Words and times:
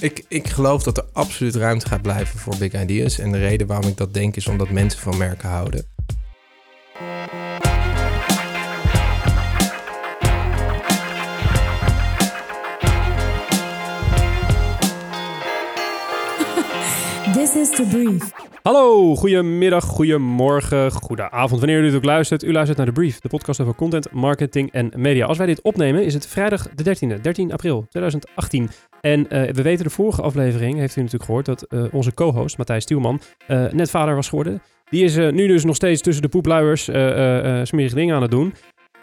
Ik, 0.00 0.24
ik 0.28 0.48
geloof 0.48 0.82
dat 0.82 0.96
er 0.96 1.04
absoluut 1.12 1.54
ruimte 1.54 1.88
gaat 1.88 2.02
blijven 2.02 2.38
voor 2.38 2.56
big 2.58 2.82
ideas. 2.82 3.18
En 3.18 3.32
de 3.32 3.38
reden 3.38 3.66
waarom 3.66 3.88
ik 3.88 3.96
dat 3.96 4.14
denk 4.14 4.36
is 4.36 4.46
omdat 4.46 4.70
mensen 4.70 5.00
van 5.00 5.16
merken 5.16 5.48
houden. 5.48 5.84
This 17.32 17.54
is 17.54 17.70
the 17.70 17.86
brief. 17.90 18.46
Hallo, 18.66 19.16
goedemiddag, 19.16 19.84
goedemorgen, 19.84 20.92
goedenavond, 20.92 21.60
wanneer 21.60 21.78
u 21.78 21.82
dit 21.82 21.94
ook 21.94 22.04
luistert. 22.04 22.44
U 22.44 22.52
luistert 22.52 22.76
naar 22.76 22.86
de 22.86 22.92
Brief, 22.92 23.20
de 23.20 23.28
podcast 23.28 23.60
over 23.60 23.74
content, 23.74 24.12
marketing 24.12 24.72
en 24.72 24.92
media. 24.96 25.26
Als 25.26 25.38
wij 25.38 25.46
dit 25.46 25.62
opnemen 25.62 26.04
is 26.04 26.14
het 26.14 26.26
vrijdag 26.26 26.68
de 26.74 26.96
13e, 26.96 27.20
13 27.20 27.52
april 27.52 27.86
2018. 27.88 28.70
En 29.06 29.28
eh, 29.28 29.52
we 29.52 29.62
weten 29.62 29.84
de 29.84 29.90
vorige 29.90 30.22
aflevering, 30.22 30.78
heeft 30.78 30.96
u 30.96 31.00
natuurlijk 31.00 31.24
gehoord, 31.24 31.46
dat 31.46 31.62
eh, 31.62 31.84
onze 31.92 32.14
co-host 32.14 32.58
Matthijs 32.58 32.82
Stielman 32.82 33.20
eh, 33.46 33.64
net 33.70 33.90
vader 33.90 34.14
was 34.14 34.28
geworden. 34.28 34.62
Die 34.90 35.04
is 35.04 35.16
nu 35.16 35.46
dus 35.46 35.64
nog 35.64 35.76
steeds 35.76 36.02
tussen 36.02 36.22
de 36.22 36.28
poepluiers 36.28 36.84
smerige 37.68 37.94
dingen 37.94 38.14
aan 38.14 38.22
het 38.22 38.30
doen. 38.30 38.54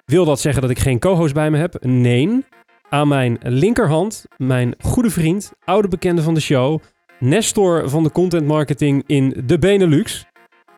Wil 0.05 0.25
dat 0.25 0.39
zeggen 0.39 0.61
dat 0.61 0.71
ik 0.71 0.79
geen 0.79 0.99
co-host 0.99 1.33
bij 1.33 1.51
me 1.51 1.57
heb? 1.57 1.83
Nee. 1.85 2.45
Aan 2.89 3.07
mijn 3.07 3.37
linkerhand, 3.41 4.25
mijn 4.37 4.75
goede 4.79 5.09
vriend, 5.09 5.51
oude 5.65 5.87
bekende 5.87 6.21
van 6.21 6.33
de 6.33 6.39
show, 6.39 6.79
Nestor 7.19 7.89
van 7.89 8.03
de 8.03 8.11
content 8.11 8.47
marketing 8.47 9.03
in 9.05 9.41
de 9.45 9.59
Benelux, 9.59 10.25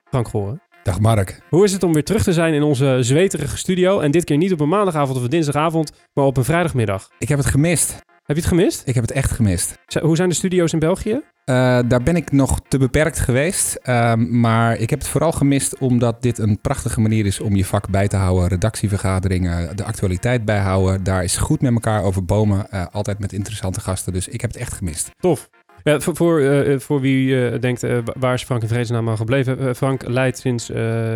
Frank 0.09 0.27
Goren. 0.27 0.61
Dag 0.83 0.99
Mark. 0.99 1.39
Hoe 1.49 1.63
is 1.63 1.73
het 1.73 1.83
om 1.83 1.93
weer 1.93 2.03
terug 2.03 2.23
te 2.23 2.33
zijn 2.33 2.53
in 2.53 2.63
onze 2.63 2.97
zweterige 2.99 3.57
studio? 3.57 3.99
En 3.99 4.11
dit 4.11 4.23
keer 4.23 4.37
niet 4.37 4.53
op 4.53 4.59
een 4.59 4.69
maandagavond 4.69 5.17
of 5.17 5.23
een 5.23 5.29
dinsdagavond, 5.29 5.91
maar 6.13 6.25
op 6.25 6.37
een 6.37 6.43
vrijdagmiddag. 6.43 7.09
Ik 7.17 7.27
heb 7.27 7.37
het 7.37 7.47
gemist. 7.47 8.04
Heb 8.25 8.35
je 8.35 8.41
het 8.41 8.51
gemist? 8.51 8.81
Ik 8.85 8.93
heb 8.93 9.03
het 9.03 9.11
echt 9.11 9.31
gemist. 9.31 9.79
Z- 9.87 9.95
Hoe 9.99 10.15
zijn 10.15 10.29
de 10.29 10.35
studio's 10.35 10.73
in 10.73 10.79
België? 10.79 11.21
Eh, 11.45 11.79
daar 11.87 12.03
ben 12.03 12.15
ik 12.15 12.31
nog 12.31 12.59
te 12.67 12.77
beperkt 12.77 13.19
geweest. 13.19 13.75
Ehm, 13.75 14.39
maar 14.39 14.77
ik 14.77 14.89
heb 14.89 14.99
het 14.99 15.07
vooral 15.07 15.31
gemist 15.31 15.77
omdat 15.77 16.21
dit 16.21 16.37
een 16.37 16.61
prachtige 16.61 17.01
manier 17.01 17.25
is 17.25 17.39
om 17.39 17.55
je 17.55 17.65
vak 17.65 17.89
bij 17.89 18.07
te 18.07 18.15
houden. 18.15 18.47
Redactievergaderingen, 18.47 19.75
de 19.77 19.83
actualiteit 19.83 20.45
bijhouden. 20.45 21.03
Daar 21.03 21.23
is 21.23 21.37
goed 21.37 21.61
met 21.61 21.73
elkaar 21.73 22.03
over 22.03 22.25
bomen. 22.25 22.69
eh, 22.71 22.85
altijd 22.91 23.19
met 23.19 23.33
interessante 23.33 23.79
gasten. 23.81 24.13
Dus 24.13 24.27
ik 24.27 24.41
heb 24.41 24.51
het 24.51 24.59
echt 24.59 24.73
gemist. 24.73 25.09
Tof. 25.19 25.49
Ja, 25.83 25.99
voor, 25.99 26.15
voor, 26.15 26.39
eh, 26.39 26.79
voor 26.79 27.01
wie 27.01 27.47
eh, 27.49 27.59
denkt, 27.61 27.85
waar 28.19 28.33
is 28.33 28.43
Frank 28.43 28.61
in 28.61 28.67
vredesnaam 28.67 29.09
aan 29.09 29.17
gebleven? 29.17 29.75
Frank 29.75 30.07
leidt 30.07 30.37
sinds 30.39 30.65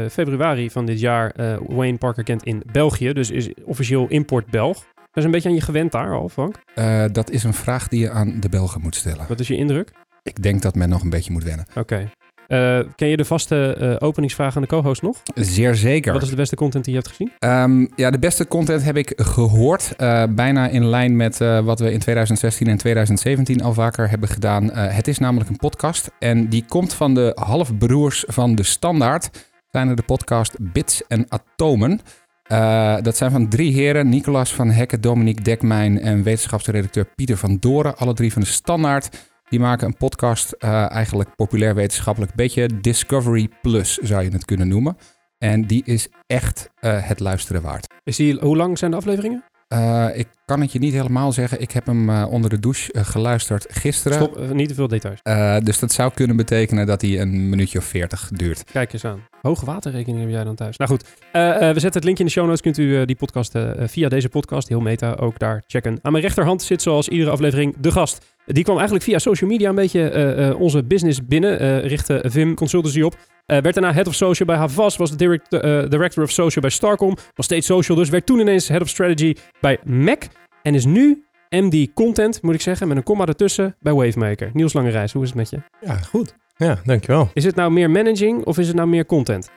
februari 0.09 0.69
van 0.71 0.85
dit 0.85 0.99
jaar 0.99 1.33
Wayne 1.67 1.97
Parker 1.97 2.23
Kent 2.23 2.43
in 2.43 2.63
België. 2.71 3.13
Dus 3.13 3.29
is 3.31 3.49
officieel 3.63 4.07
import 4.07 4.45
Belg. 4.45 4.85
Dat 5.11 5.17
is 5.17 5.23
een 5.23 5.31
beetje 5.31 5.49
aan 5.49 5.55
je 5.55 5.61
gewend 5.61 5.91
daar 5.91 6.13
al, 6.13 6.29
Frank. 6.29 6.55
Eh, 6.75 7.03
dat 7.11 7.29
is 7.29 7.43
een 7.43 7.53
vraag 7.53 7.87
die 7.87 7.99
je 7.99 8.09
aan 8.11 8.39
de 8.39 8.49
Belgen 8.49 8.81
moet 8.81 8.95
stellen. 8.95 9.25
Wat 9.27 9.39
is 9.39 9.47
je 9.47 9.55
indruk? 9.57 9.91
Ik 10.23 10.43
denk 10.43 10.61
dat 10.61 10.75
men 10.75 10.89
nog 10.89 11.01
een 11.03 11.09
beetje 11.09 11.31
moet 11.31 11.43
wennen. 11.43 11.65
Oké. 11.75 12.09
Eh, 12.47 12.79
ken 12.95 13.07
je 13.07 13.17
de 13.17 13.25
vaste 13.25 13.73
eh, 13.73 14.07
openingsvraag 14.07 14.55
aan 14.55 14.61
de 14.61 14.67
co-host 14.67 15.01
nog? 15.01 15.21
Zeer 15.35 15.75
zeker. 15.75 16.13
Wat 16.13 16.21
is 16.21 16.29
de 16.29 16.35
beste 16.35 16.55
content 16.55 16.83
die 16.85 16.93
je 16.93 16.99
hebt 16.99 17.11
gezien? 17.15 17.31
Ehm, 17.39 17.87
ja, 17.95 18.09
de 18.11 18.19
beste 18.19 18.47
content 18.47 18.83
heb 18.83 18.97
ik 18.97 19.13
gehoord. 19.15 19.93
eh, 19.95 20.23
bijna 20.29 20.67
in 20.67 20.85
lijn 20.85 21.15
met 21.15 21.37
wat 21.37 21.79
we 21.79 21.91
in 21.91 21.99
2016 21.99 22.67
en 22.67 22.77
2017 22.77 23.63
al 23.63 23.73
vaker 23.73 24.09
hebben 24.09 24.29
gedaan. 24.29 24.71
Het 24.73 25.07
is 25.07 25.17
namelijk 25.17 25.49
een 25.49 25.55
podcast. 25.57 26.11
En 26.19 26.47
die 26.49 26.65
komt 26.67 26.93
van 26.93 27.13
de 27.13 27.31
halfbroers 27.35 28.23
van 28.27 28.55
de 28.55 28.63
Standaard. 28.63 29.29
Zijn 29.71 29.89
er 29.89 29.95
de 29.95 30.03
podcast 30.03 30.55
Bits 30.59 31.07
en 31.07 31.25
Atomen. 31.29 32.01
Eh, 32.49 32.97
dat 33.01 33.17
zijn 33.17 33.31
van 33.31 33.49
drie 33.49 33.73
heren. 33.73 34.09
Nicolas 34.09 34.53
van 34.53 34.69
Hekken, 34.69 35.01
Dominique 35.01 35.43
Dekmijn 35.43 36.01
en 36.01 36.23
wetenschapsredacteur 36.23 37.05
Pieter 37.15 37.37
van 37.37 37.57
Doren. 37.59 37.97
Alle 37.97 38.13
drie 38.13 38.33
van 38.33 38.41
de 38.41 38.47
Standaard. 38.47 39.09
Die 39.49 39.59
maken 39.59 39.87
een 39.87 39.97
podcast, 39.97 40.51
eh, 40.51 40.91
eigenlijk 40.91 41.35
populair 41.35 41.75
wetenschappelijk. 41.75 42.33
Beetje 42.33 42.79
Discovery 42.81 43.49
Plus 43.61 43.97
zou 43.97 44.23
je 44.23 44.29
het 44.29 44.45
kunnen 44.45 44.67
noemen. 44.67 44.97
En 45.37 45.65
die 45.65 45.81
is 45.85 46.07
echt 46.27 46.69
eh, 46.79 47.07
het 47.07 47.19
luisteren 47.19 47.61
waard. 47.61 47.87
Is 48.03 48.15
die, 48.15 48.39
hoe 48.39 48.57
lang 48.57 48.77
zijn 48.77 48.91
de 48.91 48.97
afleveringen? 48.97 49.43
Eh, 49.69 50.07
ik 50.13 50.27
kan 50.45 50.61
het 50.61 50.71
je 50.71 50.79
niet 50.79 50.93
helemaal 50.93 51.31
zeggen. 51.31 51.61
Ik 51.61 51.71
heb 51.71 51.85
hem 51.85 52.09
eh, 52.09 52.25
onder 52.29 52.49
de 52.49 52.59
douche 52.59 52.91
eh, 52.91 53.05
geluisterd 53.05 53.65
gisteren. 53.69 54.17
Stop, 54.17 54.53
niet 54.53 54.67
te 54.67 54.73
veel 54.73 54.87
details. 54.87 55.19
Dus 55.63 55.79
dat 55.79 55.91
zou 55.91 56.11
kunnen 56.13 56.35
betekenen 56.35 56.85
dat 56.85 57.01
hij 57.01 57.19
een 57.19 57.49
minuutje 57.49 57.77
of 57.77 57.85
veertig 57.85 58.29
duurt. 58.33 58.63
Kijk 58.71 58.93
eens 58.93 59.05
aan. 59.05 59.27
Hoge 59.41 59.65
waterrekening 59.65 60.21
heb 60.21 60.29
jij 60.29 60.43
dan 60.43 60.55
thuis. 60.55 60.77
Nou 60.77 60.89
goed, 60.89 61.03
we 61.31 61.73
zetten 61.73 61.93
het 61.93 62.03
linkje 62.03 62.23
in 62.23 62.29
de 62.29 62.35
show 62.35 62.45
notes. 62.45 62.61
Kunt 62.61 62.77
u 62.77 63.05
die 63.05 63.15
podcast 63.15 63.57
via 63.77 64.09
deze 64.09 64.29
podcast, 64.29 64.67
heel 64.67 64.79
meta, 64.79 65.13
ook 65.13 65.39
daar 65.39 65.63
checken. 65.67 65.99
Aan 66.01 66.11
mijn 66.11 66.23
rechterhand 66.23 66.61
zit 66.61 66.81
zoals 66.81 67.07
iedere 67.07 67.31
aflevering 67.31 67.75
de 67.79 67.91
gast. 67.91 68.25
Die 68.45 68.63
kwam 68.63 68.75
eigenlijk 68.75 69.05
via 69.05 69.19
social 69.19 69.49
media 69.49 69.69
een 69.69 69.75
beetje 69.75 70.55
onze 70.57 70.83
business 70.83 71.25
binnen. 71.25 71.81
richtte 71.81 72.23
Vim 72.25 72.55
Consultancy 72.55 73.01
op. 73.01 73.15
Eh, 73.49 73.61
werd 73.61 73.75
daarna 73.75 73.93
Head 73.93 74.07
of 74.07 74.13
Social 74.15 74.47
bij 74.47 74.57
Havas. 74.57 74.97
Was 74.97 75.09
de 75.09 75.15
direct, 75.15 75.53
eh, 75.53 75.59
Director 75.89 76.23
of 76.23 76.31
Social 76.31 76.61
bij 76.61 76.69
Starcom. 76.69 77.17
Was 77.35 77.45
steeds 77.45 77.65
social 77.67 77.97
dus. 77.97 78.09
Werd 78.09 78.25
toen 78.25 78.39
ineens 78.39 78.67
Head 78.67 78.81
of 78.81 78.89
Strategy 78.89 79.35
bij 79.59 79.79
Mac. 79.83 80.23
En 80.61 80.75
is 80.75 80.85
nu 80.85 81.23
MD 81.49 81.93
Content, 81.93 82.41
moet 82.41 82.53
ik 82.53 82.61
zeggen, 82.61 82.87
met 82.87 82.97
een 82.97 83.03
komma 83.03 83.25
ertussen 83.25 83.75
bij 83.79 83.93
Wavemaker. 83.93 84.49
Niels 84.53 84.73
Langerijs, 84.73 85.13
hoe 85.13 85.23
is 85.23 85.27
het 85.29 85.37
met 85.37 85.49
je? 85.49 85.57
Ja, 85.81 85.95
goed. 85.95 86.35
Ja, 86.55 86.77
dankjewel. 86.83 87.29
Is 87.33 87.43
het 87.43 87.55
nou 87.55 87.71
meer 87.71 87.89
managing 87.91 88.45
of 88.45 88.57
is 88.57 88.67
het 88.67 88.75
nou 88.75 88.87
meer 88.87 89.05
content? 89.05 89.49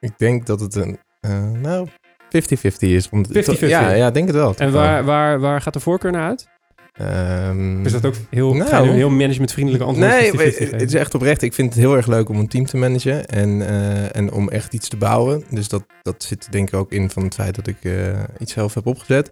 Ik 0.00 0.12
denk 0.18 0.46
dat 0.46 0.60
het 0.60 0.74
een, 0.74 0.98
eh, 1.20 1.50
nou, 1.50 1.88
50-50 2.28 2.90
is. 2.90 3.08
Om- 3.08 3.24
50-50. 3.26 3.68
Ja, 3.68 3.90
ja, 3.90 4.10
denk 4.10 4.26
het 4.26 4.36
wel. 4.36 4.54
En 4.56 4.72
waar, 4.72 5.04
waar, 5.04 5.40
waar 5.40 5.60
gaat 5.60 5.72
de 5.72 5.80
voorkeur 5.80 6.12
naar 6.12 6.28
uit? 6.28 6.48
Ehm, 6.94 7.84
Is 7.86 7.92
dat 7.92 8.04
ook 8.04 8.14
heel, 8.30 8.54
Nou. 8.54 8.68
ga 8.68 8.78
je 8.78 8.84
nu 8.84 8.90
een 8.90 8.96
heel 8.96 9.10
managementvriendelijke 9.10 9.86
antwoord? 9.86 10.08
Nee, 10.10 10.30
50-50 10.30 10.34
maar 10.36 10.52
geven? 10.52 10.78
het 10.78 10.88
is 10.88 10.94
echt 10.94 11.14
oprecht. 11.14 11.42
Ik 11.42 11.54
vind 11.54 11.68
het 11.74 11.78
heel 11.82 11.96
erg 11.96 12.06
leuk 12.06 12.28
om 12.28 12.38
een 12.38 12.48
team 12.48 12.66
te 12.66 12.76
managen 12.76 13.26
en, 13.26 13.68
eh, 13.68 14.16
en 14.16 14.32
om 14.32 14.48
echt 14.48 14.74
iets 14.74 14.88
te 14.88 14.96
bouwen. 14.96 15.44
Dus 15.50 15.68
dat, 15.68 15.84
dat 16.02 16.22
zit 16.22 16.52
denk 16.52 16.68
ik 16.68 16.74
ook 16.74 16.92
in 16.92 17.10
van 17.10 17.22
het 17.24 17.34
feit 17.34 17.54
dat 17.54 17.66
ik 17.66 17.76
eh, 17.82 18.22
iets 18.38 18.52
zelf 18.52 18.74
heb 18.74 18.86
opgezet. 18.86 19.30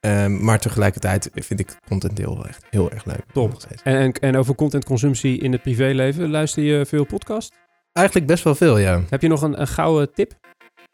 Ehm, 0.00 0.44
maar 0.44 0.58
tegelijkertijd 0.58 1.30
vind 1.34 1.60
ik 1.60 1.76
content 1.88 2.16
deel 2.16 2.46
echt 2.48 2.64
heel 2.70 2.90
erg 2.90 3.04
leuk. 3.04 3.22
Top. 3.32 3.56
En, 3.82 3.96
en, 3.96 4.12
en 4.12 4.36
over 4.36 4.54
contentconsumptie 4.54 5.38
in 5.38 5.52
het 5.52 5.62
privéleven, 5.62 6.30
luister 6.30 6.62
je 6.62 6.86
veel 6.86 7.04
podcast? 7.04 7.52
Eigenlijk 7.92 8.26
best 8.26 8.44
wel 8.44 8.54
veel, 8.54 8.78
ja. 8.78 9.02
Heb 9.10 9.22
je 9.22 9.28
nog 9.28 9.42
een, 9.42 9.60
een 9.60 9.68
gouden 9.68 10.12
tip? 10.14 10.32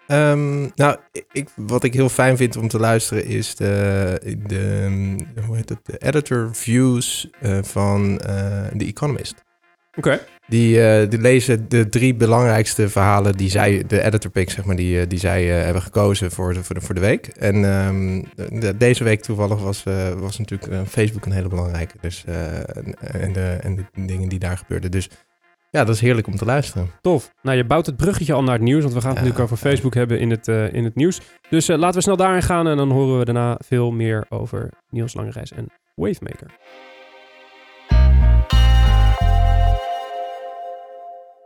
Ehm, 0.06 0.60
nou, 0.74 0.96
ik, 1.32 1.48
wat 1.56 1.84
ik 1.84 1.94
heel 1.94 2.08
fijn 2.08 2.36
vind 2.36 2.56
om 2.56 2.68
te 2.68 2.78
luisteren 2.78 3.24
is 3.26 3.54
de, 3.54 4.36
de, 4.46 5.16
hoe 5.46 5.56
heet 5.56 5.68
het, 5.68 5.78
de 5.82 5.98
editor 5.98 6.48
views 6.52 7.28
eh, 7.40 7.58
van 7.62 8.20
eh 8.20 8.66
The 8.76 8.84
Economist. 8.84 9.34
Oké. 9.96 10.20
Die, 10.46 10.86
eh, 10.88 11.08
die 11.10 11.20
lezen 11.20 11.68
de 11.68 11.88
drie 11.88 12.14
belangrijkste 12.14 12.88
verhalen 12.88 13.36
die 13.36 13.50
zij, 13.50 13.84
de 13.86 14.02
editor 14.02 14.30
picks, 14.30 14.54
zeg 14.54 14.64
maar, 14.64 14.76
die, 14.76 15.06
die 15.06 15.18
zij 15.18 15.44
hebben 15.44 15.82
gekozen 15.82 16.30
voor 16.30 16.54
de, 16.54 16.64
voor 16.64 16.74
de, 16.74 16.80
voor 16.80 16.94
de 16.94 17.00
week. 17.00 17.26
En 17.26 17.64
ehm, 17.64 18.22
de- 18.60 18.76
deze 18.76 19.04
week 19.04 19.22
toevallig 19.22 19.60
was, 19.60 19.82
was 20.18 20.38
natuurlijk 20.38 20.88
Facebook 20.88 21.26
een 21.26 21.32
hele 21.32 21.48
belangrijke. 21.48 21.94
Dus, 22.00 22.24
en, 22.26 22.94
en 23.00 23.32
de, 23.32 23.58
en 23.60 23.76
de 23.76 24.06
dingen 24.06 24.28
die 24.28 24.38
daar 24.38 24.58
gebeurden. 24.58 24.90
Dus 24.90 25.08
ja, 25.74 25.84
dat 25.84 25.94
is 25.94 26.00
heerlijk 26.00 26.26
om 26.26 26.36
te 26.36 26.44
luisteren. 26.44 26.90
Tof. 27.00 27.34
Nou, 27.42 27.56
je 27.56 27.64
bouwt 27.64 27.86
het 27.86 27.96
bruggetje 27.96 28.32
al 28.32 28.42
naar 28.42 28.54
het 28.54 28.62
nieuws, 28.62 28.82
want 28.82 28.94
we 28.94 29.00
gaan 29.00 29.10
het 29.10 29.18
Ja. 29.18 29.24
natuurlijk 29.24 29.52
over 29.52 29.66
Facebook 29.66 29.94
hebben 29.94 30.20
in 30.20 30.30
het, 30.30 30.48
eh, 30.48 30.72
in 30.72 30.84
het 30.84 30.94
nieuws. 30.94 31.20
Dus 31.50 31.68
eh, 31.68 31.78
laten 31.78 31.96
we 31.96 32.02
snel 32.02 32.16
daarin 32.16 32.42
gaan 32.42 32.66
en 32.66 32.76
dan 32.76 32.90
horen 32.90 33.18
we 33.18 33.24
daarna 33.24 33.58
veel 33.64 33.90
meer 33.90 34.26
over 34.28 34.70
Niels 34.88 35.14
Langerijs 35.14 35.52
en 35.52 35.66
Wavemaker. 35.94 36.50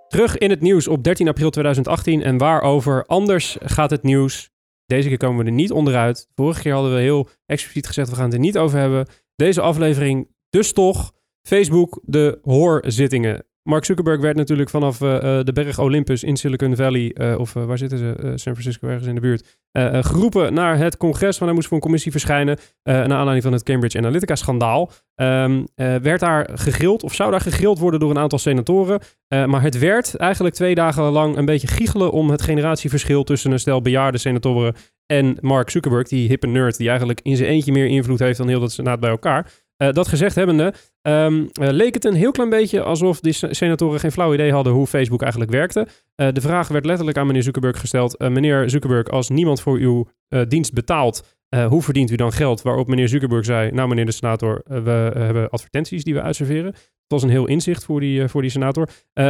Terug 0.09 0.39
in 0.39 0.51
het 0.51 0.61
nieuws 0.61 0.89
op 0.89 1.05
13 1.05 1.29
april 1.29 1.51
2018 1.51 2.23
en 2.23 2.39
waarover 2.39 3.05
anders 3.07 3.57
gaat 3.61 3.91
het 3.91 4.03
nieuws. 4.03 4.51
Deze 4.87 5.09
keer 5.09 5.17
komen 5.17 5.45
we 5.45 5.51
er 5.51 5.57
niet 5.57 5.73
onderuit. 5.73 6.29
Vorige 6.35 6.63
keer 6.63 6.73
hadden 6.73 6.95
we 6.95 7.01
heel 7.01 7.29
expliciet 7.47 7.87
gezegd 7.87 8.09
we 8.09 8.15
gaan 8.15 8.25
het 8.25 8.35
er 8.35 8.39
niet 8.41 8.59
over 8.59 8.79
hebben. 8.79 9.07
Deze 9.37 9.61
aflevering 9.61 10.29
dus 10.51 10.73
toch 10.73 11.13
Facebook 11.43 12.01
de 12.03 12.39
hoorzittingen. 12.43 13.47
Mark 13.69 13.85
Zuckerberg 13.85 14.21
werd 14.21 14.37
natuurlijk 14.37 14.71
vanaf 14.71 15.01
eh, 15.01 15.39
eh, 15.39 15.45
de 15.45 15.53
berg 15.53 15.79
Olympus 15.79 16.25
in 16.25 16.37
Silicon 16.37 16.77
Valley, 16.77 17.13
eh, 17.13 17.39
of 17.39 17.53
waar 17.53 17.79
zitten 17.79 17.99
ze? 17.99 18.15
San 18.17 18.53
Francisco, 18.53 18.89
ergens 18.89 19.07
in 19.07 19.15
de 19.15 19.21
buurt, 19.21 19.59
geroepen 20.07 20.55
naar 20.55 20.79
het 20.79 20.97
congres. 20.97 21.39
Want 21.39 21.45
hij 21.45 21.53
moest 21.53 21.67
voor 21.67 21.77
een 21.77 21.83
commissie 21.83 22.11
verschijnen. 22.11 22.59
naar 22.83 23.13
aanleiding 23.13 23.43
van 23.43 23.53
het 23.53 23.63
Cambridge 23.63 23.99
Analytica-schandaal. 23.99 24.91
Ehm, 25.15 25.65
eh, 25.75 25.95
werd 25.97 26.21
daar 26.21 26.49
gegrild, 26.55 27.03
of 27.03 27.15
zou 27.15 27.31
daar 27.31 27.41
gegrild 27.41 27.79
worden 27.79 28.01
door 28.01 28.11
een 28.11 28.19
aantal 28.19 28.39
senatoren. 28.39 29.01
Maar 29.29 29.63
het 29.63 29.79
werd 29.79 30.17
eigenlijk 30.17 30.55
twee 30.55 30.75
dagen 30.75 31.03
lang 31.03 31.37
een 31.37 31.45
beetje 31.45 31.67
giechelen 31.67 32.11
om 32.11 32.31
het 32.31 32.43
generatieverschil 32.43 33.25
tussen 33.25 33.53
een 33.53 33.59
stel 33.59 33.83
bejaarde 33.83 34.19
senatoren 34.19 34.75
en 35.07 35.37
Mark 35.41 35.71
Zuckerberg, 35.71 36.09
die 36.09 36.29
hippe 36.29 36.47
nerd, 36.47 36.77
die 36.77 36.89
eigenlijk 36.89 37.21
in 37.23 37.37
zijn 37.37 37.49
eentje 37.49 37.73
meer 37.73 37.87
invloed 37.87 38.19
heeft 38.19 38.39
dan 38.39 38.49
heel 38.49 38.61
dat 38.61 38.73
senaat 38.73 39.01
bij 39.01 39.11
elkaar. 39.11 39.51
Eh, 39.79 39.93
dat 39.93 40.09
gezegd 40.09 40.35
hebbende, 40.35 40.73
eh, 41.03 41.27
leek 41.53 41.95
het 41.95 42.05
een 42.05 42.15
heel 42.15 42.31
klein 42.31 42.51
beetje 42.51 42.83
alsof 42.83 43.21
die 43.21 43.33
se- 43.33 43.55
senatoren 43.55 44.01
geen 44.01 44.13
flauw 44.13 44.35
idee 44.35 44.53
hadden 44.53 44.73
hoe 44.73 44.87
Facebook 44.87 45.23
eigenlijk 45.23 45.51
werkte. 45.53 45.87
Eh, 46.15 46.29
de 46.33 46.41
vraag 46.41 46.69
werd 46.69 46.85
letterlijk 46.85 47.19
aan 47.19 47.27
meneer 47.27 47.43
Zuckerberg 47.43 47.81
gesteld. 47.81 48.19
meneer 48.19 48.71
Zuckerberg, 48.71 49.09
als 49.09 49.29
niemand 49.29 49.61
voor 49.61 49.77
uw 49.77 50.07
dienst 50.49 50.73
betaalt, 50.73 51.37
hoe 51.69 51.83
verdient 51.83 52.11
u 52.11 52.15
dan 52.17 52.33
geld? 52.33 52.63
Waarop 52.63 52.89
meneer 52.89 53.09
Zuckerberg 53.09 53.45
zei, 53.45 53.71
nou 53.71 53.89
meneer 53.89 54.05
de 54.07 54.13
senator, 54.13 54.63
we 54.65 54.91
hebben 55.15 55.51
advertenties 55.51 56.05
die 56.05 56.15
we 56.15 56.23
uitserveren. 56.23 56.67
Het 56.67 57.17
was 57.17 57.23
een 57.23 57.29
heel 57.31 57.47
inzicht 57.47 57.85
voor 57.85 58.01
die, 58.01 58.29
voor 58.29 58.43
die 58.43 58.51
senator. 58.51 58.89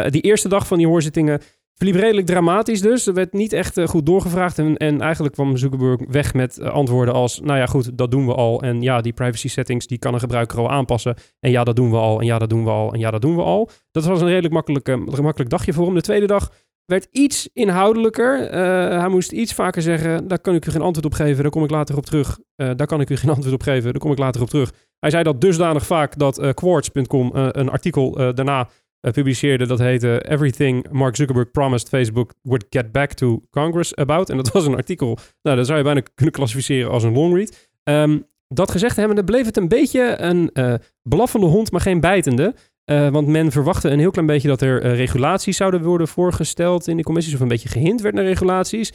Die 0.09 0.23
eerste 0.23 0.49
dag 0.49 0.67
van 0.67 0.79
die 0.79 0.87
hoorzittingen 0.87 1.41
verliep 1.79 1.95
redelijk 1.95 2.27
dramatisch 2.27 2.81
dus. 2.81 3.07
Er 3.07 3.15
werd 3.15 3.33
niet 3.33 3.53
echt 3.53 3.77
eh, 3.77 3.87
goed 3.87 4.07
doorgevraagd. 4.07 4.59
En, 4.59 4.77
en 4.77 5.01
eigenlijk 5.01 5.35
kwam 5.35 5.57
Zuckerberg 5.57 6.01
weg 6.09 6.35
met 6.35 6.59
eh, 6.59 6.71
antwoorden 6.71 7.15
als... 7.15 7.41
nou 7.41 7.59
ja, 7.59 7.67
goed, 7.67 7.99
dat 7.99 8.11
doen 8.11 8.27
we 8.27 8.35
al. 8.35 8.63
En 8.63 8.83
ja, 8.83 9.01
die 9.01 9.13
privacy 9.13 9.49
settings, 9.49 9.87
die 9.87 9.99
kan 9.99 10.15
een 10.15 10.21
gebruiker 10.21 10.59
al 10.59 10.71
aanpassen. 10.71 11.17
En 11.41 11.51
ja, 11.51 11.65
dat 11.65 11.77
doen 11.77 11.91
we 11.91 11.97
al. 11.97 12.21
En 12.21 12.27
ja, 12.27 12.39
dat 12.39 12.51
doen 12.51 12.65
we 12.65 12.71
al. 12.71 12.93
En 12.93 12.99
ja, 12.99 13.11
dat 13.11 13.21
doen 13.21 13.37
we 13.37 13.43
al. 13.43 13.71
Dat 13.91 14.05
was 14.05 14.21
een 14.21 14.27
redelijk 14.27 14.55
makkelijk, 14.55 14.89
eh, 14.89 15.03
gemakkelijk 15.07 15.51
dagje 15.51 15.73
voor 15.73 15.85
hem. 15.85 15.95
De 15.95 16.01
tweede 16.01 16.27
dag 16.27 16.53
werd 16.85 17.09
iets 17.11 17.49
inhoudelijker. 17.53 18.51
Hij 18.99 19.09
moest 19.09 19.33
iets 19.33 19.55
vaker 19.55 19.83
zeggen... 19.83 20.29
daar 20.29 20.39
kan 20.39 20.55
ik 20.55 20.67
u 20.67 20.71
geen 20.71 20.83
antwoord 20.83 21.07
op 21.07 21.15
geven. 21.15 21.43
Daar 21.43 21.51
kom 21.51 21.65
ik 21.65 21.71
later 21.71 21.97
op 21.97 22.07
terug. 22.07 22.39
Daar 22.57 22.87
kan 22.87 23.01
ik 23.01 23.11
u 23.11 23.17
geen 23.17 23.31
antwoord 23.35 23.55
op 23.55 23.63
geven. 23.63 23.91
Daar 23.93 24.01
kom 24.01 24.13
ik 24.13 24.19
later 24.19 24.43
op 24.43 24.49
terug. 24.49 24.73
Hij 24.99 25.11
zei 25.11 25.23
dat 25.23 25.41
dusdanig 25.41 25.87
vaak 25.87 26.19
dat 26.19 26.55
Quartz.com 26.55 27.31
een 27.35 27.71
artikel 27.71 28.11
daarna 28.35 28.69
eh, 29.01 29.13
publiceerde. 29.13 29.67
Dat 29.67 29.79
heette 29.79 30.25
Everything 30.29 30.91
Mark 30.91 31.17
Zuckerberg 31.17 31.51
Promised 31.51 31.89
Facebook 31.89 32.35
Would 32.43 32.67
Get 32.71 32.93
Back 32.93 33.13
to 33.13 33.43
Congress 33.51 33.97
About. 33.97 34.31
En 34.31 34.37
dat 34.37 34.53
was 34.53 34.67
een 34.67 34.77
artikel, 34.77 35.19
nou 35.43 35.57
dat 35.57 35.67
zou 35.67 35.79
je 35.79 35.85
bijna 35.85 36.03
kunnen 36.15 36.35
klassificeren 36.35 36.91
als 36.91 37.03
een 37.03 37.13
longread. 37.13 37.69
Ehm 37.83 38.19
dat 38.49 38.71
gezegd 38.71 38.97
hebbende 38.97 39.25
bleef 39.25 39.45
het 39.45 39.57
een 39.57 39.69
beetje 39.69 40.21
een 40.21 40.51
eh, 40.53 40.75
blaffende 41.03 41.47
hond, 41.47 41.71
maar 41.71 41.81
geen 41.81 42.01
bijtende. 42.01 42.55
Eh, 42.85 43.09
want 43.09 43.27
men 43.27 43.51
verwachtte 43.51 43.89
een 43.89 43.99
heel 43.99 44.11
klein 44.11 44.27
beetje 44.27 44.49
dat 44.49 44.63
er 44.63 44.95
regulaties 44.95 45.57
zouden 45.57 45.83
worden 45.83 46.09
voorgesteld 46.09 46.89
in 46.89 46.97
de 46.97 47.03
commissies. 47.03 47.35
Of 47.35 47.41
een 47.41 47.49
beetje 47.49 47.69
gehint 47.69 48.01
werd 48.01 48.15
naar 48.15 48.25
regulaties. 48.25 48.93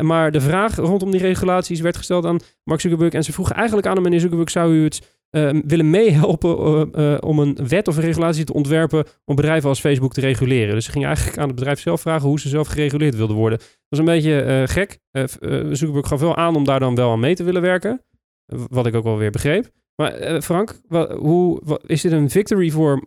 Maar 0.00 0.30
de 0.30 0.40
vraag 0.40 0.76
rondom 0.76 1.10
die 1.10 1.20
regulaties 1.20 1.80
werd 1.80 1.96
gesteld 1.96 2.24
aan 2.24 2.40
Mark 2.62 2.80
Zuckerberg. 2.80 3.12
En 3.12 3.24
ze 3.24 3.32
vroegen 3.32 3.56
eigenlijk 3.56 3.86
aan 3.86 3.94
hem, 3.94 4.02
meneer 4.02 4.20
Zuckerberg, 4.20 4.50
zou 4.50 4.74
u 4.74 4.84
het 4.84 5.13
eh, 5.34 5.50
willen 5.66 5.90
meehelpen 5.90 6.58
eh, 6.58 7.12
eh, 7.12 7.18
om 7.20 7.38
een 7.38 7.58
wet 7.68 7.88
of 7.88 7.96
een 7.96 8.02
regulatie 8.02 8.44
te 8.44 8.52
ontwerpen 8.52 9.04
om 9.24 9.36
bedrijven 9.36 9.68
als 9.68 9.80
Facebook 9.80 10.12
te 10.12 10.20
reguleren? 10.20 10.74
Dus 10.74 10.84
ze 10.84 10.90
gingen 10.90 11.06
eigenlijk 11.06 11.38
aan 11.38 11.46
het 11.46 11.56
bedrijf 11.56 11.80
zelf 11.80 12.00
vragen 12.00 12.28
hoe 12.28 12.40
ze 12.40 12.48
zelf 12.48 12.68
gereguleerd 12.68 13.16
wilden 13.16 13.36
worden. 13.36 13.58
Dat 13.58 13.68
was 13.88 13.98
een 13.98 14.04
beetje 14.04 14.40
eh, 14.40 14.62
gek. 14.66 14.98
Zuckerberg 15.76 16.08
gaf 16.08 16.20
wel 16.20 16.36
aan 16.36 16.56
om 16.56 16.64
daar 16.64 16.80
dan 16.80 16.94
wel 16.94 17.10
aan 17.10 17.20
mee 17.20 17.34
te 17.34 17.44
willen 17.44 17.62
werken. 17.62 18.04
Wat 18.46 18.86
ik 18.86 18.94
ook 18.94 19.04
wel 19.04 19.18
weer 19.18 19.30
begreep. 19.30 19.70
Maar 19.96 20.42
Frank, 20.42 20.80
hoe, 21.18 21.60
is 21.86 22.00
dit 22.00 22.12
een 22.12 22.30
victory 22.30 22.70
voor 22.70 23.04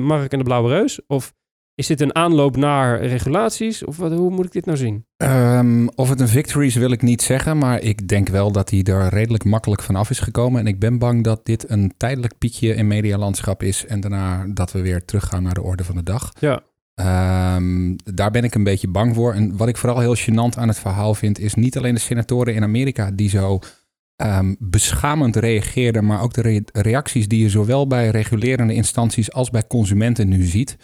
Mark 0.00 0.32
en 0.32 0.38
de 0.38 0.44
Blauwe 0.44 0.68
Reus? 0.68 1.00
Of 1.06 1.32
is 1.74 1.86
dit 1.86 2.00
een 2.00 2.14
aanloop 2.14 2.56
naar 2.56 3.04
regulaties? 3.06 3.84
Of 3.84 3.96
wat, 3.96 4.12
hoe 4.12 4.30
moet 4.30 4.44
ik 4.44 4.52
dit 4.52 4.66
nou 4.66 4.78
zien? 4.78 5.06
Ehm, 5.16 5.86
of 5.94 6.08
het 6.08 6.20
een 6.20 6.28
victory 6.28 6.66
is, 6.66 6.74
wil 6.74 6.90
ik 6.90 7.02
niet 7.02 7.22
zeggen. 7.22 7.58
Maar 7.58 7.80
ik 7.80 8.08
denk 8.08 8.28
wel 8.28 8.52
dat 8.52 8.70
hij 8.70 8.82
er 8.82 9.08
redelijk 9.08 9.44
makkelijk 9.44 9.82
vanaf 9.82 10.10
is 10.10 10.18
gekomen. 10.18 10.60
En 10.60 10.66
ik 10.66 10.78
ben 10.78 10.98
bang 10.98 11.24
dat 11.24 11.46
dit 11.46 11.70
een 11.70 11.92
tijdelijk 11.96 12.38
piekje 12.38 12.74
in 12.74 12.86
medialandschap 12.86 13.62
is. 13.62 13.86
En 13.86 14.00
daarna 14.00 14.46
dat 14.48 14.72
we 14.72 14.80
weer 14.80 15.04
teruggaan 15.04 15.42
naar 15.42 15.54
de 15.54 15.62
orde 15.62 15.84
van 15.84 15.94
de 15.96 16.02
dag. 16.02 16.32
Ja. 16.40 16.60
Ehm, 16.94 17.94
daar 18.14 18.30
ben 18.30 18.44
ik 18.44 18.54
een 18.54 18.64
beetje 18.64 18.88
bang 18.88 19.14
voor. 19.14 19.32
En 19.32 19.56
wat 19.56 19.68
ik 19.68 19.76
vooral 19.76 20.00
heel 20.00 20.16
gênant 20.16 20.58
aan 20.58 20.68
het 20.68 20.78
verhaal 20.78 21.14
vind, 21.14 21.38
is 21.38 21.54
niet 21.54 21.76
alleen 21.76 21.94
de 21.94 22.00
senatoren 22.00 22.54
in 22.54 22.62
Amerika 22.62 23.10
die 23.10 23.28
zo 23.28 23.58
ehm, 24.16 24.54
beschamend 24.58 25.36
reageerden, 25.36 26.04
maar 26.06 26.22
ook 26.22 26.34
de 26.34 26.40
re- 26.40 26.60
reacties 26.72 27.28
die 27.28 27.42
je 27.42 27.48
zowel 27.48 27.86
bij 27.86 28.08
regulerende 28.08 28.74
instanties 28.74 29.32
als 29.32 29.50
bij 29.50 29.66
consumenten 29.66 30.28
nu 30.28 30.42
ziet. 30.44 30.76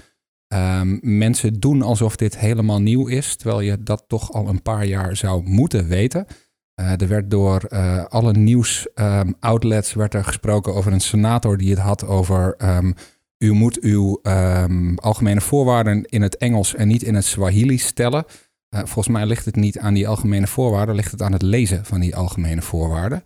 Ehm, 0.52 0.98
mensen 1.00 1.60
doen 1.60 1.82
alsof 1.82 2.16
dit 2.16 2.38
helemaal 2.38 2.80
nieuw 2.80 3.06
is, 3.06 3.36
terwijl 3.36 3.60
je 3.60 3.82
dat 3.82 4.04
toch 4.06 4.32
al 4.32 4.48
een 4.48 4.62
paar 4.62 4.84
jaar 4.84 5.16
zou 5.16 5.42
moeten 5.42 5.88
weten. 5.88 6.26
Eh, 6.74 7.00
er 7.00 7.08
werd 7.08 7.30
door 7.30 7.64
eh, 7.64 8.04
alle 8.04 8.32
nieuws-outlets 8.32 9.94
werd 9.94 10.14
er 10.14 10.24
gesproken 10.24 10.74
over 10.74 10.92
een 10.92 11.00
senator 11.00 11.56
die 11.56 11.70
het 11.70 11.78
had 11.78 12.06
over 12.06 12.54
ehm, 12.56 12.92
u 13.38 13.52
moet 13.52 13.80
uw 13.80 14.18
ehm, 14.22 14.94
algemene 14.94 15.40
voorwaarden 15.40 16.04
in 16.04 16.22
het 16.22 16.36
Engels 16.36 16.74
en 16.74 16.88
niet 16.88 17.02
in 17.02 17.14
het 17.14 17.24
Swahili 17.24 17.78
stellen. 17.78 18.24
Eh, 18.68 18.80
volgens 18.80 19.08
mij 19.08 19.26
ligt 19.26 19.44
het 19.44 19.56
niet 19.56 19.78
aan 19.78 19.94
die 19.94 20.08
algemene 20.08 20.46
voorwaarden, 20.46 20.94
ligt 20.94 21.10
het 21.10 21.22
aan 21.22 21.32
het 21.32 21.42
lezen 21.42 21.84
van 21.84 22.00
die 22.00 22.16
algemene 22.16 22.62
voorwaarden. 22.62 23.22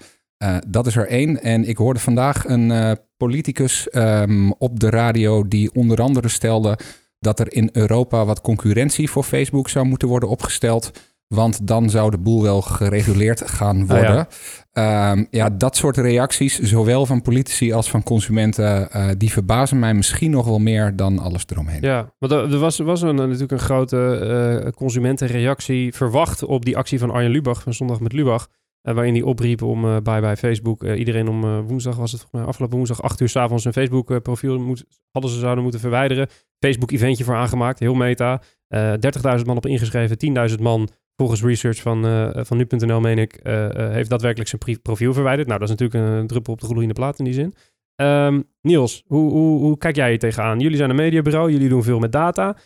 Dat 0.66 0.86
is 0.86 0.96
er 0.96 1.08
één. 1.08 1.42
En 1.42 1.68
ik 1.68 1.76
hoorde 1.76 2.00
vandaag 2.00 2.48
een 2.48 2.98
politicus 3.16 3.88
ehm, 3.90 4.50
op 4.50 4.80
de 4.80 4.90
radio 4.90 5.48
die 5.48 5.74
onder 5.74 6.00
andere 6.00 6.28
stelde 6.28 6.78
dat 7.24 7.40
er 7.40 7.52
in 7.52 7.68
Europa 7.72 8.24
wat 8.24 8.40
concurrentie 8.40 9.10
voor 9.10 9.22
Facebook 9.22 9.68
zou 9.68 9.86
moeten 9.86 10.08
worden 10.08 10.28
opgesteld. 10.28 10.90
Want 11.28 11.66
dan 11.66 11.90
zou 11.90 12.10
de 12.10 12.18
boel 12.18 12.42
wel 12.42 12.62
gereguleerd 12.62 13.50
gaan 13.50 13.86
worden. 13.86 14.16
Ah, 14.18 14.24
ja. 14.72 15.12
Ehm, 15.12 15.24
ja, 15.30 15.50
dat 15.50 15.76
soort 15.76 15.96
reacties, 15.96 16.58
zowel 16.58 17.06
van 17.06 17.22
politici 17.22 17.72
als 17.72 17.90
van 17.90 18.02
consumenten, 18.02 18.90
eh, 18.90 19.08
die 19.18 19.32
verbazen 19.32 19.78
mij 19.78 19.94
misschien 19.94 20.30
nog 20.30 20.46
wel 20.46 20.58
meer 20.58 20.96
dan 20.96 21.18
alles 21.18 21.44
eromheen. 21.46 21.82
Ja, 21.82 22.12
want 22.18 22.32
er 22.32 22.52
er 22.52 22.58
was, 22.58 22.78
was 22.78 23.02
een, 23.02 23.14
natuurlijk 23.14 23.52
een 23.52 23.58
grote 23.58 24.16
eh, 24.64 24.70
consumentenreactie 24.72 25.94
verwacht 25.94 26.44
op 26.44 26.64
die 26.64 26.76
actie 26.76 26.98
van 26.98 27.10
Arjen 27.10 27.30
Lubach 27.30 27.62
van 27.62 27.74
Zondag 27.74 28.00
met 28.00 28.12
Lubach. 28.12 28.48
Eh, 28.84 28.94
waarin 28.94 29.14
hij 29.14 29.22
opriep 29.22 29.62
om 29.62 29.84
eh 29.84 29.96
bye 30.02 30.20
bye 30.20 30.36
Facebook. 30.36 30.84
eh, 30.84 30.98
iedereen 30.98 31.28
om 31.28 31.44
eh, 31.44 31.58
woensdag 31.66 31.96
was 31.96 32.12
het 32.12 32.26
afgelopen 32.32 32.76
woensdag 32.76 33.02
8 33.02 33.20
uur 33.20 33.28
s'avonds 33.28 33.62
zijn 33.62 33.74
Facebook 33.74 34.22
profiel 34.22 34.58
moet, 34.58 34.84
hadden 35.10 35.30
ze 35.30 35.38
zouden 35.38 35.62
moeten 35.62 35.80
verwijderen. 35.80 36.28
Facebook 36.58 36.90
eventje 36.90 37.24
voor 37.24 37.34
aangemaakt, 37.34 37.78
heel 37.78 37.94
meta. 37.94 38.42
Eh 38.68 38.92
30.000 39.38 39.44
man 39.46 39.56
op 39.56 39.66
ingeschreven, 39.66 40.50
10.000 40.50 40.60
man 40.60 40.88
volgens 41.16 41.42
research 41.42 41.80
van, 41.80 42.02
van 42.46 42.56
nu.nl 42.56 43.00
meen 43.00 43.18
ik, 43.18 43.40
heeft 43.74 44.10
daadwerkelijk 44.10 44.48
zijn 44.48 44.80
profiel 44.82 45.12
verwijderd. 45.12 45.48
Nou, 45.48 45.60
dat 45.60 45.68
is 45.68 45.76
natuurlijk 45.76 46.20
een 46.20 46.26
druppel 46.26 46.52
op 46.52 46.60
de 46.60 46.66
gloeiende 46.66 46.94
plaat 46.94 47.18
in 47.18 47.24
die 47.24 47.34
zin. 47.34 47.54
Ehm, 47.94 48.40
Niels, 48.60 49.04
hoe, 49.06 49.30
hoe, 49.30 49.60
hoe 49.60 49.78
kijk 49.78 49.96
jij 49.96 50.08
hier 50.08 50.18
tegenaan? 50.18 50.60
Jullie 50.60 50.76
zijn 50.76 50.90
een 50.90 50.96
mediabureau, 50.96 51.50
jullie 51.52 51.68
doen 51.68 51.82
veel 51.82 51.98
met 51.98 52.12
data. 52.12 52.56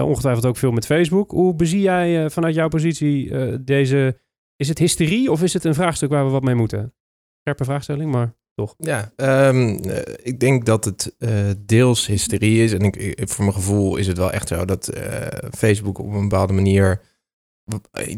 ongetwijfeld 0.00 0.46
ook 0.46 0.56
veel 0.56 0.72
met 0.72 0.86
Facebook. 0.86 1.30
Hoe 1.30 1.54
bezie 1.54 1.80
jij 1.80 2.30
vanuit 2.30 2.54
jouw 2.54 2.68
positie 2.68 3.32
deze... 3.64 4.16
Is 4.60 4.68
het 4.68 4.78
hysterie 4.78 5.30
of 5.30 5.42
is 5.42 5.52
het 5.52 5.64
een 5.64 5.74
vraagstuk 5.74 6.10
waar 6.10 6.24
we 6.24 6.30
wat 6.30 6.42
mee 6.42 6.54
moeten? 6.54 6.94
Scherpe 7.40 7.64
vraagstelling, 7.64 8.10
maar 8.10 8.34
toch. 8.54 8.74
Ja, 8.78 9.12
ehm, 9.16 9.76
eh, 9.76 10.14
ik 10.22 10.40
denk 10.40 10.66
dat 10.66 10.84
het 10.84 11.14
eh, 11.18 11.50
deels 11.58 12.06
hysterie 12.06 12.64
is. 12.64 12.72
En 12.72 12.80
ik, 12.80 13.20
voor 13.30 13.44
mijn 13.44 13.56
gevoel 13.56 13.96
is 13.96 14.06
het 14.06 14.16
wel 14.16 14.32
echt 14.32 14.48
zo 14.48 14.64
dat 14.64 14.88
eh, 14.88 15.26
Facebook 15.50 15.98
op 15.98 16.12
een 16.12 16.28
bepaalde 16.28 16.52
manier 16.52 17.00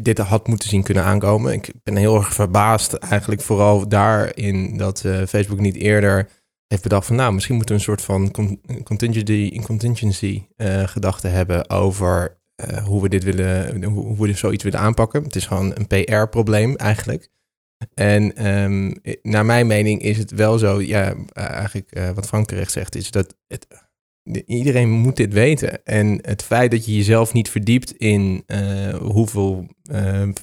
dit 0.01 0.17
had 0.17 0.47
moeten 0.47 0.69
zien 0.69 0.83
kunnen 0.83 1.03
aankomen. 1.03 1.53
Ik 1.53 1.73
ben 1.83 1.95
heel 1.95 2.15
erg 2.15 2.33
verbaasd 2.33 2.93
eigenlijk 2.93 3.41
vooral 3.41 3.87
daarin 3.87 4.77
dat 4.77 4.99
Facebook 5.27 5.59
niet 5.59 5.75
eerder 5.75 6.29
heeft 6.67 6.83
bedacht 6.83 7.05
van 7.07 7.15
nou, 7.15 7.33
misschien 7.33 7.55
moeten 7.55 7.75
we 7.75 7.81
een 7.81 7.87
soort 7.87 8.01
van 8.01 8.31
con- 8.31 8.61
contingency, 8.83 9.61
contingency 9.61 10.43
gedachte 10.85 11.27
hebben 11.27 11.69
over 11.69 12.41
eh, 12.55 12.85
hoe 12.85 13.01
we 13.01 13.09
dit 13.09 13.23
willen, 13.23 13.83
hoe, 13.83 14.05
hoe 14.05 14.27
we 14.27 14.33
zoiets 14.33 14.63
willen 14.63 14.79
aanpakken. 14.79 15.23
Het 15.23 15.35
is 15.35 15.45
gewoon 15.45 15.73
een 15.75 15.87
PR-probleem 15.87 16.75
eigenlijk. 16.75 17.29
En 17.93 18.35
ehm, 18.35 18.93
naar 19.21 19.45
mijn 19.45 19.67
mening 19.67 20.01
is 20.01 20.17
het 20.17 20.31
wel 20.31 20.57
zo, 20.57 20.81
ja, 20.81 21.15
eigenlijk 21.33 21.91
eh, 21.91 22.09
wat 22.09 22.27
Frank 22.27 22.47
terecht 22.47 22.71
zegt, 22.71 22.95
is 22.95 23.11
dat 23.11 23.35
het, 23.47 23.67
de- 24.23 24.45
iedereen 24.45 24.89
moet 24.89 25.15
dit 25.15 25.33
weten. 25.33 25.83
En 25.85 26.19
het 26.21 26.43
feit 26.43 26.71
dat 26.71 26.85
je 26.85 26.95
jezelf 26.95 27.33
niet 27.33 27.49
verdiept 27.49 27.91
in 27.91 28.43
eh, 28.45 28.93
hoeveel 28.95 29.67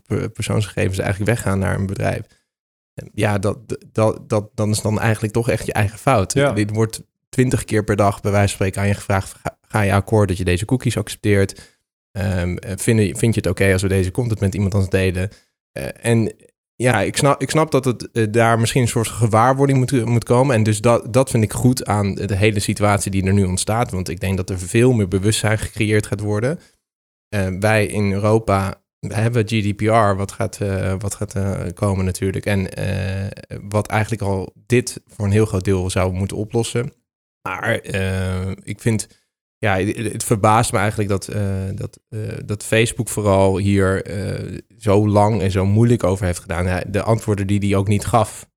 per- 0.07 0.31
persoonsgegevens 0.31 0.99
er 0.99 1.05
eigenlijk 1.05 1.33
weggaan 1.33 1.59
naar 1.59 1.75
een 1.79 1.87
bedrijf, 1.87 2.27
ja, 3.15 3.39
dat, 3.39 3.59
dat, 3.93 4.29
dat, 4.29 4.51
dan 4.55 4.71
is 4.71 4.81
dan 4.81 5.01
eigenlijk 5.01 5.33
toch 5.33 5.49
echt 5.49 5.67
je 5.67 5.73
eigen 5.73 5.99
fout. 5.99 6.33
Ja. 6.33 6.53
Dit 6.53 6.71
wordt 6.71 7.03
twintig 7.29 7.65
keer 7.65 7.85
per 7.85 7.97
dag 7.97 8.21
bij 8.21 8.31
wijze 8.31 8.47
van 8.47 8.55
spreken 8.57 8.81
aan 8.81 8.89
je 8.89 8.95
gevraagd, 8.95 9.35
ga, 9.43 9.59
ga 9.69 9.81
je 9.81 9.93
akkoord 9.93 10.29
dat 10.29 10.39
je 10.39 10.45
deze 10.45 10.65
cookies 10.65 10.97
accepteert? 10.97 11.79
Ehm, 12.13 12.57
eh, 12.57 12.73
vind, 12.77 13.19
vind 13.19 13.35
je 13.35 13.41
het 13.41 13.51
oké 13.51 13.73
als 13.73 13.83
we 13.83 13.89
deze 13.89 14.11
content 14.11 14.41
met 14.41 14.55
iemand 14.55 14.75
anders 14.75 14.93
delen? 14.93 15.31
Eh, 15.73 15.89
en 16.03 16.33
ja, 16.77 17.01
ik 17.01 17.17
snap, 17.17 17.41
ik 17.41 17.51
snap 17.51 17.71
dat 17.71 17.85
het 17.85 18.11
eh, 18.11 18.27
daar 18.31 18.59
misschien 18.59 18.83
een 18.83 18.89
soort 18.89 19.09
gewaarwording 19.09 19.79
moet, 19.79 20.05
moet 20.05 20.25
komen. 20.25 20.55
En 20.55 20.63
dus 20.63 20.81
dat, 20.81 21.13
dat 21.13 21.31
vind 21.31 21.43
ik 21.43 21.53
goed 21.53 21.87
aan 21.87 22.15
de 22.15 22.37
hele 22.37 22.61
situatie 22.61 23.11
die 23.11 23.27
er 23.27 23.33
nu 23.33 23.45
ontstaat. 23.45 23.91
Want 23.91 24.09
ik 24.09 24.21
denk 24.21 24.37
dat 24.37 24.51
er 24.51 24.59
veel 24.59 24.93
meer 24.93 25.09
bewustzijn 25.09 25.59
gecreëerd 25.59 26.07
gaat 26.07 26.21
worden. 26.21 26.61
Eh, 27.29 27.49
wij 27.61 27.87
in 27.87 28.13
Europa 28.13 28.83
hebben 29.07 29.49
GDPR, 29.49 30.17
wat 30.17 30.33
gaat, 30.33 30.59
wat 30.99 31.15
gaat 31.15 31.35
komen 31.75 32.05
natuurlijk. 32.05 32.47
En 32.47 32.69
wat 33.69 33.87
eigenlijk 33.87 34.23
al 34.23 34.53
dit 34.67 35.03
voor 35.07 35.25
een 35.25 35.31
heel 35.31 35.47
groot 35.47 35.65
deel 35.65 35.91
zou 35.91 36.13
moeten 36.13 36.37
oplossen. 36.37 36.93
Maar 37.43 37.75
ik 38.63 38.81
vind 38.81 39.20
ja, 39.61 39.79
het, 39.79 40.25
verbaast 40.25 40.73
me 40.73 40.79
eigenlijk 40.79 41.09
dat, 41.09 41.29
eh, 41.29 41.43
dat, 41.75 42.01
eh, 42.09 42.21
dat 42.45 42.65
Facebook 42.65 43.09
vooral 43.09 43.59
hier 43.59 44.05
eh, 44.05 44.59
zo 44.79 45.09
lang 45.09 45.41
en 45.41 45.51
zo 45.51 45.67
moeilijk 45.67 46.05
over 46.05 46.25
heeft 46.25 46.39
gedaan. 46.39 46.83
De 46.91 47.03
antwoorden 47.03 47.47
die 47.47 47.59
hij 47.59 47.77
ook 47.77 47.89
niet 47.89 48.05
gaf, 48.05 48.49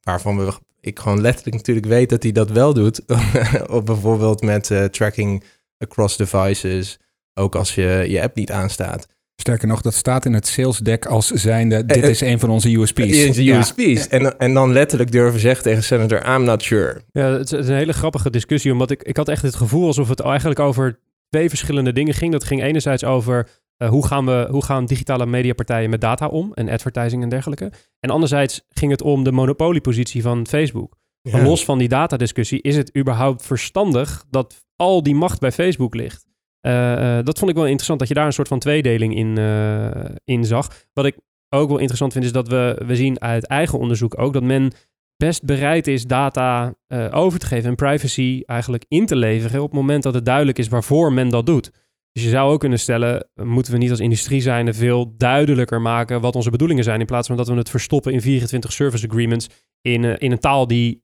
waarvan 0.00 0.38
we, 0.38 0.52
ik 0.80 0.98
gewoon 0.98 1.20
letterlijk 1.20 1.56
natuurlijk 1.56 1.86
weet 1.86 2.10
dat 2.10 2.22
hij 2.22 2.32
dat 2.32 2.50
wel 2.50 2.74
doet. 2.74 3.06
Bijvoorbeeld 3.84 4.42
met 4.42 4.70
tracking 4.90 5.44
across 5.78 6.16
devices, 6.16 6.98
ook 7.34 7.54
als 7.54 7.74
je 7.74 8.04
je 8.08 8.22
app 8.22 8.36
niet 8.36 8.50
aanstaat. 8.50 9.06
Sterker 9.44 9.68
nog, 9.68 9.80
dat 9.80 9.94
staat 9.94 10.24
in 10.24 10.32
het 10.32 10.46
sales 10.46 10.78
deck 10.78 11.06
als 11.06 11.26
zijnde, 11.26 11.84
dit 11.86 12.02
Eh, 12.02 12.08
is 12.10 12.20
een 12.20 12.38
van 12.38 12.50
onze 12.50 12.76
USP's. 12.78 12.98
In 13.24 13.32
de 13.32 13.44
Ja. 13.44 13.58
USP's. 13.58 14.08
En, 14.08 14.38
en 14.38 14.54
dan 14.54 14.72
letterlijk 14.72 15.12
durven 15.12 15.40
zeggen 15.40 15.62
tegen 15.62 15.82
senator, 15.82 16.34
I'm 16.34 16.44
not 16.44 16.62
sure. 16.62 17.00
Ja, 17.12 17.26
het 17.30 17.52
is, 17.52 17.58
is 17.58 17.68
een 17.68 17.74
hele 17.74 17.92
grappige 17.92 18.30
discussie, 18.30 18.72
omdat 18.72 18.90
ik, 18.90 19.02
ik 19.02 19.16
had 19.16 19.28
echt 19.28 19.42
het 19.42 19.54
gevoel 19.54 19.86
alsof 19.86 20.08
het 20.08 20.20
eigenlijk 20.20 20.60
over 20.60 20.98
twee 21.28 21.48
verschillende 21.48 21.92
dingen 21.92 22.14
ging. 22.14 22.32
Dat 22.32 22.44
ging 22.44 22.62
enerzijds 22.62 23.04
over 23.04 23.48
eh, 23.76 23.88
hoe, 23.88 24.06
gaan 24.06 24.26
we, 24.26 24.46
hoe 24.50 24.64
gaan 24.64 24.86
digitale 24.86 25.26
mediapartijen 25.26 25.90
met 25.90 26.00
data 26.00 26.26
om 26.26 26.52
en 26.54 26.68
advertising 26.68 27.22
en 27.22 27.28
dergelijke. 27.28 27.72
En 28.00 28.10
anderzijds 28.10 28.62
ging 28.68 28.90
het 28.90 29.02
om 29.02 29.24
de 29.24 29.32
monopoliepositie 29.32 30.22
van 30.22 30.46
Facebook. 30.46 30.96
Ja. 31.22 31.42
los 31.42 31.64
van 31.64 31.78
die 31.78 31.88
datadiscussie, 31.88 32.62
is 32.62 32.76
het 32.76 32.96
überhaupt 32.98 33.46
verstandig 33.46 34.24
dat 34.30 34.64
al 34.76 35.02
die 35.02 35.14
macht 35.14 35.40
bij 35.40 35.52
Facebook 35.52 35.94
ligt? 35.94 36.26
Eh, 36.64 37.18
eh, 37.18 37.24
dat 37.24 37.38
vond 37.38 37.50
ik 37.50 37.56
wel 37.56 37.66
interessant, 37.66 37.98
dat 37.98 38.08
je 38.08 38.14
daar 38.14 38.26
een 38.26 38.32
soort 38.32 38.48
van 38.48 38.58
tweedeling 38.58 39.16
in, 39.16 39.38
eh, 39.38 40.04
in 40.24 40.44
zag. 40.44 40.68
Wat 40.92 41.04
ik 41.04 41.16
ook 41.48 41.68
wel 41.68 41.78
interessant 41.78 42.12
vind, 42.12 42.24
is 42.24 42.32
dat 42.32 42.48
we, 42.48 42.82
we 42.86 42.96
zien 42.96 43.20
uit 43.20 43.46
eigen 43.46 43.78
onderzoek 43.78 44.18
ook 44.18 44.32
dat 44.32 44.42
men 44.42 44.72
best 45.16 45.44
bereid 45.44 45.86
is 45.86 46.06
data 46.06 46.74
over 47.10 47.38
te 47.38 47.46
geven 47.46 47.68
en 47.68 47.74
privacy 47.74 48.42
eigenlijk 48.46 48.84
in 48.88 49.06
te 49.06 49.16
leveren 49.16 49.62
op 49.62 49.70
het 49.70 49.80
moment 49.80 50.02
dat 50.02 50.14
het 50.14 50.24
duidelijk 50.24 50.58
is 50.58 50.68
waarvoor 50.68 51.12
men 51.12 51.28
dat 51.28 51.46
doet. 51.46 51.70
Dus 52.12 52.22
je 52.22 52.28
zou 52.28 52.52
ook 52.52 52.60
kunnen 52.60 52.78
stellen, 52.78 53.28
moeten 53.34 53.72
we 53.72 53.78
niet 53.78 53.90
als 53.90 54.00
industrie 54.00 54.40
zijnde 54.40 54.72
veel 54.72 55.14
duidelijker 55.16 55.80
maken 55.80 56.20
wat 56.20 56.36
onze 56.36 56.50
bedoelingen 56.50 56.84
zijn, 56.84 57.00
in 57.00 57.06
plaats 57.06 57.26
van 57.26 57.36
dat 57.36 57.48
we 57.48 57.54
het 57.54 57.70
verstoppen 57.70 58.12
in 58.12 58.20
24 58.20 58.72
service 58.72 59.08
agreements 59.08 59.48
in, 59.80 60.04
in 60.04 60.32
een 60.32 60.38
taal 60.38 60.66
die 60.66 61.02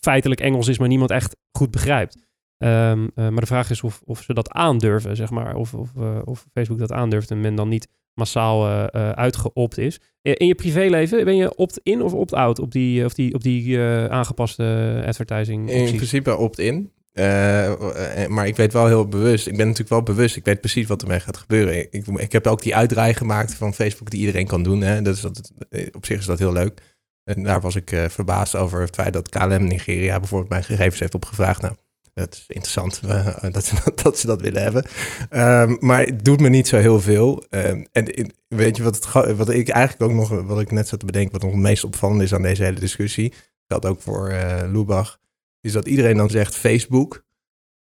feitelijk 0.00 0.40
Engels 0.40 0.68
is, 0.68 0.78
maar 0.78 0.88
niemand 0.88 1.10
echt 1.10 1.36
goed 1.52 1.70
begrijpt. 1.70 2.27
Ehm, 2.58 3.06
eh, 3.14 3.28
maar 3.28 3.40
de 3.40 3.46
vraag 3.46 3.70
is 3.70 3.82
of, 3.82 4.00
of 4.04 4.22
ze 4.22 4.34
dat 4.34 4.50
aandurven, 4.50 5.16
zeg 5.16 5.30
maar. 5.30 5.54
Of, 5.54 5.74
of, 5.74 5.90
eh, 5.96 6.18
of 6.24 6.46
Facebook 6.52 6.78
dat 6.78 6.92
aandurft 6.92 7.30
en 7.30 7.40
men 7.40 7.54
dan 7.54 7.68
niet 7.68 7.88
massaal 8.14 8.66
eh, 8.68 9.10
uitgeopt 9.10 9.78
is. 9.78 10.00
In 10.22 10.46
je 10.46 10.54
privéleven 10.54 11.24
ben 11.24 11.36
je 11.36 11.54
opt-in 11.54 12.02
of 12.02 12.12
opt-out 12.12 12.58
op 12.58 12.72
die, 12.72 13.04
of 13.04 13.14
die, 13.14 13.34
op 13.34 13.42
die 13.42 13.78
aangepaste 14.08 15.02
advertising 15.06 15.70
In 15.70 15.96
principe 15.96 16.36
opt-in. 16.36 16.92
Maar 18.28 18.46
ik 18.46 18.56
weet 18.56 18.72
wel 18.72 18.86
heel 18.86 19.08
bewust, 19.08 19.46
ik 19.46 19.56
ben 19.56 19.66
natuurlijk 19.66 19.90
wel 19.90 20.02
bewust, 20.02 20.36
ik 20.36 20.44
weet 20.44 20.60
precies 20.60 20.86
wat 20.86 21.02
ermee 21.02 21.20
gaat 21.20 21.36
gebeuren. 21.36 21.92
Ik, 21.92 22.06
ik 22.06 22.32
heb 22.32 22.46
ook 22.46 22.62
die 22.62 22.76
uitdraai 22.76 23.14
gemaakt 23.14 23.54
van 23.54 23.74
Facebook 23.74 24.10
die 24.10 24.20
iedereen 24.20 24.46
kan 24.46 24.62
doen. 24.62 24.80
Hè. 24.80 25.02
Dat 25.02 25.14
is 25.14 25.20
dat, 25.20 25.52
op 25.92 26.06
zich 26.06 26.18
is 26.18 26.26
dat 26.26 26.38
heel 26.38 26.52
leuk. 26.52 26.80
En 27.24 27.42
daar 27.42 27.60
was 27.60 27.76
ik 27.76 27.96
verbaasd 28.08 28.56
over 28.56 28.80
het 28.80 28.94
feit 28.94 29.12
dat 29.12 29.28
KLM 29.28 29.64
Nigeria 29.64 30.18
bijvoorbeeld 30.18 30.50
mijn 30.50 30.64
gegevens 30.64 31.00
heeft 31.00 31.14
opgevraagd. 31.14 31.62
Nou, 31.62 31.74
dat 32.18 32.34
is 32.34 32.44
interessant 32.48 33.00
eh, 33.06 33.42
dat, 33.52 33.64
ze, 33.64 33.92
dat 34.02 34.18
ze 34.18 34.26
dat 34.26 34.40
willen 34.40 34.62
hebben. 34.62 34.84
Ehm, 35.30 35.76
maar 35.80 36.04
het 36.04 36.24
doet 36.24 36.40
me 36.40 36.48
niet 36.48 36.68
zo 36.68 36.76
heel 36.76 37.00
veel. 37.00 37.44
Ehm, 37.50 37.84
en 37.92 38.32
weet 38.48 38.76
je 38.76 38.82
wat, 38.82 38.94
het, 38.94 39.36
wat 39.36 39.48
ik 39.50 39.68
eigenlijk 39.68 40.10
ook 40.12 40.18
nog, 40.18 40.28
wat 40.46 40.60
ik 40.60 40.70
net 40.70 40.88
zat 40.88 40.98
te 41.00 41.06
bedenken, 41.06 41.32
wat 41.32 41.42
nog 41.42 41.50
het 41.50 41.60
meest 41.60 41.84
opvallend 41.84 42.22
is 42.22 42.34
aan 42.34 42.42
deze 42.42 42.64
hele 42.64 42.80
discussie, 42.80 43.32
geldt 43.66 43.86
ook 43.86 44.00
voor 44.00 44.28
eh 44.28 44.70
Lubach, 44.72 45.18
is 45.60 45.72
dat 45.72 45.86
iedereen 45.86 46.16
dan 46.16 46.30
zegt 46.30 46.54
Facebook. 46.54 47.26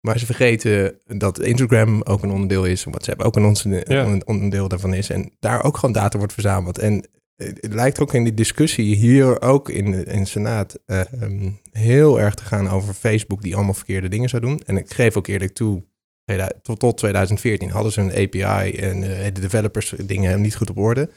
Maar 0.08 0.20
ze 0.20 0.26
vergeten 0.26 1.00
dat 1.06 1.40
Instagram 1.40 2.02
ook 2.02 2.24
een 2.24 2.32
onderdeel 2.32 2.66
is. 2.66 2.86
En 2.86 2.92
WhatsApp 2.92 3.22
ook 3.22 3.36
een 3.36 3.84
Ja. 3.88 4.06
een 4.06 4.28
onderdeel 4.28 4.68
daarvan 4.68 4.94
is. 4.94 5.10
En 5.10 5.32
daar 5.40 5.64
ook 5.64 5.78
gewoon 5.78 5.94
data 5.96 6.18
wordt 6.18 6.34
verzameld. 6.34 6.78
En 6.78 7.06
het 7.36 7.74
lijkt 7.74 8.00
ook 8.00 8.14
in 8.14 8.24
die 8.24 8.34
discussie 8.34 8.96
hier 8.96 9.42
ook 9.42 9.70
in 9.70 9.92
de, 9.92 10.04
in 10.04 10.20
de 10.20 10.30
Senaat 10.30 10.80
eh, 10.86 11.00
ehm, 11.22 11.50
heel 11.72 12.20
erg 12.20 12.34
te 12.34 12.44
gaan 12.44 12.70
over 12.70 12.94
Facebook 12.94 13.42
die 13.42 13.56
allemaal 13.56 13.74
verkeerde 13.74 14.08
dingen 14.08 14.30
zou 14.30 14.42
doen. 14.42 14.62
En 14.66 14.78
ik 14.78 14.94
geef 14.94 15.18
ook 15.18 15.28
eerlijk 15.28 15.54
toe, 15.54 15.84
2000 16.26 16.64
tot, 16.64 16.80
tot 16.80 16.98
2014 16.98 17.70
hadden 17.70 17.92
ze 17.92 18.02
een 18.02 18.12
API 18.12 18.72
en 18.78 19.04
eh, 19.04 19.34
de 19.34 19.42
developers 19.42 19.94
dingen 20.06 20.42
niet 20.42 20.56
goed 20.56 20.70
op 20.70 20.78
orde. 20.78 21.10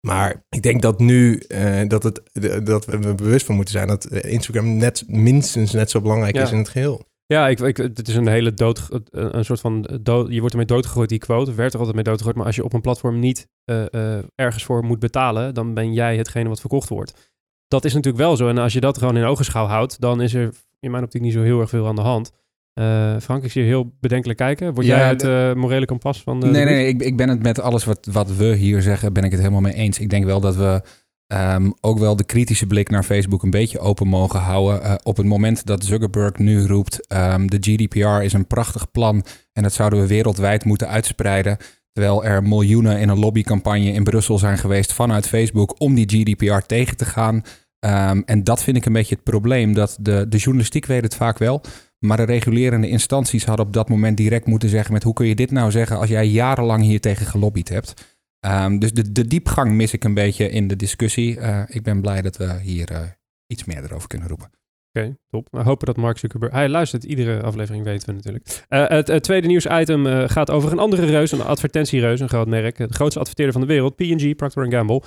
Maar 0.00 0.44
ik 0.48 0.62
denk 0.62 0.82
dat 0.82 0.98
nu 1.00 1.38
eh, 1.38 1.88
dat, 1.88 2.02
het, 2.02 2.20
dat 2.66 2.84
we 2.84 2.92
er 2.92 3.14
bewust 3.14 3.46
van 3.46 3.54
moeten 3.54 3.74
zijn 3.74 3.88
dat 3.88 4.06
Instagram 4.10 4.76
net 4.76 5.04
minstens 5.06 5.72
net 5.72 5.90
zo 5.90 6.00
belangrijk 6.00 6.34
Ja. 6.36 6.42
is 6.42 6.50
in 6.50 6.58
het 6.58 6.68
geheel. 6.68 7.12
Ja, 7.26 7.48
ik, 7.48 7.60
ik, 7.60 7.76
het 7.76 8.08
is 8.08 8.14
een 8.14 8.26
hele 8.26 8.54
dood, 8.54 8.88
een 9.10 9.44
soort 9.44 9.60
van 9.60 9.88
dood, 10.02 10.32
je 10.32 10.38
wordt 10.38 10.52
ermee 10.52 10.66
doodgegooid, 10.66 11.08
die 11.08 11.18
quote, 11.18 11.54
werd 11.54 11.72
er 11.72 11.78
altijd 11.78 11.94
mee 11.94 12.04
doodgegooid, 12.04 12.36
maar 12.36 12.46
als 12.46 12.56
je 12.56 12.64
op 12.64 12.72
een 12.72 12.80
platform 12.80 13.18
niet 13.18 13.48
eh, 13.64 13.84
eh, 13.92 14.24
ergens 14.34 14.64
voor 14.64 14.84
moet 14.84 14.98
betalen, 14.98 15.54
dan 15.54 15.74
ben 15.74 15.92
jij 15.92 16.16
hetgene 16.16 16.48
wat 16.48 16.60
verkocht 16.60 16.88
wordt. 16.88 17.32
Dat 17.68 17.84
is 17.84 17.94
natuurlijk 17.94 18.24
wel 18.24 18.36
zo 18.36 18.48
en 18.48 18.58
als 18.58 18.72
je 18.72 18.80
dat 18.80 18.98
gewoon 18.98 19.16
in 19.16 19.24
ogenschouw 19.24 19.66
houdt, 19.66 20.00
dan 20.00 20.20
is 20.20 20.34
er 20.34 20.54
in 20.80 20.90
mijn 20.90 21.04
optiek 21.04 21.22
niet 21.22 21.32
zo 21.32 21.42
heel 21.42 21.60
erg 21.60 21.68
veel 21.68 21.86
aan 21.86 21.96
de 21.96 22.02
hand. 22.02 22.32
Eh, 22.72 23.16
Frank, 23.20 23.44
ik 23.44 23.50
zie 23.50 23.62
je 23.62 23.68
heel 23.68 23.94
bedenkelijk 24.00 24.38
kijken. 24.38 24.74
Word 24.74 24.86
Ja, 24.86 24.96
jij 24.96 25.08
het 25.08 25.56
morele 25.56 25.86
kompas 25.86 26.22
van 26.22 26.40
de... 26.40 26.46
Nee, 26.46 26.64
de 26.64 26.70
nee, 26.70 26.74
nee. 26.74 26.86
Ik, 26.86 27.02
ik 27.02 27.16
ben 27.16 27.28
het 27.28 27.42
met 27.42 27.60
alles 27.60 27.84
wat, 27.84 28.08
wat 28.12 28.36
we 28.36 28.54
hier 28.54 28.82
zeggen, 28.82 29.12
ben 29.12 29.24
ik 29.24 29.30
het 29.30 29.40
helemaal 29.40 29.60
mee 29.60 29.74
eens. 29.74 29.98
Ik 29.98 30.10
denk 30.10 30.24
wel 30.24 30.40
dat 30.40 30.56
we 30.56 30.82
ehm, 31.26 31.70
ook 31.80 31.98
wel 31.98 32.16
de 32.16 32.24
kritische 32.24 32.66
blik 32.66 32.90
naar 32.90 33.02
Facebook 33.02 33.42
een 33.42 33.50
beetje 33.50 33.78
open 33.78 34.08
mogen 34.08 34.40
houden. 34.40 34.82
Eh, 34.82 34.94
op 35.02 35.16
het 35.16 35.26
moment 35.26 35.66
dat 35.66 35.84
Zuckerberg 35.84 36.36
nu 36.36 36.66
roept, 36.66 37.06
ehm, 37.06 37.46
de 37.46 37.58
GDPR 37.60 38.22
is 38.22 38.32
een 38.32 38.46
prachtig 38.46 38.90
plan 38.90 39.24
en 39.52 39.62
dat 39.62 39.72
zouden 39.72 40.00
we 40.00 40.06
wereldwijd 40.06 40.64
moeten 40.64 40.88
uitspreiden. 40.88 41.56
Terwijl 41.92 42.24
er 42.24 42.42
miljoenen 42.42 43.00
in 43.00 43.08
een 43.08 43.18
lobbycampagne 43.18 43.92
in 43.92 44.04
Brussel 44.04 44.38
zijn 44.38 44.58
geweest 44.58 44.92
vanuit 44.92 45.28
Facebook 45.28 45.80
om 45.80 45.94
die 45.94 46.08
GDPR 46.08 46.66
tegen 46.66 46.96
te 46.96 47.04
gaan. 47.04 47.42
Ehm, 47.78 48.22
en 48.24 48.44
dat 48.44 48.62
vind 48.62 48.76
ik 48.76 48.84
een 48.84 48.92
beetje 48.92 49.14
het 49.14 49.24
probleem. 49.24 49.72
Dat 49.72 49.96
de, 50.00 50.26
de 50.28 50.36
journalistiek 50.36 50.86
weet 50.86 51.02
het 51.02 51.14
vaak 51.14 51.38
wel. 51.38 51.62
Maar 51.98 52.16
de 52.16 52.22
regulerende 52.22 52.88
instanties 52.88 53.44
hadden 53.44 53.66
op 53.66 53.72
dat 53.72 53.88
moment 53.88 54.16
direct 54.16 54.46
moeten 54.46 54.68
zeggen 54.68 54.92
met 54.92 55.02
hoe 55.02 55.12
kun 55.12 55.26
je 55.26 55.34
dit 55.34 55.50
nou 55.50 55.70
zeggen 55.70 55.98
als 55.98 56.08
jij 56.08 56.26
jarenlang 56.26 56.82
hier 56.82 57.00
tegen 57.00 57.26
gelobbyd 57.26 57.68
hebt. 57.68 58.13
Ehm, 58.44 58.78
dus 58.78 58.92
de, 58.92 59.12
de 59.12 59.26
diepgang 59.26 59.72
mis 59.72 59.92
ik 59.92 60.04
een 60.04 60.14
beetje 60.14 60.50
in 60.50 60.68
de 60.68 60.76
discussie. 60.76 61.38
Eh, 61.38 61.62
ik 61.66 61.82
ben 61.82 62.00
blij 62.00 62.22
dat 62.22 62.36
we 62.36 62.60
hier 62.62 62.90
eh, 62.90 63.00
iets 63.46 63.64
meer 63.64 63.84
erover 63.84 64.08
kunnen 64.08 64.28
roepen. 64.28 64.50
Oké, 64.92 65.16
top. 65.28 65.48
We 65.50 65.62
hopen 65.62 65.86
dat 65.86 65.96
Mark 65.96 66.18
Zuckerberg... 66.18 66.52
Hij 66.52 66.68
luistert, 66.68 67.04
iedere 67.04 67.42
aflevering 67.42 67.84
weten 67.84 68.08
we 68.08 68.12
natuurlijk. 68.12 68.64
Eh, 68.68 68.88
het, 68.88 69.08
het 69.08 69.22
tweede 69.22 69.46
nieuwsitem 69.46 70.28
gaat 70.28 70.50
over 70.50 70.72
een 70.72 70.78
andere 70.78 71.06
reus, 71.06 71.32
een 71.32 71.40
advertentiereus, 71.40 72.20
een 72.20 72.28
groot 72.28 72.46
merk. 72.46 72.76
De 72.76 72.92
grootste 72.92 73.18
adverteerder 73.20 73.52
van 73.52 73.62
de 73.62 73.68
wereld, 73.68 73.96
P&G, 73.96 74.34
Procter 74.34 74.72
Gamble. 74.72 75.02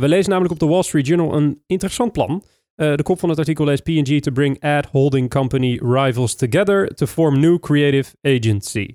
We 0.00 0.08
lezen 0.08 0.30
namelijk 0.30 0.52
op 0.52 0.58
de 0.58 0.66
Wall 0.66 0.82
Street 0.82 1.06
Journal 1.06 1.36
een 1.36 1.62
interessant 1.66 2.12
plan. 2.12 2.44
De 2.74 3.02
kop 3.02 3.18
van 3.18 3.28
het 3.28 3.38
artikel 3.38 3.64
leest 3.64 3.82
P&G 3.82 4.20
to 4.20 4.32
bring 4.32 4.60
ad 4.60 4.86
holding 4.86 5.30
company 5.30 5.80
rivals 5.82 6.34
together 6.34 6.94
to 6.94 7.06
form 7.06 7.40
new 7.40 7.58
creative 7.58 8.16
agency. 8.22 8.94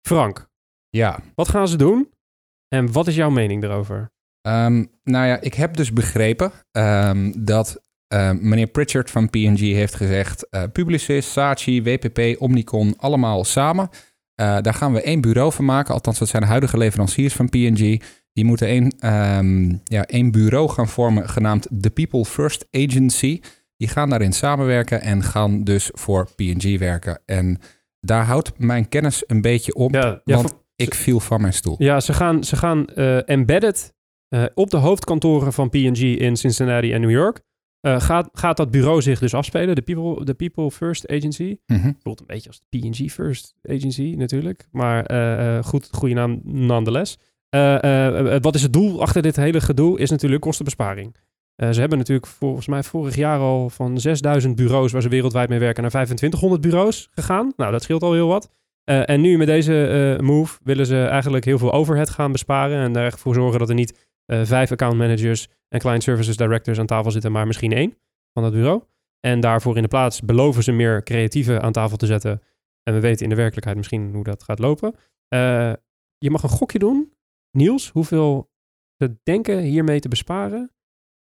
Frank, 0.00 0.48
Ja, 0.90 1.20
wat 1.34 1.48
gaan 1.48 1.68
ze 1.68 1.76
doen? 1.76 2.13
En 2.74 2.92
wat 2.92 3.06
is 3.06 3.14
jouw 3.14 3.30
mening 3.30 3.60
daarover? 3.62 4.12
Ehm, 4.40 4.84
nou 5.04 5.26
ja, 5.26 5.40
ik 5.40 5.54
heb 5.54 5.76
dus 5.76 5.92
begrepen 5.92 6.52
ehm, 6.70 7.32
dat 7.36 7.82
ehm, 8.08 8.48
meneer 8.48 8.66
Pritchard 8.66 9.10
van 9.10 9.30
P&G 9.30 9.58
heeft 9.60 9.94
gezegd... 9.94 10.48
eh, 10.50 10.62
Publicis, 10.72 11.32
Saatchi, 11.32 11.82
WPP, 11.82 12.40
Omnicom, 12.40 12.94
allemaal 12.96 13.44
samen. 13.44 13.88
Eh, 14.34 14.56
daar 14.60 14.74
gaan 14.74 14.92
we 14.92 15.02
één 15.02 15.20
bureau 15.20 15.52
van 15.52 15.64
maken. 15.64 15.94
Althans, 15.94 16.18
dat 16.18 16.28
zijn 16.28 16.42
de 16.42 16.48
huidige 16.48 16.78
leveranciers 16.78 17.34
van 17.34 17.48
P&G. 17.48 17.96
Die 18.32 18.44
moeten 18.44 18.66
één, 18.68 18.92
ja, 19.84 20.04
één 20.06 20.30
bureau 20.30 20.68
gaan 20.68 20.88
vormen 20.88 21.28
genaamd 21.28 21.68
The 21.80 21.90
People 21.90 22.24
First 22.24 22.66
Agency. 22.70 23.40
Die 23.76 23.88
gaan 23.88 24.08
daarin 24.10 24.32
samenwerken 24.32 25.00
en 25.00 25.22
gaan 25.22 25.64
dus 25.64 25.90
voor 25.92 26.28
P&G 26.36 26.78
werken. 26.78 27.20
En 27.26 27.58
daar 28.00 28.24
houdt 28.24 28.52
mijn 28.58 28.88
kennis 28.88 29.22
een 29.26 29.40
beetje 29.40 29.74
op, 29.74 29.94
Ja, 29.94 30.20
ja, 30.24 30.34
want 30.36 30.50
voor- 30.50 30.62
ik 30.76 30.94
viel 30.94 31.20
van 31.20 31.40
mijn 31.40 31.52
stoel. 31.52 31.74
Ja, 31.78 32.00
ze 32.00 32.12
gaan, 32.12 32.44
ze 32.44 32.56
gaan 32.56 32.86
eh, 32.86 33.28
embedded 33.28 33.94
eh, 34.28 34.44
op 34.54 34.70
de 34.70 34.76
hoofdkantoren 34.76 35.52
van 35.52 35.68
P&G 35.68 36.02
in 36.02 36.36
Cincinnati 36.36 36.92
en 36.92 37.00
New 37.00 37.10
York. 37.10 37.40
eh, 37.80 38.00
gaat, 38.00 38.28
gaat 38.32 38.56
dat 38.56 38.70
bureau 38.70 39.02
zich 39.02 39.18
dus 39.18 39.34
afspelen, 39.34 39.74
de 39.74 39.82
People, 39.82 40.24
de 40.24 40.34
People 40.34 40.70
First 40.70 41.08
Agency. 41.08 41.56
Voelt 42.02 42.20
een 42.20 42.26
beetje 42.26 42.48
als 42.48 42.60
de 42.68 42.78
P&G 42.78 43.12
First 43.12 43.54
Agency 43.68 44.14
natuurlijk. 44.16 44.68
Maar 44.70 45.64
goed, 45.64 45.88
goede 45.92 46.14
naam 46.14 46.40
nonetheless. 46.44 47.18
Wat 48.40 48.54
is 48.54 48.62
het 48.62 48.72
doel 48.72 49.00
achter 49.00 49.22
dit 49.22 49.36
hele 49.36 49.60
gedoe? 49.60 49.98
Is 49.98 50.10
natuurlijk 50.10 50.42
kostenbesparing. 50.42 51.16
Ze 51.56 51.80
hebben 51.80 51.98
natuurlijk 51.98 52.26
volgens 52.26 52.66
mij 52.66 52.82
vorig 52.82 53.16
jaar 53.16 53.38
al 53.38 53.70
van 53.70 54.00
6000 54.00 54.56
bureaus 54.56 54.92
waar 54.92 55.02
ze 55.02 55.08
wereldwijd 55.08 55.48
mee 55.48 55.58
werken 55.58 55.82
naar 55.82 55.90
2500 55.90 56.60
bureaus 56.60 57.08
gegaan. 57.10 57.52
Nou, 57.56 57.72
dat 57.72 57.82
scheelt 57.82 58.02
al 58.02 58.12
heel 58.12 58.28
wat. 58.28 58.50
Eh, 58.84 59.08
en 59.08 59.20
nu 59.20 59.36
met 59.36 59.46
deze 59.46 59.86
eh, 59.86 60.24
move 60.24 60.58
willen 60.62 60.86
ze 60.86 61.04
eigenlijk 61.04 61.44
heel 61.44 61.58
veel 61.58 61.72
overhead 61.72 62.10
gaan 62.10 62.32
besparen. 62.32 62.78
En 62.78 62.96
er 62.96 63.04
echt 63.04 63.20
voor 63.20 63.34
zorgen 63.34 63.58
dat 63.58 63.68
er 63.68 63.74
niet 63.74 64.08
eh, 64.24 64.44
vijf 64.44 64.70
account 64.70 64.96
managers 64.96 65.48
en 65.68 65.80
client 65.80 66.02
services 66.02 66.36
directors 66.36 66.78
aan 66.78 66.86
tafel 66.86 67.10
zitten, 67.10 67.32
maar 67.32 67.46
misschien 67.46 67.72
één 67.72 67.98
van 68.32 68.42
dat 68.42 68.52
bureau. 68.52 68.82
En 69.20 69.40
daarvoor 69.40 69.76
in 69.76 69.82
de 69.82 69.88
plaats 69.88 70.20
beloven 70.20 70.62
ze 70.62 70.72
meer 70.72 71.02
creatieven 71.02 71.62
aan 71.62 71.72
tafel 71.72 71.96
te 71.96 72.06
zetten. 72.06 72.42
En 72.82 72.94
we 72.94 73.00
weten 73.00 73.22
in 73.22 73.28
de 73.28 73.36
werkelijkheid 73.36 73.76
misschien 73.76 74.14
hoe 74.14 74.24
dat 74.24 74.42
gaat 74.42 74.58
lopen. 74.58 74.94
Je 76.18 76.30
mag 76.30 76.42
een 76.42 76.48
gokje 76.48 76.78
doen, 76.78 77.12
Niels, 77.50 77.90
hoeveel 77.90 78.50
ze 78.96 79.16
denken 79.22 79.58
hiermee 79.58 80.00
te 80.00 80.08
besparen 80.08 80.72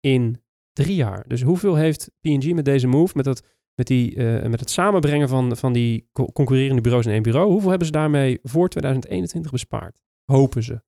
in 0.00 0.42
drie 0.72 0.94
jaar. 0.94 1.24
Dus 1.28 1.42
hoeveel 1.42 1.74
heeft 1.74 2.10
P&G 2.20 2.52
met 2.52 2.64
deze 2.64 2.86
move, 2.86 3.12
met, 3.16 3.24
dat, 3.24 3.42
met, 3.74 3.86
die, 3.86 4.16
eh, 4.16 4.48
met 4.50 4.60
het 4.60 4.70
samenbrengen 4.70 5.28
van, 5.28 5.56
van 5.56 5.72
die 5.72 6.08
co- 6.12 6.32
concurrerende 6.32 6.82
bureaus 6.82 7.06
in 7.06 7.12
één 7.12 7.22
bureau, 7.22 7.50
hoeveel 7.50 7.68
hebben 7.68 7.86
ze 7.86 7.92
daarmee 7.92 8.38
voor 8.42 8.68
2021 8.68 9.50
bespaard? 9.50 10.02
Hopen 10.24 10.62
ze. 10.62 10.82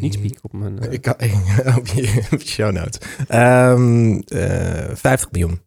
Niet 0.00 0.14
spieken 0.14 0.44
op 0.44 0.52
mijn... 0.52 0.78
eh, 0.78 0.92
Ik 0.92 1.02
kan 1.02 1.14
op 1.78 1.86
je, 1.86 2.28
op 2.32 2.40
je 2.40 2.46
show 2.48 2.72
notes. 2.72 2.98
Ehm, 3.28 4.18
eh, 4.18 4.94
50 4.96 5.30
miljoen. 5.30 5.60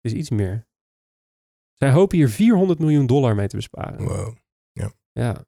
Is 0.00 0.12
iets 0.12 0.30
meer. 0.30 0.66
Zij 1.74 1.90
hopen 1.90 2.16
hier 2.18 2.28
400 2.28 2.78
miljoen 2.78 3.06
dollar 3.06 3.34
mee 3.34 3.48
te 3.48 3.56
besparen. 3.56 4.04
Wow. 4.04 4.36
Ja. 5.14 5.44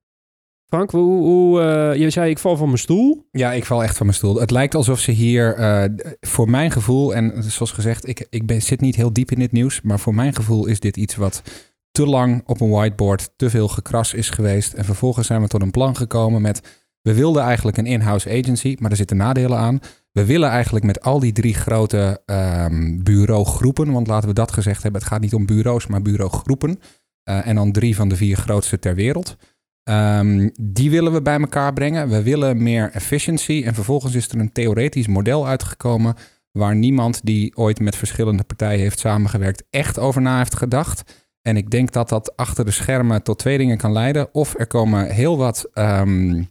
Frank, 0.67 0.91
hoe, 0.91 1.61
eh, 1.61 2.01
je 2.01 2.11
zei 2.11 2.31
ik 2.31 2.39
val 2.39 2.57
van 2.57 2.67
mijn 2.67 2.79
stoel. 2.79 3.29
Ja, 3.31 3.53
ik 3.53 3.65
val 3.65 3.83
echt 3.83 3.97
van 3.97 4.07
mijn 4.07 4.19
stoel. 4.19 4.41
Het 4.41 4.51
lijkt 4.51 4.75
alsof 4.75 4.99
ze 4.99 5.11
hier, 5.11 5.55
eh, 5.55 5.85
voor 6.21 6.51
mijn 6.51 6.71
gevoel, 6.71 7.15
en 7.15 7.43
zoals 7.43 7.73
gezegd, 7.73 8.09
ik, 8.09 8.27
ik 8.31 8.47
ben, 8.47 8.63
zit 8.63 8.81
niet 8.81 8.97
heel 8.97 9.13
diep 9.13 9.31
in 9.31 9.39
dit 9.39 9.53
nieuws, 9.53 9.81
maar 9.83 10.01
voor 10.01 10.15
mijn 10.15 10.35
gevoel 10.35 10.67
is 10.67 10.81
dit 10.81 10.97
iets 10.97 11.17
wat 11.17 11.43
te 11.91 12.07
lang 12.07 12.43
op 12.47 12.61
een 12.61 12.71
whiteboard, 12.71 13.31
te 13.37 13.51
veel 13.51 13.69
gekras 13.69 14.15
is 14.15 14.31
geweest. 14.31 14.73
En 14.73 14.85
vervolgens 14.85 15.27
zijn 15.27 15.41
we 15.41 15.49
tot 15.49 15.63
een 15.63 15.71
plan 15.71 15.97
gekomen 15.97 16.43
met, 16.43 16.85
we 17.03 17.15
wilden 17.15 17.43
eigenlijk 17.43 17.77
een 17.77 17.87
in-house 17.87 18.31
agency, 18.31 18.77
maar 18.81 18.91
er 18.91 18.97
zitten 18.97 19.17
nadelen 19.17 19.59
aan. 19.59 19.81
We 20.13 20.25
willen 20.25 20.49
eigenlijk 20.49 20.85
met 20.85 21.03
al 21.03 21.19
die 21.19 21.33
drie 21.33 21.55
grote 21.55 22.23
ehm, 22.27 23.03
bureaugroepen, 23.03 23.93
want 23.93 24.07
laten 24.07 24.29
we 24.29 24.35
dat 24.35 24.53
gezegd 24.53 24.83
hebben, 24.83 25.01
het 25.01 25.11
gaat 25.11 25.21
niet 25.21 25.35
om 25.35 25.47
bureaus, 25.47 25.87
maar 25.87 26.03
bureaugroepen. 26.03 26.79
Eh, 27.23 27.47
en 27.47 27.55
dan 27.55 27.73
drie 27.73 27.97
van 27.97 28.09
de 28.09 28.17
vier 28.17 28.37
grootste 28.37 28.79
ter 28.79 28.95
wereld. 28.95 29.37
Ehm, 29.85 30.49
die 30.61 30.91
willen 30.91 31.13
we 31.13 31.23
bij 31.23 31.41
elkaar 31.41 31.73
brengen. 31.73 32.09
We 32.09 32.23
willen 32.23 32.63
meer 32.63 32.91
efficiency. 32.93 33.63
En 33.65 33.75
vervolgens 33.75 34.15
is 34.15 34.29
er 34.29 34.39
een 34.39 34.53
theoretisch 34.53 35.07
model 35.07 35.47
uitgekomen. 35.47 36.15
waar 36.53 36.77
niemand 36.77 37.21
die 37.25 37.57
ooit 37.57 37.81
met 37.81 37.97
verschillende 37.97 38.43
partijen 38.43 38.79
heeft 38.79 38.99
samengewerkt. 38.99 39.65
echt 39.71 39.99
over 39.99 40.23
na 40.23 40.39
heeft 40.39 40.57
gedacht. 40.57 41.23
En 41.43 41.57
ik 41.57 41.71
denk 41.71 41.93
dat 41.93 42.09
dat 42.09 42.37
achter 42.37 42.65
de 42.65 42.71
schermen 42.71 43.23
tot 43.23 43.39
twee 43.39 43.59
dingen 43.59 43.77
kan 43.77 43.93
leiden. 43.93 44.35
Of 44.35 44.59
er 44.59 44.67
komen 44.67 45.11
heel 45.11 45.37
wat 45.37 45.69
ehm, 45.73 46.43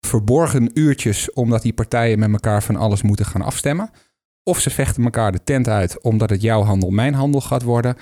verborgen 0.00 0.70
uurtjes. 0.74 1.32
omdat 1.32 1.62
die 1.62 1.72
partijen 1.72 2.18
met 2.18 2.32
elkaar 2.32 2.62
van 2.62 2.76
alles 2.76 3.02
moeten 3.02 3.26
gaan 3.26 3.42
afstemmen. 3.42 3.90
Of 4.42 4.60
ze 4.60 4.70
vechten 4.70 5.04
elkaar 5.04 5.32
de 5.32 5.44
tent 5.44 5.68
uit 5.68 6.02
omdat 6.02 6.30
het 6.30 6.42
jouw 6.42 6.62
handel 6.62 6.90
mijn 6.90 7.14
handel 7.14 7.40
gaat 7.40 7.62
worden. 7.62 7.96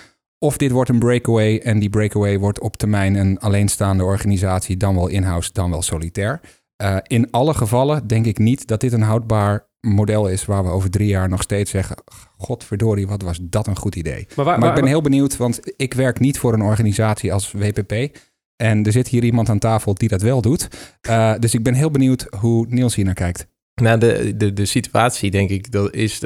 Of 0.46 0.56
dit 0.56 0.70
wordt 0.70 0.90
een 0.90 0.98
breakaway 0.98 1.58
en 1.58 1.78
die 1.78 1.90
breakaway 1.90 2.38
wordt 2.38 2.60
op 2.60 2.76
termijn 2.76 3.14
een 3.14 3.38
alleenstaande 3.38 4.04
organisatie, 4.04 4.76
dan 4.76 4.94
wel 4.94 5.08
in-house, 5.08 5.50
dan 5.52 5.70
wel 5.70 5.82
solitair. 5.82 6.40
Uh, 6.82 6.96
in 7.02 7.30
alle 7.30 7.54
gevallen 7.54 8.06
denk 8.06 8.26
ik 8.26 8.38
niet 8.38 8.66
dat 8.66 8.80
dit 8.80 8.92
een 8.92 9.02
houdbaar 9.02 9.68
model 9.80 10.28
is 10.28 10.44
waar 10.44 10.64
we 10.64 10.70
over 10.70 10.90
drie 10.90 11.06
jaar 11.08 11.28
nog 11.28 11.42
steeds 11.42 11.70
zeggen: 11.70 11.96
Godverdorie, 12.36 13.06
wat 13.06 13.22
was 13.22 13.38
dat 13.42 13.66
een 13.66 13.76
goed 13.76 13.96
idee. 13.96 14.26
Maar, 14.36 14.44
waar, 14.44 14.58
Maar 14.58 14.68
ik 14.68 14.74
ben 14.74 14.82
waar- 14.82 14.92
heel 14.92 15.00
benieuwd, 15.02 15.36
want 15.36 15.60
ik 15.76 15.94
werk 15.94 16.20
niet 16.20 16.38
voor 16.38 16.52
een 16.52 16.62
organisatie 16.62 17.32
als 17.32 17.52
WPP. 17.52 18.18
En 18.56 18.84
er 18.84 18.92
zit 18.92 19.08
hier 19.08 19.24
iemand 19.24 19.48
aan 19.48 19.58
tafel 19.58 19.94
die 19.94 20.08
dat 20.08 20.22
wel 20.22 20.40
doet. 20.40 20.68
Uh, 21.08 21.34
dus 21.38 21.54
ik 21.54 21.62
ben 21.62 21.74
heel 21.74 21.90
benieuwd 21.90 22.26
hoe 22.38 22.66
Niels 22.68 22.94
hier 22.94 23.04
naar 23.04 23.14
kijkt. 23.14 23.46
Nou, 23.82 23.98
de, 23.98 24.36
de, 24.36 24.52
de 24.52 24.64
situatie, 24.64 25.30
denk 25.30 25.50
ik, 25.50 25.72
dat 25.72 25.94
is 25.94 26.18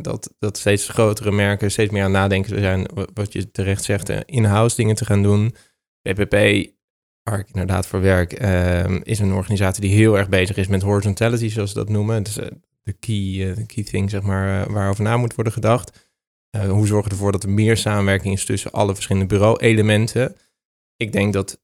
dat, 0.00 0.34
dat 0.38 0.58
steeds 0.58 0.88
grotere 0.88 1.30
merken 1.32 1.70
steeds 1.70 1.92
meer 1.92 2.02
aan 2.02 2.10
nadenken 2.10 2.58
zijn, 2.60 2.86
wat- 3.14 3.32
je 3.32 3.50
terecht 3.50 3.84
zegt, 3.84 4.08
eh, 4.08 4.20
in-house 4.24 4.76
dingen 4.76 4.94
te 4.94 5.04
gaan 5.04 5.22
doen. 5.22 5.54
PPP, 6.02 6.32
waar 7.22 7.38
ik 7.38 7.46
inderdaad 7.52 7.86
voor 7.86 8.00
werk, 8.00 8.32
ehm, 8.32 9.00
is 9.02 9.18
een 9.18 9.32
organisatie 9.32 9.80
die 9.82 9.94
heel 9.94 10.18
erg 10.18 10.28
bezig 10.28 10.56
is 10.56 10.66
met 10.66 10.82
horizontality, 10.82 11.48
zoals 11.48 11.70
ze 11.70 11.76
dat 11.76 11.88
noemen. 11.88 12.22
Dus 12.22 12.34
de 12.82 12.92
key, 12.92 13.50
eh, 13.50 13.66
key 13.66 13.84
thing, 13.84 14.10
zeg 14.10 14.22
maar, 14.22 14.72
waarover 14.72 15.04
na 15.04 15.16
moet 15.16 15.34
worden 15.34 15.52
gedacht. 15.52 16.06
Hoe 16.68 16.86
zorgen 16.86 17.08
we 17.08 17.14
ervoor 17.14 17.32
dat 17.32 17.42
er 17.42 17.50
meer 17.50 17.76
samenwerking 17.76 18.34
is 18.34 18.44
tussen 18.44 18.70
alle 18.70 18.94
verschillende 18.94 19.28
bureau-elementen? 19.28 20.36
Ik 20.96 21.12
denk 21.12 21.32
dat 21.32 21.60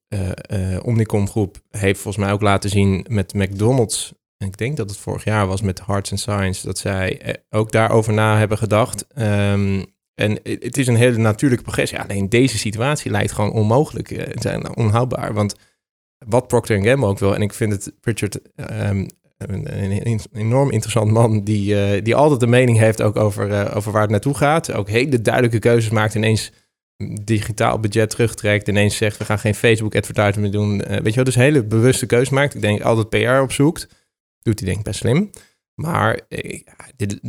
Omnicom 0.83 1.29
Groep 1.29 1.61
heeft 1.71 2.01
volgens 2.01 2.25
mij 2.25 2.33
ook 2.33 2.43
laten 2.43 2.71
zien 2.71 3.07
met 3.09 3.35
McDonald's 3.35 4.13
ik 4.45 4.59
denk 4.59 4.77
dat 4.77 4.91
het 4.91 4.99
vorig 4.99 5.25
jaar 5.25 5.47
was 5.47 5.63
met 5.63 5.87
Hearts 5.87 6.11
and 6.11 6.21
Science, 6.21 6.67
dat 6.67 6.79
zij 6.79 7.21
eh, 7.21 7.35
ook 7.51 7.73
daarover 7.73 8.13
na 8.13 8.39
hebben 8.39 8.59
gedacht. 8.59 9.07
Ehm, 9.07 9.83
en 10.15 10.39
het 10.43 10.77
is 10.77 10.87
een 10.87 10.97
hele 10.97 11.19
natuurlijke 11.19 11.65
progressie. 11.65 12.01
Alleen 12.01 12.29
deze 12.29 12.59
situatie 12.59 13.11
lijkt 13.11 13.33
gewoon 13.33 13.53
onmogelijk, 13.53 14.11
eh, 14.11 14.25
te 14.25 14.41
zijn 14.41 14.77
onhoudbaar. 14.77 15.35
Want 15.35 15.55
wat 16.27 16.47
Procter 16.47 16.83
Gamble 16.83 17.09
ook 17.09 17.19
wil, 17.19 17.35
en 17.35 17.43
ik 17.43 17.55
vind 17.55 17.73
het 17.73 17.93
Richard 18.01 18.39
ehm, 18.55 19.07
een, 19.39 20.21
enorm 20.33 20.71
interessant 20.71 21.11
man, 21.11 21.45
die, 21.45 21.81
eh, 21.81 22.03
die 22.03 22.15
altijd 22.15 22.43
een 22.43 22.49
mening 22.49 22.79
heeft 22.79 23.03
ook 23.03 23.17
over, 23.17 23.51
eh, 23.51 23.77
over 23.77 23.93
waar 23.93 24.03
het 24.03 24.11
naartoe 24.11 24.35
gaat. 24.35 24.73
Ook 24.73 24.89
hele 24.89 25.21
duidelijke 25.21 25.59
keuzes 25.59 25.91
maakt, 25.91 26.15
ineens 26.15 26.53
digitaal 27.23 27.81
budget 27.81 28.11
terugtrekt, 28.11 28.69
ineens 28.69 28.97
zegt 28.97 29.17
we 29.19 29.25
gaan 29.25 29.39
geen 29.39 29.55
Facebook 29.55 29.95
advertisement 29.95 30.41
meer 30.41 30.51
doen. 30.51 30.83
Eh, 30.83 30.97
weet 30.97 31.09
je 31.09 31.15
wel, 31.15 31.25
dus 31.25 31.35
hele 31.35 31.65
bewuste 31.65 32.07
keuzes 32.07 32.29
maakt. 32.29 32.55
Ik 32.55 32.61
denk 32.61 32.81
altijd 32.83 33.09
PR 33.09 33.41
opzoekt. 33.43 33.89
Doet 34.45 34.59
hij 34.59 34.69
denk 34.69 34.79
ik 34.79 34.85
best 34.85 34.99
slim. 34.99 35.31
Maar 35.75 36.21
eh, 36.29 36.61
dit, 36.97 37.21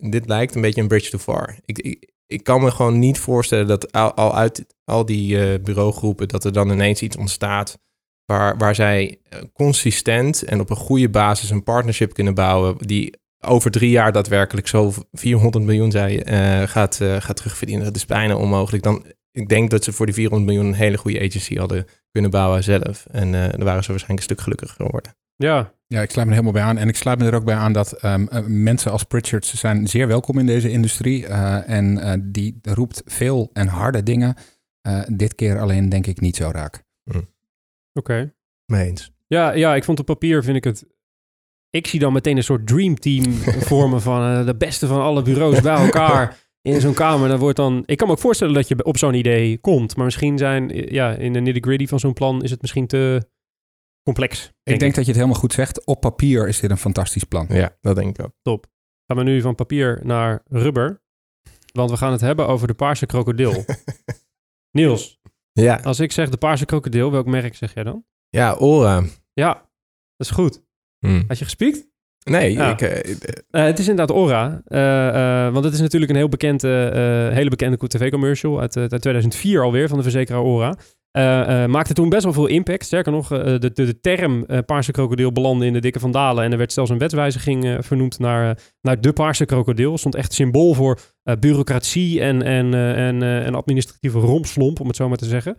dit 0.00 0.28
lijkt 0.28 0.54
een 0.54 0.60
beetje 0.60 0.80
een 0.80 0.88
bridge 0.88 1.10
too 1.10 1.20
far. 1.20 1.58
Ik, 1.64 1.78
ik, 2.26 2.44
kan 2.44 2.62
me 2.62 2.70
gewoon 2.70 2.98
niet 2.98 3.18
voorstellen 3.18 3.66
dat 3.66 3.92
al, 3.92 4.34
uit 4.34 4.66
al 4.84 5.04
die 5.06 5.52
eh, 5.52 5.62
bureaugroepen... 5.62 6.28
dat 6.28 6.44
er 6.44 6.52
dan 6.52 6.70
ineens 6.70 7.02
iets 7.02 7.16
ontstaat... 7.16 7.78
waar, 8.24 8.56
waar 8.56 8.74
zij 8.74 9.18
eh, 9.28 9.40
consistent 9.52 10.42
en 10.42 10.60
op 10.60 10.70
een 10.70 10.76
goede 10.76 11.08
basis 11.08 11.50
een 11.50 11.62
partnership 11.62 12.12
kunnen 12.14 12.34
bouwen... 12.34 12.76
die 12.78 13.20
over 13.44 13.70
drie 13.70 13.90
jaar 13.90 14.12
daadwerkelijk 14.12 14.66
zo 14.68 14.92
400 15.12 15.64
miljoen 15.64 15.92
eh, 15.92 16.62
gaat, 16.62 17.00
gaat 17.18 17.36
terugverdienen. 17.36 17.84
Dat 17.84 17.96
is 17.96 18.06
bijna 18.06 18.36
onmogelijk. 18.36 18.82
Dan, 18.82 19.04
ik 19.32 19.48
denk 19.48 19.70
dat 19.70 19.84
ze 19.84 19.92
voor 19.92 20.06
die 20.06 20.14
400 20.14 20.50
miljoen 20.50 20.66
een 20.72 20.78
hele 20.78 20.98
goede 20.98 21.20
agency 21.20 21.56
hadden 21.56 21.86
kunnen 22.10 22.30
bouwen 22.30 22.64
zelf. 22.64 23.06
En 23.10 23.32
dan 23.32 23.64
waren 23.64 23.84
ze 23.84 23.90
waarschijnlijk 23.90 24.08
een 24.08 24.22
stuk 24.22 24.40
gelukkiger 24.40 24.76
geworden. 24.76 25.14
Ja, 25.36 25.72
Ja, 25.92 26.02
ik 26.02 26.10
sluit 26.10 26.28
me 26.28 26.34
er 26.34 26.40
helemaal 26.40 26.62
bij 26.62 26.70
aan. 26.70 26.78
En 26.78 26.88
ik 26.88 26.96
sluit 26.96 27.18
me 27.18 27.26
er 27.26 27.34
ook 27.34 27.44
bij 27.44 27.54
aan 27.54 27.72
dat 27.72 27.92
ehm, 27.92 28.26
eh, 28.26 28.42
mensen 28.46 28.90
als 28.90 29.02
Pritchard 29.02 29.46
ze 29.46 29.56
zijn 29.56 29.88
zeer 29.88 30.06
welkom 30.06 30.38
in 30.38 30.46
deze 30.46 30.70
industrie. 30.70 31.26
Eh, 31.26 31.68
en 31.68 31.98
eh, 31.98 32.20
die 32.22 32.58
roept 32.62 33.02
veel 33.04 33.50
en 33.52 33.66
harde 33.66 34.02
dingen. 34.02 34.34
Eh, 34.80 35.02
dit 35.06 35.34
keer 35.34 35.60
alleen 35.60 35.88
denk 35.88 36.06
ik 36.06 36.20
niet 36.20 36.36
zo 36.36 36.50
raak. 36.52 36.84
oké. 37.92 38.32
Mee 38.66 38.88
eens. 38.88 39.12
Ja, 39.26 39.52
ja, 39.52 39.74
ik 39.74 39.84
vond 39.84 39.98
op 39.98 40.06
papier 40.06 40.44
vind 40.44 40.56
ik 40.56 40.64
het... 40.64 40.86
Ik 41.70 41.86
zie 41.86 42.00
dan 42.00 42.12
meteen 42.12 42.36
een 42.36 42.42
soort 42.42 42.66
dreamteam 42.66 43.32
vormen 43.70 44.02
van 44.02 44.46
de 44.46 44.56
beste 44.56 44.86
van 44.86 45.00
alle 45.00 45.22
bureaus 45.22 45.60
bij 45.60 45.76
elkaar 45.76 46.38
in 46.62 46.80
zo'n 46.80 46.94
kamer. 46.94 47.28
Dan 47.28 47.38
wordt 47.38 47.56
dan... 47.56 47.82
Ik 47.86 47.96
kan 47.96 48.06
me 48.06 48.12
ook 48.12 48.20
voorstellen 48.20 48.54
dat 48.54 48.68
je 48.68 48.84
op 48.84 48.98
zo'n 48.98 49.14
idee 49.14 49.58
komt. 49.58 49.96
Maar 49.96 50.04
misschien 50.04 50.38
zijn, 50.38 50.68
ja, 50.92 51.14
in 51.14 51.32
de 51.32 51.40
nitty-gritty 51.40 51.86
van 51.86 52.00
zo'n 52.00 52.12
plan 52.12 52.42
is 52.42 52.50
het 52.50 52.60
misschien 52.60 52.86
te 52.86 53.30
complex. 54.02 54.52
ik 54.62 54.78
denk 54.78 54.94
dat 54.94 55.04
je 55.04 55.10
het 55.10 55.20
helemaal 55.20 55.40
goed 55.40 55.52
zegt. 55.52 55.84
Op 55.86 56.00
papier 56.00 56.48
is 56.48 56.60
dit 56.60 56.70
een 56.70 56.76
fantastisch 56.78 57.24
plan. 57.24 57.46
Ja, 57.48 57.76
dat 57.80 57.96
denk 57.96 58.18
ik 58.18 58.26
ook. 58.42 58.64
Gaan 59.06 59.16
we 59.16 59.22
nu 59.22 59.40
van 59.40 59.54
papier 59.54 60.00
naar 60.02 60.42
rubber. 60.48 61.02
Want 61.72 61.90
we 61.90 61.96
gaan 61.96 62.12
het 62.12 62.20
hebben 62.20 62.46
over 62.48 62.66
de 62.66 62.74
paarse 62.74 63.06
krokodil. 63.06 63.64
Niels, 64.78 65.20
Ja, 65.52 65.80
als 65.82 66.00
ik 66.00 66.12
zeg 66.12 66.28
de 66.28 66.36
paarse 66.36 66.64
krokodil, 66.64 67.10
welk 67.10 67.26
merk 67.26 67.54
zeg 67.56 67.74
jij 67.74 67.82
dan? 67.84 68.04
ja 68.28 68.54
Ora. 68.54 69.02
Ja, 69.32 69.52
dat 70.16 70.26
is 70.26 70.30
goed. 70.30 70.62
Hm. 70.98 71.22
Had 71.26 71.38
je 71.38 71.44
gespiekt? 71.44 71.90
Nee, 72.24 72.52
Ja. 72.52 72.70
ik, 72.70 72.80
eh, 72.80 72.98
eh, 73.10 73.16
Eh, 73.50 73.64
het 73.64 73.78
is 73.78 73.88
inderdaad. 73.88 74.62
Eh, 74.66 75.46
eh, 75.46 75.52
want 75.52 75.64
het 75.64 75.74
is 75.74 75.80
natuurlijk 75.80 76.10
een 76.10 76.16
heel 76.16 76.28
bekende, 76.28 76.88
eh, 77.28 77.34
hele 77.34 77.50
bekende 77.50 77.76
tv-commercial 77.88 78.60
uit, 78.60 78.76
eh, 78.76 78.82
uit 78.82 79.00
2004 79.02 79.62
alweer 79.62 79.88
van 79.88 79.96
de 79.96 80.02
verzekeraar 80.02 80.40
Aura. 80.42 80.76
Eh, 81.12 81.62
eh, 81.62 81.70
maakte 81.70 81.94
toen 81.94 82.08
best 82.08 82.24
wel 82.24 82.32
veel 82.32 82.46
impact. 82.46 82.84
Sterker 82.84 83.12
nog, 83.12 83.32
eh, 83.32 83.44
de, 83.44 83.58
de, 83.58 83.72
de 83.72 84.00
term 84.00 84.46
paarse 84.66 84.92
krokodil 84.92 85.32
belandde 85.32 85.66
in 85.66 85.72
de 85.72 85.80
dikke 85.80 85.98
vandalen. 85.98 86.44
En 86.44 86.52
er 86.52 86.58
werd 86.58 86.72
zelfs 86.72 86.90
een 86.90 86.98
wetswijziging 86.98 87.76
vernoemd 87.80 88.18
naar, 88.18 88.58
naar 88.80 89.00
de 89.00 89.12
paarse 89.12 89.44
krokodil. 89.44 89.98
Stond 89.98 90.14
echt 90.14 90.32
symbool 90.32 90.74
voor 90.74 90.98
bureaucratie 91.40 92.20
en, 92.20 92.42
en, 92.42 92.74
en, 93.24 93.54
administratieve 93.54 94.18
rompslomp, 94.18 94.80
om 94.80 94.86
het 94.86 94.96
zo 94.96 95.08
maar 95.08 95.16
te 95.16 95.24
zeggen. 95.24 95.56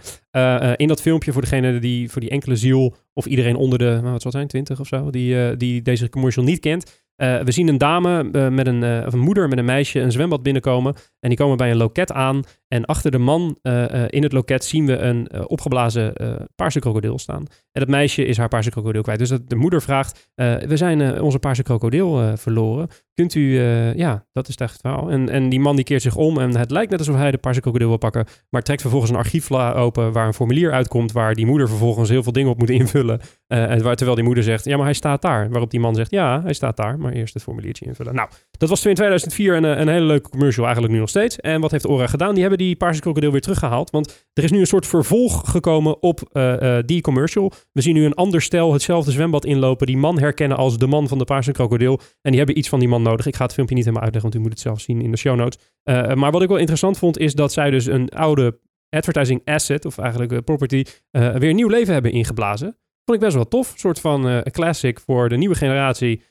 In 0.78 0.88
dat 0.88 1.02
filmpje, 1.02 1.32
voor 1.32 1.42
degene 1.42 1.80
die, 1.80 2.12
voor 2.12 2.22
die 2.22 2.30
enkele 2.30 2.56
ziel, 2.56 2.96
of 3.14 3.26
iedereen 3.26 3.56
onder 3.56 3.80
de, 3.80 4.00
nou, 4.02 4.12
wat 4.12 4.22
zal 4.22 4.32
zijn, 4.32 4.48
20 4.48 4.80
of 4.80 4.88
zo, 4.88 5.10
die, 5.10 5.58
die 5.58 5.82
deze 5.82 6.10
commercial 6.10 6.46
niet 6.46 6.60
kent. 6.60 7.02
We 7.16 7.52
zien 7.52 7.68
een 7.68 7.78
dame 7.78 8.24
met 8.50 8.68
een, 8.68 9.06
of 9.06 9.14
een 9.14 9.20
moeder 9.20 9.48
met 9.50 9.58
een 9.58 9.66
meisje 9.66 10.00
een 10.00 10.12
zwembad 10.12 10.44
binnenkomen. 10.44 10.96
En 11.20 11.30
die 11.30 11.38
komen 11.38 11.58
bij 11.58 11.72
een 11.72 11.78
loket 11.78 12.12
aan. 12.12 12.44
En 12.74 12.86
achter 12.86 13.12
de 13.12 13.18
man 13.18 13.58
eh, 13.62 14.04
eh, 14.04 14.08
in 14.10 14.24
het 14.24 14.32
loket 14.32 14.64
zien 14.64 14.86
we 14.86 14.98
een 14.98 15.28
eh, 15.28 15.42
opgeblazen 15.48 16.14
paarse 16.56 16.80
krokodil 16.80 17.20
staan. 17.20 17.46
En 17.72 17.82
dat 17.82 17.88
meisje 17.88 18.26
is 18.26 18.38
haar 18.38 18.48
paarse 18.48 18.70
krokodil 18.70 19.02
kwijt. 19.02 19.20
Dus 19.20 19.30
dat 19.30 19.50
de 19.50 19.56
moeder 19.56 19.82
vraagt, 19.82 20.32
we 20.36 20.78
zijn 20.78 21.22
onze 21.22 21.40
paarse 21.40 21.64
krokodil 21.64 22.38
verloren. 22.38 22.88
Kunt 23.14 23.36
u, 23.36 23.60
ja, 23.96 24.26
dat 24.32 24.48
is 24.48 24.56
echt 24.56 24.72
het 24.72 24.82
verhaal. 24.82 25.10
En, 25.10 25.30
en 25.30 25.50
die 25.50 25.60
man 25.60 25.76
die 25.76 25.86
keert 25.86 26.02
zich 26.02 26.16
om 26.16 26.38
en 26.40 26.58
het 26.58 26.72
lijkt 26.72 26.92
net 26.92 27.00
alsof 27.00 27.16
hij 27.16 27.32
de 27.32 27.38
paarse 27.38 27.62
krokodil 27.62 27.88
wil 27.88 27.98
pakken. 27.98 28.26
Maar 28.50 28.62
trekt 28.62 28.82
vervolgens 28.82 29.12
een 29.12 29.18
archiefla 29.18 29.74
open 29.74 30.12
waar 30.12 30.28
een 30.28 30.34
formulier 30.34 30.72
uitkomt. 30.72 31.12
Waar 31.12 31.34
die 31.34 31.46
moeder 31.46 31.68
vervolgens 31.68 32.10
heel 32.10 32.24
veel 32.24 32.32
dingen 32.32 32.52
op 32.52 32.58
moet 32.58 32.70
invullen. 32.82 33.20
En 33.48 33.84
waar, 33.84 33.96
terwijl 33.96 34.16
die 34.16 34.26
moeder 34.26 34.44
zegt, 34.44 34.66
ja, 34.66 34.76
maar 34.76 34.86
hij 34.86 34.94
staat 34.94 35.22
daar. 35.22 35.50
Waarop 35.50 35.72
die 35.72 35.80
man 35.80 35.96
zegt, 35.96 36.12
ja, 36.12 36.42
hij 36.44 36.54
staat 36.54 36.78
daar. 36.78 37.00
Maar 37.00 37.12
eerst 37.12 37.34
het 37.34 37.44
formuliertje 37.44 37.86
invullen. 37.86 38.16
Nou, 38.16 38.30
dat 38.52 38.70
was 38.70 38.86
in 38.86 38.96
2004 38.96 39.56
een, 39.56 39.64
een 39.64 39.88
hele 39.88 40.06
leuke 40.06 40.30
commercial. 40.30 40.64
Eigenlijk 40.66 40.94
nu 40.94 41.00
nog 41.00 41.10
steeds. 41.10 41.40
En 41.40 41.62
wat 41.62 41.72
heeft 41.72 41.88
Ora 41.88 42.08
gedaan? 42.08 42.32
Die 42.32 42.42
hebben 42.42 42.58
die 42.58 42.63
paarse 42.72 43.02
krokodil 43.02 43.32
weer 43.32 43.42
teruggehaald. 43.42 43.90
Want 43.90 44.28
er 44.34 44.44
is 44.44 44.52
nu 44.52 44.60
een 44.60 44.68
soort 44.68 44.88
vervolg 44.88 45.52
gekomen 45.52 46.02
op 46.02 46.30
eh, 46.32 46.78
eh, 46.78 46.84
die 46.86 47.02
commercial. 47.02 47.52
We 47.72 47.82
zien 47.82 47.94
nu 47.94 48.06
een 48.06 48.14
ander 48.14 48.42
stel 48.42 48.74
hetzelfde 48.74 49.12
zwembad 49.12 49.46
inlopen. 49.46 49.88
Die 49.88 49.98
man 49.98 50.20
herkennen 50.20 50.58
als 50.58 50.78
de 50.78 50.88
man 50.88 51.08
van 51.08 51.18
de 51.18 51.24
paarse 51.24 51.52
krokodil. 51.52 52.00
En 52.22 52.30
die 52.30 52.38
hebben 52.38 52.58
iets 52.58 52.70
van 52.70 52.80
die 52.80 52.88
man 52.88 53.02
nodig. 53.02 53.26
Ik 53.26 53.36
ga 53.36 53.44
het 53.44 53.54
filmpje 53.54 53.76
niet 53.76 53.84
helemaal 53.86 54.06
uitleggen, 54.06 54.32
want 54.32 54.44
u 54.44 54.48
moet 54.50 54.58
het 54.58 54.68
zelf 54.68 54.82
zien 54.82 55.02
in 55.02 55.12
de 55.12 55.18
show 55.18 55.36
notes. 55.36 55.60
Eh, 55.84 56.14
maar 56.14 56.32
wat 56.32 56.42
ik 56.42 56.48
wel 56.48 56.58
interessant 56.58 56.98
vond, 56.98 57.18
is 57.18 57.34
dat 57.34 57.54
zij 57.54 57.70
dus 57.70 57.86
een 57.86 58.10
oude 58.10 58.60
advertising 58.90 59.42
asset, 59.46 59.86
of 59.86 59.98
eigenlijk 59.98 60.44
property, 60.44 60.84
weer 61.12 61.54
nieuw 61.54 61.68
leven 61.68 61.94
hebben 61.94 62.12
ingeblazen. 62.12 62.78
Vond 63.06 63.18
ik 63.18 63.24
best 63.24 63.36
wel 63.36 63.48
tof. 63.48 63.72
Een 63.72 63.80
soort 63.80 64.00
van 64.00 64.44
classic 64.52 65.00
voor 65.00 65.30
de 65.30 65.38
nieuwe 65.38 65.56
generatie. 65.56 66.22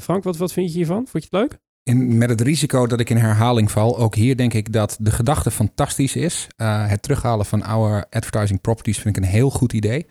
Frank, 0.00 0.22
wat, 0.22 0.36
wat 0.36 0.52
vind 0.52 0.68
je 0.70 0.76
hiervan? 0.76 1.06
Vond 1.06 1.24
je 1.24 1.28
het 1.30 1.40
leuk? 1.40 1.60
Met 1.94 2.28
het 2.28 2.40
risico 2.40 2.86
dat 2.86 3.00
ik 3.00 3.10
in 3.10 3.16
herhaling 3.16 3.70
val, 3.70 3.98
ook 3.98 4.14
hier 4.14 4.36
denk 4.36 4.54
ik 4.54 4.72
dat 4.72 4.96
de 5.00 5.10
gedachte 5.10 5.50
fantastisch 5.50 6.16
is. 6.16 6.46
Eh, 6.56 6.88
het 6.88 7.02
terughalen 7.02 7.46
van 7.46 7.62
oude 7.62 8.06
advertising 8.10 8.60
properties 8.60 8.98
vind 8.98 9.16
ik 9.16 9.22
een 9.22 9.28
heel 9.28 9.50
goed 9.50 9.72
idee. 9.72 10.06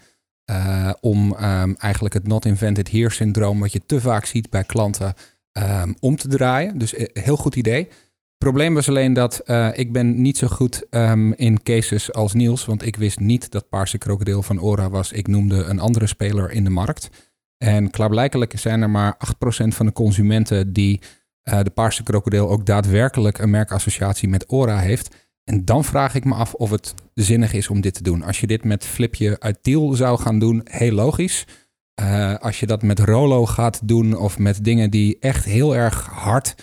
Eh, 0.46 0.94
om 1.02 1.36
ehm, 1.36 1.74
eigenlijk 1.78 2.14
het 2.14 2.28
not 2.28 2.46
invented 2.46 2.92
here 2.92 3.10
syndroom, 3.10 3.60
wat 3.60 3.72
je 3.72 3.82
te 3.86 4.02
vaak 4.02 4.26
ziet 4.26 4.50
bij 4.50 4.64
klanten, 4.64 5.14
ehm, 5.52 5.94
om 6.00 6.16
te 6.16 6.28
draaien. 6.28 6.78
Dus 6.78 6.94
eh, 6.94 7.24
heel 7.24 7.38
goed 7.38 7.56
idee. 7.56 7.88
Probleem 8.38 8.74
was 8.74 8.90
alleen 8.90 9.14
dat 9.14 9.42
ik 9.74 9.92
ben 9.92 10.22
niet 10.22 10.38
zo 10.38 10.48
goed 10.48 10.86
ehm, 10.90 11.32
in 11.32 11.64
cases 11.64 12.14
als 12.14 12.34
Niels, 12.34 12.66
want 12.66 12.86
ik 12.86 12.96
wist 12.96 13.20
niet 13.20 13.52
dat 13.52 13.70
Paarse 13.70 13.98
Krokodil 13.98 14.42
van 14.42 14.62
Ora 14.62 14.90
was. 14.90 15.12
Ik 15.12 15.28
noemde 15.28 15.64
een 15.64 15.80
andere 15.80 16.08
speler 16.08 16.52
in 16.52 16.64
de 16.64 16.70
markt. 16.70 17.10
En 17.58 17.90
klaarblijkelijk 17.90 18.60
zijn 18.60 18.82
er 18.82 18.90
maar 18.90 19.18
8% 19.18 19.76
van 19.76 19.86
de 19.86 19.92
consumenten 19.92 20.74
die 20.74 21.02
eh, 21.46 21.60
de 21.64 21.70
Paarse 21.70 22.04
Krokodil 22.04 22.50
ook 22.50 22.66
daadwerkelijk 22.66 23.38
een 23.38 23.50
merkassociatie 23.50 24.30
met 24.30 24.50
Ora 24.50 24.80
heeft. 24.80 25.16
En 25.44 25.66
dan 25.66 25.84
vraag 25.84 26.16
ik 26.16 26.26
me 26.26 26.34
af 26.34 26.54
of 26.54 26.70
het 26.70 26.94
zinnig 27.14 27.54
is 27.54 27.68
om 27.68 27.82
dit 27.82 27.94
te 27.94 28.04
doen. 28.04 28.24
Als 28.24 28.40
je 28.40 28.48
dit 28.48 28.64
met 28.64 28.86
Flipje 28.86 29.40
uit 29.40 29.64
Tiel 29.64 29.94
zou 29.94 30.20
gaan 30.20 30.40
doen, 30.40 30.62
heel 30.64 30.92
logisch. 30.92 31.46
Eh, 31.94 32.36
als 32.36 32.60
je 32.60 32.66
dat 32.66 32.84
met 32.84 33.00
Rolo 33.00 33.46
gaat 33.46 33.88
doen 33.88 34.18
of 34.18 34.40
met 34.40 34.64
dingen 34.64 34.90
die 34.90 35.18
echt 35.20 35.46
heel 35.46 35.76
erg 35.76 36.06
hard 36.06 36.56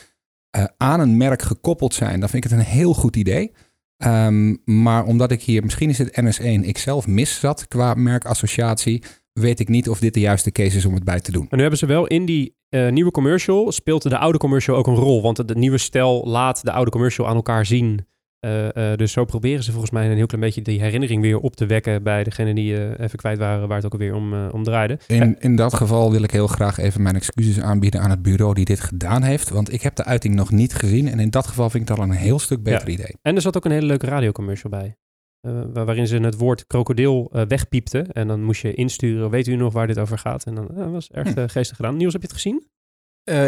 eh, 0.50 0.64
aan 0.76 1.00
een 1.00 1.16
merk 1.16 1.42
gekoppeld 1.42 1.94
zijn, 1.94 2.20
dan 2.20 2.28
vind 2.28 2.44
ik 2.44 2.50
het 2.50 2.58
een 2.60 2.66
heel 2.66 2.94
goed 2.94 3.16
idee. 3.16 3.52
Ehm, 3.96 4.56
maar 4.64 5.04
omdat 5.04 5.30
ik 5.30 5.42
hier, 5.42 5.62
misschien 5.62 5.88
is 5.88 5.98
het 5.98 6.20
NS1, 6.20 6.64
ik 6.64 6.78
zelf 6.78 7.06
mis 7.06 7.40
zat 7.40 7.68
qua 7.68 7.94
merkassociatie, 7.94 9.02
weet 9.32 9.60
ik 9.60 9.68
niet 9.68 9.88
of 9.88 9.98
dit 9.98 10.14
de 10.14 10.20
juiste 10.20 10.52
case 10.52 10.76
is 10.76 10.84
om 10.84 10.94
het 10.94 11.04
bij 11.04 11.20
te 11.20 11.32
doen. 11.32 11.40
Maar 11.42 11.54
nu 11.54 11.60
hebben 11.60 11.78
ze 11.78 11.86
wel 11.86 12.06
in 12.06 12.24
die 12.24 12.56
eh, 12.68 12.88
nieuwe 12.88 13.10
commercial, 13.10 13.72
speelt 13.72 14.02
de 14.02 14.18
oude 14.18 14.38
commercial 14.38 14.76
ook 14.76 14.86
een 14.86 14.94
rol. 14.94 15.22
Want 15.22 15.48
de, 15.48 15.54
nieuwe 15.54 15.78
stijl 15.78 16.24
laat 16.26 16.64
de 16.64 16.72
oude 16.72 16.90
commercial 16.90 17.28
aan 17.28 17.36
elkaar 17.36 17.66
zien. 17.66 18.06
Eh, 18.40 18.92
eh, 18.92 18.98
dus 18.98 19.12
zo 19.12 19.24
proberen 19.24 19.64
ze 19.64 19.70
volgens 19.70 19.90
mij 19.90 20.10
een 20.10 20.16
heel 20.16 20.26
klein 20.26 20.44
beetje 20.44 20.62
die 20.62 20.80
herinnering 20.80 21.22
weer 21.22 21.38
op 21.38 21.56
te 21.56 21.66
wekken 21.66 22.02
bij 22.02 22.24
degene 22.24 22.54
die 22.54 22.98
even 22.98 23.18
kwijt 23.18 23.38
waren 23.38 23.68
waar 23.68 23.76
het 23.76 23.86
ook 23.86 23.92
alweer 23.92 24.14
om, 24.14 24.48
om 24.48 24.62
draaide. 24.62 24.98
In, 25.06 25.36
in 25.38 25.56
dat 25.56 25.74
geval 25.74 26.10
wil 26.10 26.22
ik 26.22 26.30
heel 26.30 26.46
graag 26.46 26.78
even 26.78 27.02
mijn 27.02 27.14
excuses 27.14 27.60
aanbieden 27.60 28.00
aan 28.00 28.10
het 28.10 28.22
bureau 28.22 28.54
die 28.54 28.64
dit 28.64 28.80
gedaan 28.80 29.22
heeft. 29.22 29.48
Want 29.48 29.72
ik 29.72 29.82
heb 29.82 29.94
de 29.94 30.04
uiting 30.04 30.34
nog 30.34 30.50
niet 30.50 30.74
gezien. 30.74 31.08
En 31.08 31.20
in 31.20 31.30
dat 31.30 31.46
geval 31.46 31.70
vind 31.70 31.82
ik 31.82 31.88
dat 31.88 31.98
al 31.98 32.04
een 32.04 32.10
heel 32.16 32.38
stuk 32.38 32.62
beter 32.62 32.88
idee. 32.88 33.16
En 33.22 33.34
er 33.34 33.42
zat 33.42 33.56
ook 33.56 33.64
een 33.64 33.70
hele 33.70 33.86
leuke 33.86 34.06
radiocommercial 34.06 34.70
bij. 34.70 34.96
Eh, 35.42 35.60
waar- 35.72 35.84
waarin 35.84 36.06
ze 36.06 36.16
het 36.16 36.36
woord 36.38 36.66
krokodil 36.66 37.28
eh, 37.32 37.42
wegpiepten. 37.48 38.12
En 38.12 38.28
dan 38.28 38.42
moest 38.42 38.62
je 38.62 38.74
insturen, 38.74 39.30
weet 39.30 39.46
u 39.46 39.56
nog 39.56 39.72
waar 39.72 39.86
dit 39.86 39.98
over 39.98 40.18
gaat? 40.18 40.44
En 40.44 40.54
dan 40.54 40.76
eh, 40.76 40.90
was 40.90 41.10
echt 41.10 41.36
eh, 41.36 41.44
geestig 41.46 41.76
gedaan. 41.76 41.96
Niels, 41.96 42.12
heb 42.12 42.22
je 42.22 42.28
het 42.28 42.36
gezien? 42.36 42.66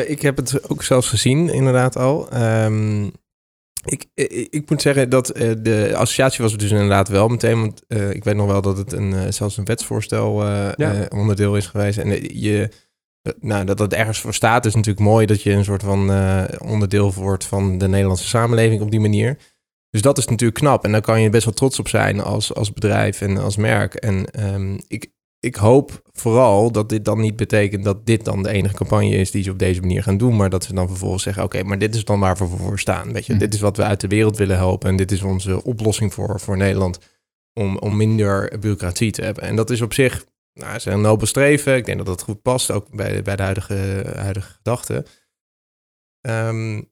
Ik 0.06 0.22
heb 0.22 0.36
het 0.36 0.68
ook 0.70 0.82
zelfs 0.82 1.08
gezien, 1.08 1.48
inderdaad 1.48 1.96
al. 1.96 2.30
Ehm, 2.30 3.04
ik, 3.84 4.04
ik, 4.14 4.46
ik 4.50 4.70
moet 4.70 4.82
zeggen 4.82 5.10
dat 5.10 5.26
de 5.62 5.92
associatie 5.96 6.42
was 6.42 6.56
dus 6.56 6.70
inderdaad 6.70 7.08
wel 7.08 7.28
meteen. 7.28 7.60
Want 7.60 7.82
ik 8.14 8.24
weet 8.24 8.36
nog 8.36 8.46
wel 8.46 8.62
dat 8.62 8.76
het 8.78 8.92
een, 8.92 9.32
zelfs 9.32 9.56
een 9.56 9.64
wetsvoorstel 9.64 10.44
Ja. 10.76 11.06
onderdeel 11.08 11.56
is 11.56 11.66
geweest. 11.66 11.98
En 11.98 12.38
je, 12.40 12.68
nou, 13.40 13.64
dat 13.64 13.78
dat 13.78 13.92
ergens 13.92 14.20
voor 14.20 14.34
staat 14.34 14.64
is 14.64 14.74
natuurlijk 14.74 15.06
mooi. 15.06 15.26
Dat 15.26 15.42
je 15.42 15.52
een 15.52 15.64
soort 15.64 15.82
van 15.82 16.10
onderdeel 16.58 17.12
wordt 17.12 17.44
van 17.44 17.78
de 17.78 17.88
Nederlandse 17.88 18.26
samenleving 18.28 18.80
op 18.82 18.90
die 18.90 19.00
manier. 19.00 19.38
Dus 19.94 20.02
dat 20.02 20.18
is 20.18 20.26
natuurlijk 20.26 20.58
knap. 20.60 20.84
En 20.84 20.92
daar 20.92 21.00
kan 21.00 21.20
je 21.20 21.30
best 21.30 21.44
wel 21.44 21.54
trots 21.54 21.78
op 21.78 21.88
zijn 21.88 22.20
als, 22.20 22.54
als 22.54 22.72
bedrijf 22.72 23.20
en 23.20 23.36
als 23.36 23.56
merk. 23.56 23.94
En 23.94 24.30
ehm, 24.30 24.78
ik, 24.88 25.10
ik 25.40 25.56
hoop 25.56 26.02
vooral 26.12 26.72
dat 26.72 26.88
dit 26.88 27.04
dan 27.04 27.20
niet 27.20 27.36
betekent 27.36 27.84
dat 27.84 28.06
dit 28.06 28.24
dan 28.24 28.42
de 28.42 28.48
enige 28.48 28.74
campagne 28.74 29.16
is 29.16 29.30
die 29.30 29.42
ze 29.42 29.50
op 29.50 29.58
deze 29.58 29.80
manier 29.80 30.02
gaan 30.02 30.16
doen. 30.16 30.36
Maar 30.36 30.50
dat 30.50 30.64
ze 30.64 30.74
dan 30.74 30.88
vervolgens 30.88 31.22
zeggen: 31.22 31.42
Oké, 31.42 31.62
maar 31.62 31.78
dit 31.78 31.94
is 31.94 32.04
dan 32.04 32.20
waar 32.20 32.36
we 32.36 32.46
voor 32.46 32.78
staan. 32.78 33.12
Weet 33.12 33.26
je, 33.26 33.32
Mhm. 33.32 33.40
dit 33.42 33.54
is 33.54 33.60
wat 33.60 33.76
we 33.76 33.82
uit 33.82 34.00
de 34.00 34.08
wereld 34.08 34.36
willen 34.36 34.56
helpen. 34.56 34.88
En 34.88 34.96
dit 34.96 35.12
is 35.12 35.22
onze 35.22 35.64
oplossing 35.64 36.14
voor, 36.14 36.40
voor 36.40 36.56
Nederland. 36.56 36.98
Om, 37.52 37.78
om 37.78 37.96
minder 37.96 38.58
bureaucratie 38.58 39.10
te 39.10 39.22
hebben. 39.22 39.42
En 39.42 39.56
dat 39.56 39.70
is 39.70 39.80
op 39.80 39.92
zich 39.92 40.26
nou, 40.54 40.74
is 40.74 40.84
een 40.84 41.00
nobel 41.00 41.26
streven. 41.26 41.76
Ik 41.76 41.84
denk 41.84 41.98
dat 41.98 42.06
dat 42.06 42.22
goed 42.22 42.42
past, 42.42 42.70
ook 42.70 42.90
bij, 42.90 43.22
bij 43.22 43.36
de 43.36 43.42
huidige, 43.42 44.04
huidige 44.16 44.52
gedachte. 44.52 45.04
Ehm, 46.20 46.82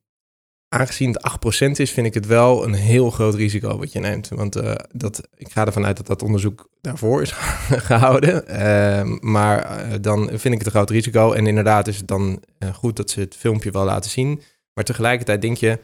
aangezien 0.73 1.13
het 1.13 1.31
8% 1.67 1.71
is, 1.81 1.91
vind 1.91 2.07
ik 2.07 2.15
het 2.15 2.27
wel 2.27 2.65
een 2.65 2.75
heel 2.75 3.11
groot 3.11 3.35
risico 3.35 3.79
wat 3.79 3.93
je 3.93 4.01
neemt. 4.01 4.29
Want 4.29 4.57
eh, 4.57 4.75
dat, 4.93 5.29
ik 5.37 5.53
ga 5.53 5.67
ervan 5.67 5.87
uit 5.87 5.97
dat 5.97 6.07
dat 6.07 6.23
onderzoek 6.23 6.69
daarvoor 6.81 7.23
is 7.23 7.31
gehouden. 7.89 8.47
Ehm, 8.49 9.17
maar 9.21 9.59
eh, 9.65 9.93
dan 10.01 10.29
vind 10.29 10.45
ik 10.45 10.59
het 10.59 10.65
een 10.67 10.71
groot 10.73 10.91
risico. 10.91 11.33
En 11.33 11.47
inderdaad 11.47 11.89
is 11.89 11.97
het 11.97 12.09
dan 12.09 12.43
eh, 12.59 12.75
goed 12.75 12.97
dat 12.97 13.11
ze 13.11 13.21
het 13.21 13.37
filmpje 13.37 13.71
wel 13.71 13.85
laten 13.85 14.11
zien. 14.11 14.43
Maar 14.75 14.85
tegelijkertijd 14.85 15.43
denk 15.43 15.57
je, 15.57 15.79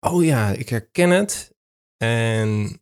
oh 0.00 0.24
ja, 0.24 0.50
ik 0.50 0.68
herken 0.68 1.10
het. 1.10 1.52
En, 1.96 2.78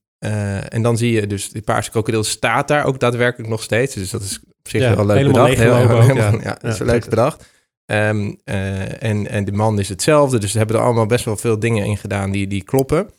en 0.68 0.82
dan 0.82 0.96
zie 0.96 1.12
je 1.12 1.26
dus, 1.26 1.50
die 1.50 1.62
paarse 1.62 1.90
krokodil 1.90 2.24
staat 2.24 2.68
daar 2.68 2.84
ook 2.84 3.00
daadwerkelijk 3.00 3.50
nog 3.50 3.62
steeds. 3.62 3.94
Dus 3.94 4.10
dat 4.10 4.22
is 4.22 4.40
op 4.58 4.68
zich 4.68 4.80
Ja, 4.80 4.96
wel 4.96 5.06
leuk 5.06 5.26
bedacht. 5.26 5.50
ook, 5.50 5.56
helemaal- 5.58 6.14
ja. 6.14 6.30
ja, 6.42 6.56
dat 6.60 6.72
is 6.72 6.78
wel 6.78 6.88
leuk 6.88 7.08
bedacht. 7.08 7.51
Ehm, 7.92 8.32
eh, 8.44 9.02
en, 9.02 9.28
en 9.28 9.44
de 9.44 9.52
man 9.52 9.78
is 9.78 9.88
hetzelfde. 9.88 10.38
Dus 10.38 10.50
ze 10.50 10.58
hebben 10.58 10.76
er 10.76 10.82
allemaal 10.82 11.06
best 11.06 11.24
wel 11.24 11.36
veel 11.36 11.58
dingen 11.58 11.84
in 11.84 11.96
gedaan 11.96 12.30
die, 12.30 12.46
die 12.46 12.62
kloppen. 12.62 13.10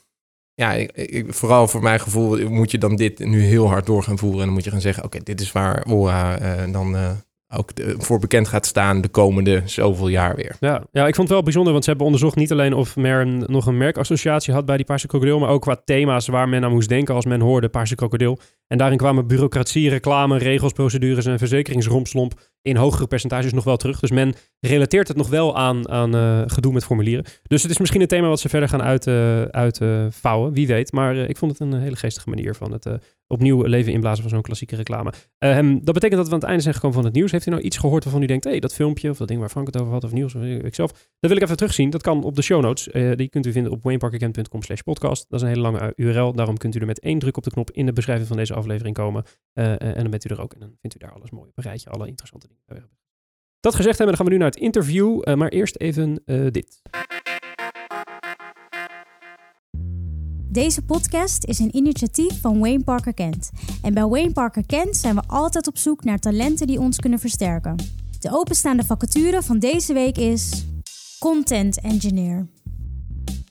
Ja, 0.54 0.72
ik, 0.72 1.34
vooral 1.34 1.68
voor 1.68 1.82
mijn 1.82 2.00
gevoel 2.00 2.50
moet 2.50 2.70
je 2.70 2.78
dan 2.78 2.96
dit 2.96 3.18
nu 3.18 3.40
heel 3.40 3.68
hard 3.68 3.86
door 3.86 4.02
gaan 4.02 4.18
voeren. 4.18 4.38
En 4.38 4.44
dan 4.44 4.54
moet 4.54 4.64
je 4.64 4.70
gaan 4.70 4.80
zeggen, 4.80 5.04
oké, 5.04 5.18
dit 5.22 5.40
is 5.40 5.52
waar 5.52 5.84
Ora 5.88 6.38
eh, 6.38 6.72
dan 6.72 6.96
eh, 6.96 7.10
ook 7.56 7.70
voor 7.98 8.18
bekend 8.18 8.48
gaat 8.48 8.66
staan 8.66 9.00
de 9.00 9.08
komende 9.08 9.62
zoveel 9.64 10.08
jaar 10.08 10.36
weer. 10.36 10.56
Ja. 10.60 10.82
ja, 10.92 11.06
ik 11.06 11.14
vond 11.14 11.28
het 11.28 11.36
wel 11.36 11.42
bijzonder, 11.42 11.72
want 11.72 11.84
ze 11.84 11.90
hebben 11.90 12.08
onderzocht 12.08 12.36
niet 12.36 12.52
alleen 12.52 12.74
of 12.74 12.96
men 12.96 13.44
nog 13.46 13.66
een 13.66 13.76
merkassociatie 13.76 14.54
had 14.54 14.66
bij 14.66 14.76
die 14.76 14.86
Paarse 14.86 15.06
Krokodil, 15.06 15.38
maar 15.38 15.48
ook 15.48 15.62
qua 15.62 15.80
thema's 15.84 16.26
waar 16.26 16.48
men 16.48 16.64
aan 16.64 16.72
moest 16.72 16.88
denken 16.88 17.14
als 17.14 17.24
men 17.24 17.40
hoorde 17.40 17.68
Paarse 17.68 17.94
Krokodil. 17.94 18.38
En 18.66 18.78
daarin 18.78 18.98
kwamen 18.98 19.26
bureaucratie, 19.26 19.88
reclame, 19.88 20.38
regels, 20.38 20.72
procedures 20.72 21.26
en 21.26 21.38
verzekeringsrompslomp 21.38 22.40
in 22.62 22.76
hogere 22.76 23.06
percentages 23.06 23.52
nog 23.52 23.64
wel 23.64 23.76
terug. 23.76 24.00
Dus 24.00 24.10
men 24.10 24.34
relateert 24.60 25.08
het 25.08 25.16
nog 25.16 25.28
wel 25.28 25.56
aan, 25.56 25.88
aan 25.88 26.14
eh, 26.14 26.42
gedoe 26.46 26.72
met 26.72 26.84
formulieren. 26.84 27.24
Dus 27.42 27.62
het 27.62 27.70
is 27.70 27.78
misschien 27.78 28.00
een 28.00 28.06
thema 28.06 28.28
wat 28.28 28.40
ze 28.40 28.48
verder 28.48 28.68
gaan 28.68 28.82
uitvouwen, 28.82 29.52
uit, 29.52 29.80
eh, 29.80 30.46
wie 30.52 30.66
weet. 30.66 30.92
Maar 30.92 31.16
eh, 31.16 31.28
ik 31.28 31.36
vond 31.36 31.50
het 31.50 31.60
een 31.60 31.80
hele 31.80 31.96
geestige 31.96 32.28
manier 32.28 32.54
van 32.54 32.72
het 32.72 32.86
eh, 32.86 32.94
opnieuw 33.26 33.62
leven 33.62 33.92
inblazen 33.92 34.22
van 34.22 34.30
zo'n 34.30 34.42
klassieke 34.42 34.76
reclame. 34.76 35.12
Dat 35.82 35.94
betekent 35.94 36.16
dat 36.16 36.26
we 36.26 36.32
aan 36.32 36.38
het 36.38 36.48
einde 36.48 36.62
zijn 36.62 36.74
gekomen 36.74 36.96
van 36.96 37.04
het 37.04 37.14
nieuws. 37.14 37.30
Heeft 37.30 37.46
u 37.46 37.50
nou 37.50 37.62
iets 37.62 37.76
gehoord 37.76 38.04
waarvan 38.04 38.22
u 38.22 38.26
denkt, 38.26 38.44
hé, 38.44 38.50
hey, 38.50 38.60
dat 38.60 38.74
filmpje 38.74 39.10
of 39.10 39.16
dat 39.16 39.28
ding 39.28 39.40
waar 39.40 39.48
Frank 39.48 39.66
het 39.66 39.80
over 39.80 39.92
had 39.92 40.04
of 40.04 40.12
nieuws 40.12 40.34
of 40.34 40.42
ikzelf, 40.42 40.90
dat 41.24 41.30
wil 41.32 41.36
ik 41.36 41.42
even 41.42 41.56
terugzien. 41.56 41.90
Dat 41.90 42.02
kan 42.02 42.24
op 42.24 42.36
de 42.36 42.42
show 42.42 42.62
notes. 42.62 42.90
Eh, 42.90 43.12
die 43.16 43.28
kunt 43.28 43.46
u 43.46 43.52
vinden 43.52 43.72
op 43.72 43.82
wayneparkerkent.com 43.82 44.62
slash 44.62 44.80
podcast. 44.80 45.26
Dat 45.28 45.40
is 45.40 45.46
een 45.46 45.52
hele 45.52 45.60
lange 45.60 45.78
eh, 45.78 46.06
URL. 46.06 46.32
Daarom 46.32 46.56
kunt 46.56 46.74
u 46.74 46.78
er 46.78 46.86
met 46.86 47.00
één 47.00 47.18
druk 47.18 47.36
op 47.36 47.42
de 47.42 47.50
knop 47.50 47.70
in 47.70 47.86
de 47.86 47.92
beschrijving 47.92 48.28
van 48.28 48.36
deze 48.36 48.53
aflevering 48.54 48.94
komen. 48.94 49.24
Eh, 49.52 49.72
eh, 49.72 49.80
en 49.80 50.00
dan 50.02 50.10
bent 50.10 50.24
u 50.24 50.28
er 50.28 50.40
ook. 50.40 50.52
En 50.52 50.60
dan 50.60 50.76
vindt 50.80 50.96
u 50.96 50.98
daar 50.98 51.12
alles 51.12 51.30
mooi 51.30 51.48
op 51.48 51.58
een 51.58 51.64
rijtje, 51.64 51.90
alle 51.90 52.06
interessante 52.06 52.48
dingen. 52.48 52.88
Dat 53.60 53.74
gezegd 53.74 53.98
hebben, 53.98 54.16
dan 54.16 54.26
gaan 54.26 54.26
we 54.26 54.32
nu 54.32 54.38
naar 54.38 54.50
het 54.50 54.62
interview. 54.62 55.20
Eh, 55.24 55.34
maar 55.34 55.48
eerst 55.48 55.76
even 55.76 56.22
dit. 56.52 56.82
Deze 60.48 60.84
podcast 60.84 61.44
is 61.44 61.58
een 61.58 61.76
initiatief 61.76 62.40
van 62.40 62.58
Wayne 62.58 62.84
Parker 62.84 63.14
Kent. 63.14 63.50
En 63.82 63.94
bij 63.94 64.06
Wayne 64.06 64.32
Parker 64.32 64.66
Kent 64.66 64.96
zijn 64.96 65.14
we 65.14 65.22
altijd 65.26 65.66
op 65.66 65.78
zoek 65.78 66.04
naar 66.04 66.18
talenten 66.18 66.66
die 66.66 66.80
ons 66.80 67.00
kunnen 67.00 67.18
versterken. 67.18 67.76
De 68.20 68.30
openstaande 68.30 68.84
vacature 68.84 69.42
van 69.42 69.58
deze 69.58 69.92
week 69.92 70.16
is 70.16 70.66
Content 71.18 71.80
Engineer. 71.80 72.53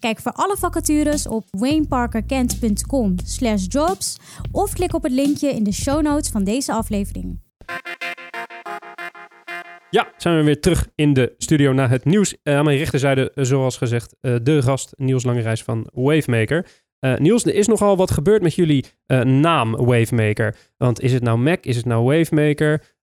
Kijk 0.03 0.19
voor 0.19 0.31
alle 0.31 0.57
vacatures 0.57 1.27
op 1.27 1.45
wayneparkerkent.com 1.49 3.15
slash 3.25 3.65
jobs 3.67 4.19
of 4.51 4.73
klik 4.73 4.93
op 4.93 5.03
het 5.03 5.11
linkje 5.11 5.49
in 5.49 5.63
de 5.63 5.71
show 5.71 6.01
notes 6.01 6.29
van 6.29 6.43
deze 6.43 6.73
aflevering. 6.73 7.39
Ja, 9.89 10.13
zijn 10.17 10.37
we 10.37 10.43
weer 10.43 10.59
terug 10.59 10.89
in 10.95 11.13
de 11.13 11.33
studio 11.37 11.73
na 11.73 11.87
het 11.87 12.05
nieuws. 12.05 12.35
Eh, 12.43 12.57
aan 12.57 12.65
mijn 12.65 12.77
rechterzijde, 12.77 13.31
eh, 13.31 13.43
zoals 13.43 13.77
gezegd, 13.77 14.15
eh, 14.21 14.35
de 14.41 14.61
gast 14.61 14.93
Niels 14.97 15.23
Langerijs 15.23 15.63
van 15.63 15.87
Wavemaker. 15.93 16.65
Niels, 17.17 17.45
er 17.45 17.55
is 17.55 17.67
nogal 17.67 17.97
wat 17.97 18.11
gebeurd 18.11 18.41
met 18.41 18.55
jullie 18.55 18.85
naam 19.23 19.75
Wavemaker. 19.75 20.55
Want 20.77 21.01
is 21.01 21.13
het 21.13 21.23
nou 21.23 21.37
Mac, 21.37 21.65
is 21.65 21.75
het 21.75 21.85
nou 21.85 22.03
Wavemaker? 22.03 22.97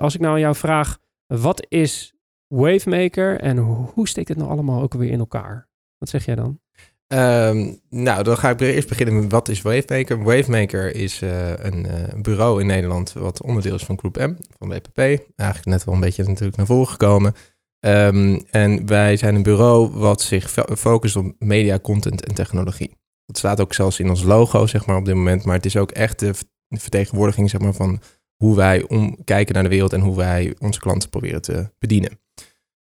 Als 0.00 0.14
ik 0.14 0.20
nou 0.20 0.34
aan 0.34 0.40
jou 0.40 0.54
vraag, 0.54 0.98
wat 1.26 1.66
is 1.68 2.14
Wavemaker 2.46 3.40
en 3.40 3.56
hoe 3.94 4.08
steekt 4.08 4.28
het 4.28 4.38
nou 4.38 4.50
allemaal 4.50 4.82
ook 4.82 4.94
weer 4.94 5.10
in 5.10 5.18
elkaar? 5.18 5.68
Wat 5.98 6.08
zeg 6.08 6.24
jij 6.24 6.34
dan? 6.34 6.60
Ehm, 7.06 7.72
nou, 7.90 8.22
dan 8.22 8.36
ga 8.36 8.50
ik 8.50 8.60
eerst 8.60 8.88
beginnen 8.88 9.20
met 9.20 9.32
wat 9.32 9.48
is 9.48 9.62
Wavemaker. 9.62 10.22
Wavemaker 10.22 10.94
is 10.94 11.22
uh, 11.22 11.50
een 11.56 11.86
uh, 11.86 12.20
bureau 12.22 12.60
in 12.60 12.66
Nederland 12.66 13.12
wat 13.12 13.42
onderdeel 13.42 13.74
is 13.74 13.84
van 13.84 13.98
Groep 13.98 14.16
M, 14.16 14.34
van 14.58 14.68
WPP. 14.68 14.98
Eigenlijk 14.98 15.64
net 15.64 15.84
wel 15.84 15.94
een 15.94 16.00
beetje 16.00 16.24
natuurlijk 16.24 16.56
naar 16.56 16.66
voren 16.66 16.88
gekomen. 16.88 17.34
Um, 17.80 18.44
en 18.50 18.86
wij 18.86 19.16
zijn 19.16 19.34
een 19.34 19.42
bureau 19.42 19.90
wat 19.90 20.22
zich 20.22 20.50
focust 20.78 21.16
op 21.16 21.34
media, 21.38 21.78
content 21.78 22.24
en 22.24 22.34
technologie. 22.34 22.96
Dat 23.26 23.38
staat 23.38 23.60
ook 23.60 23.74
zelfs 23.74 24.00
in 24.00 24.08
ons 24.08 24.22
logo, 24.22 24.66
zeg 24.66 24.86
maar, 24.86 24.96
op 24.96 25.04
dit 25.04 25.14
moment. 25.14 25.44
Maar 25.44 25.56
het 25.56 25.66
is 25.66 25.76
ook 25.76 25.90
echt 25.90 26.18
de 26.18 26.34
vertegenwoordiging, 26.68 27.50
zeg 27.50 27.60
maar, 27.60 27.74
van 27.74 28.00
hoe 28.36 28.56
wij 28.56 28.88
om, 28.88 29.24
kijken 29.24 29.54
naar 29.54 29.62
de 29.62 29.68
wereld 29.68 29.92
en 29.92 30.00
hoe 30.00 30.16
wij 30.16 30.54
onze 30.58 30.80
klanten 30.80 31.10
proberen 31.10 31.42
te 31.42 31.70
bedienen. 31.78 32.18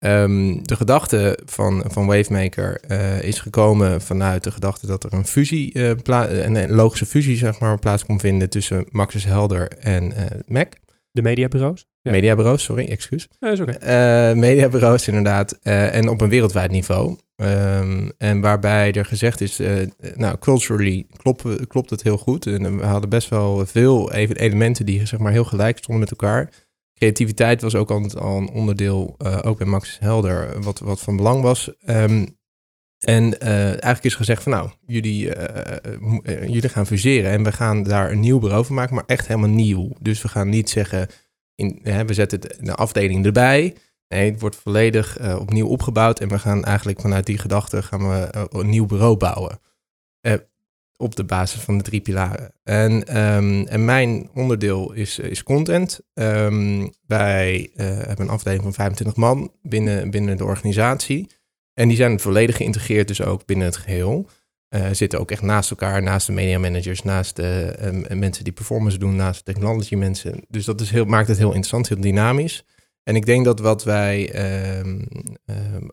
Um, 0.05 0.67
de 0.67 0.77
gedachte 0.77 1.39
van, 1.45 1.85
van 1.87 2.07
Wavemaker 2.07 2.81
uh, 2.89 3.23
is 3.23 3.41
gekomen 3.41 4.01
vanuit 4.01 4.45
de 4.45 4.51
gedachte 4.51 4.87
dat 4.87 5.05
er 5.05 5.13
een 5.13 5.27
fusie, 5.27 5.75
uh, 5.75 5.91
een 6.05 6.71
logische 6.71 7.07
fusie 7.07 7.37
zeg 7.37 7.59
maar, 7.59 7.79
plaats 7.79 8.05
kon 8.05 8.21
vinden 8.21 8.51
tussen 8.51 8.87
Maxis 8.91 9.25
Helder 9.25 9.69
en 9.69 10.05
uh, 10.05 10.25
Mac. 10.47 10.73
De 11.11 11.23
mediabureaus? 11.23 11.87
Ja. 12.01 12.11
Mediabureaus, 12.11 12.63
sorry, 12.63 12.89
excuus. 12.89 13.29
Ja, 13.41 13.51
is 13.51 13.61
oké. 13.61 13.75
Okay. 13.75 14.35
mediabureaus 14.35 15.09
inderdaad. 15.09 15.59
en 15.63 16.09
op 16.09 16.21
een 16.21 16.29
wereldwijd 16.29 16.71
niveau. 16.71 17.17
Um, 17.37 18.13
en 18.19 18.41
waarbij 18.41 18.93
er 18.93 19.05
gezegd 19.05 19.41
is, 19.41 19.61
nou, 20.15 20.39
culturally 20.39 21.07
klopt, 21.17 21.67
klopt 21.67 21.91
het 21.91 22.03
heel 22.03 22.19
goed. 22.19 22.47
En 22.47 22.77
we 22.77 22.85
hadden 22.85 23.11
best 23.11 23.29
wel 23.29 23.67
veel 23.67 24.13
even 24.13 24.37
elementen 24.37 24.87
die 24.87 25.07
zeg 25.07 25.19
maar 25.19 25.33
heel 25.33 25.45
gelijk 25.45 25.79
stonden 25.79 26.01
met 26.01 26.11
elkaar 26.11 26.51
creativiteit 27.03 27.63
was 27.63 27.75
ook 27.75 27.91
altijd 27.91 28.17
al 28.17 28.37
een 28.37 28.51
onderdeel, 28.51 29.17
uh, 29.19 29.39
ook 29.43 29.59
bij 29.59 29.67
Max 29.67 29.99
Helder, 30.01 30.63
wat, 30.63 30.79
wat 30.79 31.01
van 31.01 31.17
belang 31.17 31.43
was. 31.43 31.71
Um, 31.87 32.41
en 32.99 33.25
uh, 33.25 33.67
eigenlijk 33.67 34.05
is 34.05 34.15
gezegd 34.15 34.43
van 34.43 34.53
nou, 34.53 34.71
jullie, 34.87 35.37
uh, 35.37 36.47
jullie 36.47 36.69
gaan 36.69 36.87
fuseren 36.87 37.31
en 37.31 37.43
we 37.43 37.53
gaan 37.53 37.83
daar 37.83 38.11
een 38.11 38.21
nieuw 38.21 38.39
bureau 38.39 38.65
van 38.65 38.75
maken, 38.75 38.95
maar 38.95 39.05
echt 39.07 39.27
helemaal 39.27 39.49
nieuw. 39.49 39.91
Dus 40.01 40.23
we 40.23 40.29
gaan 40.29 40.49
niet 40.49 40.71
zeggen, 40.71 41.09
in, 41.55 41.79
hè, 41.83 42.05
we 42.05 42.15
zetten 42.15 42.41
de 42.41 42.75
afdeling 42.75 43.27
erbij. 43.27 43.77
Nee, 44.09 44.31
het 44.31 44.41
wordt 44.41 44.57
volledig 44.57 45.39
opnieuw 45.39 45.67
opgebouwd 45.67 46.21
en 46.21 46.29
we 46.29 46.39
gaan 46.39 46.65
eigenlijk 46.65 47.01
vanuit 47.01 47.27
die 47.27 47.39
gedachte 47.39 47.83
gaan 47.83 48.09
we 48.09 48.49
een 48.51 48.69
nieuw 48.69 48.87
bureau 48.87 49.17
bouwen 49.17 49.61
op 51.03 51.17
de 51.17 51.25
basis 51.25 51.61
van 51.61 51.79
de 51.79 51.85
drie 51.85 52.01
pilaren. 52.01 52.55
En, 52.65 53.23
um, 53.23 53.67
en 53.67 53.85
mijn 53.85 54.31
onderdeel 54.35 54.93
is, 54.93 55.19
is 55.19 55.43
content. 55.43 56.01
Um, 56.15 56.91
wij 57.07 57.71
uh, 57.75 57.87
hebben 57.87 58.27
een 58.27 58.33
afdeling 58.33 58.63
van 58.63 58.73
25 58.73 59.17
man 59.17 59.53
binnen, 59.63 60.11
binnen 60.11 60.37
de 60.37 60.45
organisatie. 60.45 61.31
En 61.75 61.89
die 61.89 61.97
zijn 61.97 62.21
volledig 62.21 62.57
geïntegreerd 62.57 63.09
dus 63.09 63.23
ook 63.23 63.47
binnen 63.47 63.67
het 63.67 63.77
geheel. 63.77 64.29
Uh, 64.75 64.87
zitten 64.93 65.21
ook 65.21 65.31
echt 65.31 65.43
naast 65.43 65.71
elkaar, 65.71 66.03
naast 66.03 66.27
de 66.27 66.33
media 66.33 66.59
managers, 66.59 67.03
naast 67.03 67.37
de 67.37 67.79
um, 67.83 68.19
mensen 68.19 68.45
die 68.45 68.53
performance 68.53 68.99
doen, 68.99 69.17
naast 69.17 69.45
de 69.45 69.53
technology 69.53 69.95
mensen. 69.95 70.45
Dus 70.49 70.65
dat 70.65 70.81
is 70.81 70.91
heel, 70.91 71.05
maakt 71.05 71.29
het 71.29 71.39
heel 71.39 71.47
interessant, 71.47 71.89
heel 71.89 72.01
dynamisch. 72.01 72.65
En 73.03 73.17
ik 73.17 73.27
denk 73.27 73.45
dat 73.45 73.61
wat 73.61 73.85
wij, 73.85 74.35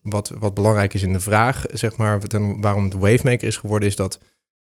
wat, 0.02 0.34
wat 0.40 0.54
belangrijk 0.54 0.94
is 0.94 1.04
in 1.04 1.14
de 1.14 1.20
vraag, 1.20 1.66
zeg 1.72 1.98
maar, 1.98 2.22
waarom 2.60 2.84
het 2.84 2.94
Wavemaker 2.94 3.48
is 3.48 3.58
geworden, 3.58 3.90
is 3.90 3.96
dat 3.96 4.20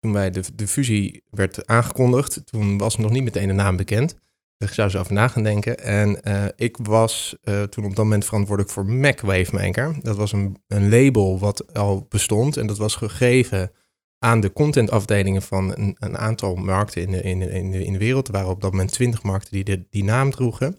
toen 0.00 0.12
wij 0.12 0.30
de, 0.30 0.42
de 0.54 0.68
fusie 0.68 1.24
werd 1.30 1.66
aangekondigd, 1.66 2.42
toen 2.44 2.78
was 2.78 2.96
nog 2.96 3.10
niet 3.10 3.24
meteen 3.24 3.48
de 3.48 3.52
naam 3.54 3.76
bekend. 3.76 4.14
Ik 4.58 4.68
zou 4.68 4.88
zo 4.88 4.98
over 4.98 5.12
na 5.12 5.28
gaan 5.28 5.42
denken. 5.42 5.78
En 5.78 6.20
uh, 6.24 6.44
ik 6.56 6.76
was 6.82 7.36
uh, 7.44 7.62
toen 7.62 7.84
op 7.84 7.96
dat 7.96 8.04
moment 8.04 8.24
verantwoordelijk 8.24 8.74
voor 8.74 8.86
Mac 8.86 9.20
Wavemaker. 9.20 9.96
Dat 10.02 10.16
was 10.16 10.32
een, 10.32 10.56
een 10.66 10.88
label 10.88 11.38
wat 11.38 11.74
al 11.74 12.06
bestond 12.08 12.56
en 12.56 12.66
dat 12.66 12.78
was 12.78 12.94
gegeven 12.96 13.72
aan 14.18 14.40
de 14.40 14.52
contentafdelingen 14.52 15.42
van 15.42 15.76
een, 15.76 15.96
een 15.98 16.18
aantal 16.18 16.54
markten 16.54 17.02
in 17.02 17.10
de, 17.10 17.22
in, 17.22 17.38
de, 17.38 17.50
in, 17.50 17.70
de, 17.70 17.84
in 17.84 17.92
de 17.92 17.98
wereld. 17.98 18.26
Er 18.26 18.32
waren 18.32 18.50
op 18.50 18.60
dat 18.60 18.70
moment 18.70 18.92
twintig 18.92 19.22
markten 19.22 19.52
die 19.52 19.86
die 19.90 20.04
naam 20.04 20.30
droegen. 20.30 20.78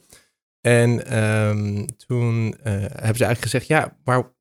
En 0.61 1.21
um, 1.23 1.85
toen 2.07 2.45
uh, 2.45 2.53
hebben 2.63 2.95
ze 2.95 3.25
eigenlijk 3.25 3.41
gezegd, 3.41 3.67
ja, 3.67 3.97
maar 4.03 4.33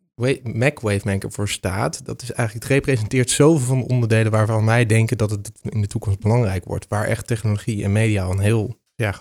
Mac 0.43 0.81
Wavemaker 0.81 1.33
voor 1.33 1.49
staat, 1.49 2.07
dat 2.07 2.23
is 2.23 2.33
eigenlijk, 2.33 2.67
het 2.67 2.77
representeert 2.77 3.31
zoveel 3.31 3.67
van 3.67 3.79
de 3.79 3.87
onderdelen 3.87 4.33
waarvan 4.33 4.67
wij 4.67 4.87
denken 4.87 5.19
dat 5.19 5.31
het 5.31 5.53
in 5.63 5.81
de 5.81 5.87
toekomst 5.87 6.21
belangrijk 6.21 6.65
wordt. 6.65 6.87
Waar 6.89 7.07
echt 7.07 7.27
technologie 7.27 7.85
en 7.85 7.93
media 7.93 8.25
een 8.25 8.39
heel 8.39 8.79
ja, 8.95 9.21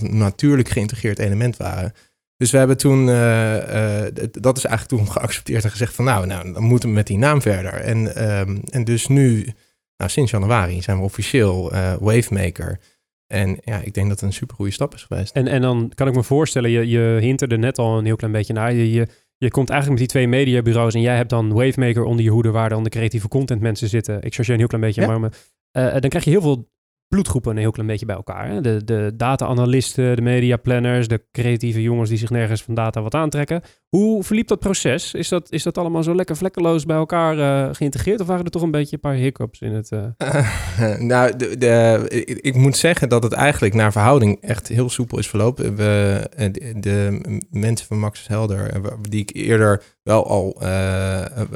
natuurlijk 0.00 0.68
geïntegreerd 0.68 1.18
element 1.18 1.56
waren. 1.56 1.92
Dus 2.36 2.50
we 2.50 2.58
hebben 2.58 2.76
toen, 2.76 3.08
uh, 3.08 3.54
uh, 3.54 4.06
dat 4.30 4.56
is 4.56 4.64
eigenlijk 4.64 4.88
toen 4.88 5.12
geaccepteerd 5.16 5.64
en 5.64 5.70
gezegd 5.70 5.94
van 5.94 6.04
nou, 6.04 6.26
nou 6.26 6.52
dan 6.52 6.62
moeten 6.62 6.88
we 6.88 6.94
met 6.94 7.06
die 7.06 7.18
naam 7.18 7.42
verder. 7.42 7.72
En, 7.72 8.30
um, 8.38 8.62
en 8.70 8.84
dus 8.84 9.06
nu, 9.08 9.52
nou 9.96 10.10
sinds 10.10 10.30
januari 10.30 10.82
zijn 10.82 10.96
we 10.96 11.02
officieel 11.02 11.72
uh, 11.72 11.94
Wavemaker. 12.00 12.80
En 13.26 13.58
ja, 13.64 13.78
ik 13.78 13.94
denk 13.94 14.08
dat 14.08 14.20
het 14.20 14.28
een 14.28 14.34
super 14.34 14.56
goede 14.56 14.72
stap 14.72 14.94
is 14.94 15.02
geweest. 15.02 15.34
En, 15.34 15.46
en 15.46 15.60
dan 15.60 15.92
kan 15.94 16.08
ik 16.08 16.14
me 16.14 16.22
voorstellen, 16.22 16.70
je, 16.70 16.88
je 16.88 17.18
hinterde 17.20 17.58
net 17.58 17.78
al 17.78 17.98
een 17.98 18.04
heel 18.04 18.16
klein 18.16 18.32
beetje 18.32 18.52
naar. 18.52 18.72
Je, 18.72 19.08
je 19.42 19.50
komt 19.50 19.70
eigenlijk 19.70 20.00
met 20.00 20.10
die 20.10 20.20
twee 20.20 20.28
mediabureaus 20.28 20.94
en 20.94 21.00
jij 21.00 21.16
hebt 21.16 21.30
dan 21.30 21.52
Wavemaker 21.52 22.04
onder 22.04 22.24
je 22.24 22.30
hoede 22.30 22.50
waar 22.50 22.68
dan 22.68 22.84
de 22.84 22.90
creatieve 22.90 23.28
content 23.28 23.60
mensen 23.60 23.88
zitten. 23.88 24.22
Ik 24.22 24.34
chargeer 24.34 24.52
een 24.52 24.58
heel 24.58 24.68
klein 24.68 24.84
beetje, 24.84 25.00
ja. 25.00 25.18
maar 25.18 25.32
uh, 25.72 26.00
dan 26.00 26.10
krijg 26.10 26.24
je 26.24 26.30
heel 26.30 26.40
veel 26.40 26.68
bloedgroepen 27.12 27.50
een 27.50 27.56
heel 27.56 27.70
klein 27.70 27.88
beetje 27.88 28.06
bij 28.06 28.14
elkaar. 28.14 28.48
Hè? 28.48 28.60
De, 28.60 28.84
de 28.84 29.12
data-analysten, 29.16 30.16
de 30.16 30.22
media-planners, 30.22 31.08
de 31.08 31.24
creatieve 31.32 31.82
jongens 31.82 32.08
die 32.08 32.18
zich 32.18 32.30
nergens 32.30 32.62
van 32.62 32.74
data 32.74 33.02
wat 33.02 33.14
aantrekken. 33.14 33.62
Hoe 33.88 34.24
verliep 34.24 34.48
dat 34.48 34.58
proces? 34.58 35.14
Is 35.14 35.28
dat, 35.28 35.50
is 35.50 35.62
dat 35.62 35.78
allemaal 35.78 36.02
zo 36.02 36.14
lekker 36.14 36.36
vlekkeloos 36.36 36.84
bij 36.84 36.96
elkaar 36.96 37.38
uh, 37.38 37.74
geïntegreerd? 37.74 38.20
Of 38.20 38.26
waren 38.26 38.44
er 38.44 38.50
toch 38.50 38.62
een 38.62 38.70
beetje 38.70 38.94
een 38.94 39.00
paar 39.00 39.14
hiccups 39.14 39.60
in 39.60 39.72
het... 39.72 39.90
Uh... 39.90 40.98
nou, 41.10 41.36
de, 41.36 41.58
de, 41.58 42.08
ik 42.40 42.54
moet 42.54 42.76
zeggen 42.76 43.08
dat 43.08 43.22
het 43.22 43.32
eigenlijk 43.32 43.74
naar 43.74 43.92
verhouding 43.92 44.40
echt 44.40 44.68
heel 44.68 44.88
soepel 44.88 45.18
is 45.18 45.28
verlopen. 45.28 45.76
We, 45.76 46.20
de, 46.36 46.74
de 46.80 47.20
mensen 47.50 47.86
van 47.86 47.98
Max 47.98 48.28
Helder, 48.28 48.80
die 49.08 49.20
ik 49.20 49.30
eerder 49.34 49.82
wel 50.02 50.26
al 50.26 50.56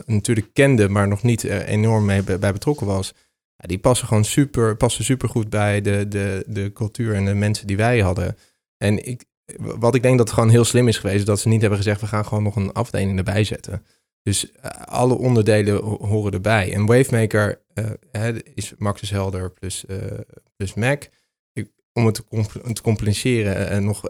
natuurlijk 0.07 0.49
kende, 0.53 0.89
maar 0.89 1.09
nog 1.09 1.23
niet 1.23 1.45
enorm 1.45 2.05
mee 2.05 2.23
bij 2.23 2.53
betrokken 2.53 2.87
was 2.87 3.15
die 3.57 3.79
passen 3.79 4.07
gewoon 4.09 4.25
super, 4.25 4.77
passen 4.77 5.05
super 5.05 5.29
goed 5.29 5.51
bij 5.51 5.81
de, 5.81 6.09
de, 6.09 6.45
de 6.47 6.73
cultuur 6.73 7.15
en 7.15 7.25
de 7.25 7.35
mensen 7.35 7.67
die 7.67 7.77
wij 7.77 8.01
hadden. 8.01 8.37
En 8.77 9.07
ik, 9.07 9.25
wat 9.57 9.95
ik 9.95 10.03
denk 10.03 10.19
dat 10.19 10.31
gewoon 10.31 10.51
heel 10.51 10.65
slim 10.65 10.89
is 10.89 10.99
geweest, 10.99 11.27
dat 11.27 11.41
ze 11.41 11.49
niet 11.49 11.61
hebben 11.61 11.79
gezegd, 11.79 12.01
we 12.01 12.07
gaan 12.07 12.27
gewoon 12.27 12.43
nog 12.43 12.57
een 12.57 12.73
afdeling 12.73 13.19
erbij 13.19 13.45
zetten. 13.45 13.83
Dus 14.23 14.45
uh, 14.45 14.71
alle 14.85 15.15
onderdelen 15.15 15.83
horen 15.85 16.33
erbij. 16.33 16.73
En 16.73 16.87
Wavemaker 16.87 17.61
uh, 18.13 18.29
is 18.55 18.75
Maxis 18.79 19.11
Helder 19.11 19.51
plus, 19.51 19.85
uh, 19.89 19.97
plus 20.57 20.75
Mac. 20.75 21.09
Ik, 21.53 21.71
om 21.93 22.07
het 22.07 22.15
te, 22.15 22.73
te 22.73 22.83
compenseren, 22.83 23.69
en 23.69 23.85
nog, 23.85 24.03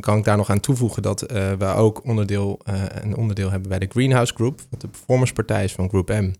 kan 0.00 0.18
ik 0.18 0.24
daar 0.24 0.36
nog 0.36 0.50
aan 0.50 0.60
toevoegen 0.60 1.02
dat 1.02 1.20
we 1.58 1.74
ook 1.76 2.04
onderdeel, 2.04 2.60
een 3.02 3.16
onderdeel 3.16 3.50
hebben 3.50 3.68
bij 3.68 3.78
de 3.78 3.88
Greenhouse 3.88 4.34
Group, 4.34 4.60
wat 4.70 4.80
de 4.80 4.88
performancepartij 4.88 5.64
is 5.64 5.72
van 5.72 5.88
Group 5.88 6.08
M. 6.08 6.32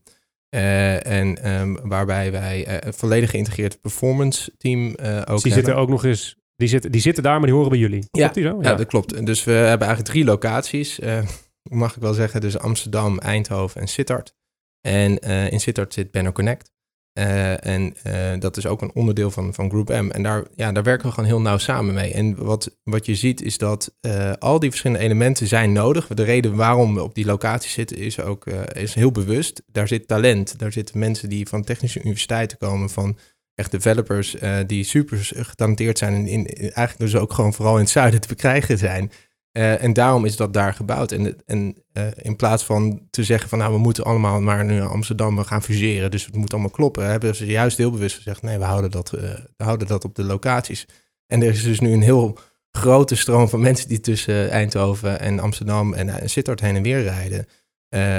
Uh, 0.55 1.07
en 1.07 1.51
um, 1.53 1.89
waarbij 1.89 2.33
wij 2.33 2.69
uh, 2.69 2.77
een 2.81 2.95
volledig 2.95 3.31
geïntegreerd 3.31 3.81
performance 3.81 4.53
team 4.59 4.81
uh, 4.81 4.87
ook 4.87 4.97
dus 4.97 5.03
die 5.03 5.17
hebben. 5.25 5.53
zitten 5.53 5.77
ook 5.77 5.89
nog 5.89 6.05
eens. 6.05 6.37
Die 6.57 6.69
zitten, 6.69 6.93
die 6.93 7.01
zitten 7.01 7.23
daar, 7.23 7.37
maar 7.37 7.47
die 7.47 7.55
horen 7.55 7.71
bij 7.71 7.79
jullie. 7.79 8.05
Ja, 8.11 8.29
die 8.29 8.43
zo? 8.43 8.59
ja. 8.61 8.71
ja 8.71 8.77
dat 8.77 8.87
klopt. 8.87 9.27
Dus 9.27 9.45
we 9.45 9.53
hebben 9.53 9.87
eigenlijk 9.87 10.09
drie 10.09 10.25
locaties. 10.25 10.99
mag 11.63 11.97
ik 11.97 12.03
wel 12.03 12.15
zeggen. 12.15 12.41
Dus 12.41 12.59
Amsterdam, 12.59 13.19
Eindhoven 13.19 13.81
en 13.81 13.89
Sittard. 13.89 14.35
En 14.81 15.19
in 15.51 15.61
Sittard 15.61 15.95
zit 15.95 16.11
Benno 16.11 16.33
Connect. 16.33 16.73
Uh, 17.19 17.67
en 17.67 17.95
uh, 18.07 18.33
dat 18.39 18.57
is 18.57 18.67
ook 18.67 18.83
een 18.83 18.95
onderdeel 18.95 19.31
van, 19.31 19.55
van 19.55 19.71
Group 19.71 19.89
M. 19.89 20.11
En 20.11 20.23
daar, 20.23 20.45
ja, 20.55 20.73
daar 20.73 20.83
werken 20.83 21.07
we 21.07 21.13
gewoon 21.13 21.29
heel 21.29 21.41
nauw 21.41 21.59
samen 21.59 21.95
mee. 21.95 22.13
En 22.13 22.45
wat, 22.45 22.77
wat 22.83 23.07
je 23.07 23.15
ziet 23.15 23.43
is 23.43 23.59
dat 23.59 23.95
uh, 24.01 24.33
al 24.39 24.59
die 24.59 24.71
verschillende 24.71 25.05
elementen 25.05 25.47
zijn 25.47 25.73
nodig. 25.73 26.07
De 26.07 26.23
reden 26.23 26.57
waarom 26.57 26.95
we 26.95 27.03
op 27.03 27.15
die 27.15 27.25
locatie 27.25 27.71
zitten 27.71 27.97
is 27.97 28.21
ook 28.21 28.47
is 28.73 28.95
heel 28.95 29.13
bewust. 29.13 29.63
Daar 29.67 29.89
zit 29.89 30.09
talent. 30.09 30.59
Daar 30.59 30.73
zitten 30.73 30.99
mensen 30.99 31.29
die 31.29 31.49
van 31.49 31.65
technische 31.65 32.01
universiteiten 32.01 32.59
komen, 32.59 32.91
van 32.91 33.19
echt 33.55 33.71
developers 33.71 34.37
die 34.67 34.85
super 34.85 35.19
getalenteerd 35.33 35.99
zijn. 35.99 36.15
En 36.15 36.27
in, 36.27 36.47
eigenlijk 36.47 36.99
dus 36.99 37.17
ook 37.17 37.33
gewoon 37.33 37.55
vooral 37.55 37.75
in 37.75 37.81
het 37.81 37.91
zuiden 37.91 38.21
te 38.21 38.29
bekrijgen 38.29 38.79
zijn. 38.79 39.11
Uh, 39.57 39.83
en 39.83 39.93
daarom 39.93 40.25
is 40.25 40.37
dat 40.37 40.53
daar 40.53 40.75
gebouwd. 40.75 41.13
En, 41.13 41.37
en 41.47 41.77
uh, 41.93 42.07
in 42.17 42.37
plaats 42.37 42.65
van 42.65 43.01
te 43.11 43.25
zeggen 43.25 43.49
van 43.49 43.59
nou, 43.59 43.73
we 43.73 43.79
moeten 43.79 44.05
allemaal 44.05 44.41
maar 44.41 44.65
naar 44.65 44.89
Amsterdam 44.89 45.39
gaan 45.39 45.63
fuseren, 45.63 46.11
dus 46.11 46.25
het 46.27 46.37
moet 46.37 46.53
allemaal 46.53 46.71
kloppen, 46.71 47.11
hebben 47.11 47.35
ze 47.37 47.47
juist 47.47 47.77
heel 47.77 47.91
bewust 47.91 48.17
gezegd, 48.17 48.43
nee, 48.43 48.59
we 48.59 48.65
houden 48.65 48.91
dat, 48.91 49.13
uh, 49.15 49.21
we 49.57 49.65
houden 49.65 49.87
dat 49.87 50.05
op 50.05 50.15
de 50.15 50.25
locaties. 50.25 50.87
En 51.27 51.43
er 51.43 51.49
is 51.49 51.63
dus 51.63 51.81
nu 51.81 51.93
een 51.93 52.03
heel 52.03 52.39
grote 52.71 53.17
stroom 53.17 53.49
van 53.49 53.61
mensen 53.61 53.89
die 53.89 54.01
tussen 54.01 54.51
Eindhoven 54.51 55.21
en 55.21 55.39
Amsterdam 55.39 55.95
en 55.95 56.31
Sittard 56.31 56.61
heen 56.61 56.77
en 56.77 56.83
weer 56.83 57.03
rijden. 57.03 57.47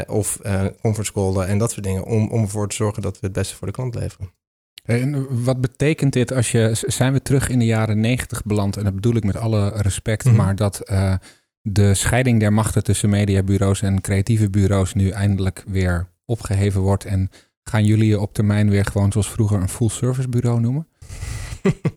of 0.07 0.39
conference 0.81 1.11
callen 1.11 1.47
en 1.47 1.57
dat 1.57 1.71
soort 1.71 1.85
dingen, 1.85 2.03
om, 2.03 2.29
om 2.29 2.41
ervoor 2.41 2.67
te 2.67 2.75
zorgen 2.75 3.01
dat 3.01 3.19
we 3.19 3.25
het 3.25 3.35
beste 3.35 3.55
voor 3.55 3.67
de 3.67 3.73
klant 3.73 3.95
leveren. 3.95 4.31
En 4.87 5.43
wat 5.43 5.61
betekent 5.61 6.13
dit 6.13 6.33
als 6.33 6.51
je, 6.51 6.69
zijn 6.73 7.13
we 7.13 7.21
terug 7.21 7.49
in 7.49 7.59
de 7.59 7.65
jaren 7.65 7.99
negentig 7.99 8.43
beland? 8.43 8.77
En 8.77 8.83
dat 8.83 8.95
bedoel 8.95 9.15
ik 9.15 9.23
met 9.23 9.37
alle 9.37 9.69
respect, 9.69 10.25
mm 10.25 10.31
-hmm. 10.31 10.43
maar 10.43 10.55
dat 10.55 10.81
uh, 10.91 11.13
de 11.61 11.93
scheiding 11.93 12.39
der 12.39 12.53
machten 12.53 12.83
tussen 12.83 13.09
mediabureaus 13.09 13.81
en 13.81 14.01
creatieve 14.01 14.49
bureaus 14.49 14.93
nu 14.93 15.09
eindelijk 15.09 15.63
weer 15.67 16.07
opgeheven 16.25 16.81
wordt. 16.81 17.05
En 17.05 17.29
Gaan 17.69 17.85
jullie 17.85 18.07
je 18.07 18.19
op 18.19 18.33
termijn 18.33 18.69
weer 18.69 18.85
gewoon 18.85 19.11
zoals 19.11 19.29
vroeger 19.29 19.61
een 19.61 19.69
full 19.69 19.89
service 19.89 20.29
bureau 20.29 20.59
noemen? 20.59 20.87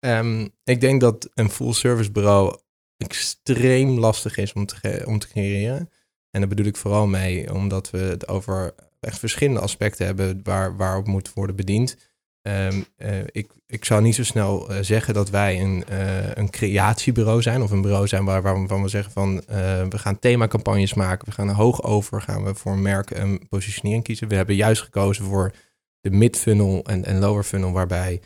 Ehm, 0.00 0.48
ik 0.64 0.80
denk 0.80 1.00
dat 1.00 1.30
een 1.34 1.50
full 1.50 1.72
service 1.72 2.10
bureau 2.10 2.58
extreem 2.96 3.98
lastig 3.98 4.36
is 4.36 4.52
om 4.52 4.66
te, 4.66 5.02
om 5.06 5.18
te 5.18 5.28
creëren. 5.28 5.90
En 6.30 6.40
daar 6.40 6.48
bedoel 6.48 6.66
ik 6.66 6.76
vooral 6.76 7.06
mee 7.06 7.54
omdat 7.54 7.90
we 7.90 7.98
het 7.98 8.28
over 8.28 8.74
echt 9.00 9.18
verschillende 9.18 9.60
aspecten 9.60 10.06
hebben 10.06 10.40
waar, 10.42 10.76
waarop 10.76 11.06
moet 11.06 11.32
worden 11.32 11.56
bediend. 11.56 11.96
Ehm, 12.44 12.82
eh, 12.96 13.18
ik, 13.26 13.50
ik 13.66 13.84
zou 13.84 14.02
niet 14.02 14.14
zo 14.14 14.24
snel 14.24 14.70
eh, 14.70 14.78
zeggen 14.80 15.14
dat 15.14 15.30
wij 15.30 15.60
een, 15.60 15.84
eh, 15.84 16.34
een 16.34 16.50
creatiebureau 16.50 17.42
zijn 17.42 17.62
of 17.62 17.70
een 17.70 17.82
bureau 17.82 18.06
zijn 18.06 18.24
waar, 18.24 18.42
waarvan 18.42 18.82
we 18.82 18.88
zeggen 18.88 19.12
van 19.12 19.42
we 19.90 19.98
gaan 19.98 20.18
themacampagnes 20.18 20.94
maken, 20.94 21.28
we 21.28 21.34
gaan 21.34 21.48
hoog 21.48 21.82
over, 21.82 22.22
gaan 22.22 22.44
we 22.44 22.54
voor 22.54 22.72
een 22.72 22.82
merk 22.82 23.10
een 23.10 23.46
positionering 23.48 24.04
kiezen. 24.04 24.28
We 24.28 24.34
hebben 24.34 24.54
juist 24.54 24.82
gekozen 24.82 25.24
voor 25.24 25.52
de 26.00 26.10
mid-funnel 26.10 26.84
en, 26.84 27.04
en 27.04 27.18
lower 27.18 27.44
funnel 27.44 27.72
waarbij 27.72 28.20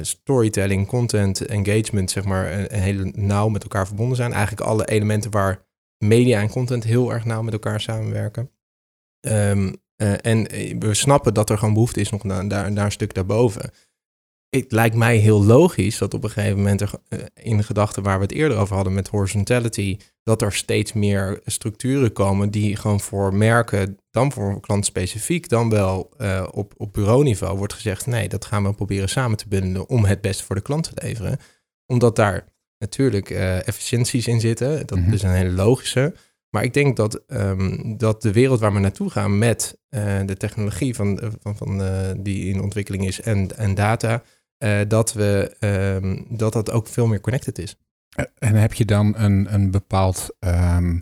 storytelling, 0.00 0.86
content, 0.86 1.46
engagement, 1.46 2.10
zeg 2.10 2.24
maar, 2.24 2.52
een, 2.52 2.80
hele 2.80 3.12
nauw 3.14 3.48
met 3.48 3.62
elkaar 3.62 3.86
verbonden 3.86 4.16
zijn. 4.16 4.32
Eigenlijk 4.32 4.66
alle 4.66 4.86
elementen 4.86 5.30
waar 5.30 5.66
media 5.98 6.40
en 6.40 6.50
content 6.50 6.84
heel 6.84 7.12
erg 7.12 7.24
nauw 7.24 7.42
met 7.42 7.52
elkaar 7.52 7.80
samenwerken. 7.80 8.50
Ehm, 9.20 9.72
eh, 9.96 10.12
en 10.20 10.46
eh, 10.48 10.76
we 10.78 10.94
snappen 10.94 11.34
dat 11.34 11.50
er 11.50 11.58
gewoon 11.58 11.74
behoefte 11.74 12.00
is 12.00 12.10
nog 12.10 12.24
naar, 12.24 12.48
daar, 12.48 12.74
daar 12.74 12.84
een 12.84 12.92
stuk 12.92 13.14
daarboven. 13.14 13.70
Het 14.48 14.72
lijkt 14.72 14.96
mij 14.96 15.16
heel 15.16 15.44
logisch 15.44 15.98
dat 15.98 16.14
op 16.14 16.24
een 16.24 16.30
gegeven 16.30 16.56
moment 16.56 16.80
er, 16.80 16.90
eh, 17.08 17.18
in 17.34 17.56
de 17.56 17.62
gedachten 17.62 18.02
waar 18.02 18.16
we 18.16 18.22
het 18.22 18.32
eerder 18.32 18.58
over 18.58 18.74
hadden 18.74 18.94
met 18.94 19.08
horizontality, 19.08 19.98
dat 20.22 20.42
er 20.42 20.52
steeds 20.52 20.92
meer 20.92 21.40
structuren 21.44 22.12
komen 22.12 22.50
die 22.50 22.76
gewoon 22.76 23.00
voor 23.00 23.34
merken, 23.34 23.98
dan 24.10 24.32
voor 24.32 24.60
klantspecifiek, 24.60 25.48
dan 25.48 25.70
wel 25.70 26.10
eh, 26.18 26.46
op, 26.50 26.74
op 26.76 26.92
bureauniveau 26.92 27.58
wordt 27.58 27.72
gezegd, 27.72 28.06
nee, 28.06 28.28
dat 28.28 28.44
gaan 28.44 28.64
we 28.64 28.72
proberen 28.74 29.08
samen 29.08 29.36
te 29.36 29.48
bundelen 29.48 29.88
om 29.88 30.04
het 30.04 30.20
beste 30.20 30.44
voor 30.44 30.56
de 30.56 30.62
klant 30.62 30.84
te 30.84 31.06
leveren. 31.06 31.38
Omdat 31.86 32.16
daar 32.16 32.44
natuurlijk 32.78 33.30
efficiënties 33.30 34.26
in 34.26 34.40
zitten, 34.40 34.86
dat 34.86 34.98
Mhm. 34.98 35.12
is 35.12 35.22
een 35.22 35.30
hele 35.30 35.50
logische. 35.52 36.14
Maar 36.54 36.64
ik 36.64 36.74
denk 36.74 36.96
dat, 36.96 37.22
ehm, 37.26 37.96
dat 37.96 38.22
de 38.22 38.32
wereld 38.32 38.60
waar 38.60 38.72
we 38.72 38.78
naartoe 38.78 39.10
gaan 39.10 39.38
met 39.38 39.78
eh, 39.88 40.20
de 40.26 40.36
technologie 40.36 40.94
van, 40.94 41.20
van, 41.40 41.56
van, 41.56 41.82
eh, 41.82 42.10
die 42.18 42.44
in 42.48 42.60
ontwikkeling 42.62 43.06
is 43.06 43.20
en, 43.20 43.56
en 43.56 43.74
data, 43.74 44.22
eh, 44.58 44.80
dat, 44.88 45.12
we, 45.12 45.56
ehm, 45.58 46.36
dat 46.36 46.52
dat 46.52 46.70
ook 46.70 46.86
veel 46.86 47.06
meer 47.06 47.20
connected 47.20 47.58
is. 47.58 47.76
En 48.38 48.54
heb 48.54 48.72
je 48.72 48.84
dan 48.84 49.14
een, 49.16 49.54
een 49.54 49.70
bepaald 49.70 50.36
ehm, 50.38 50.98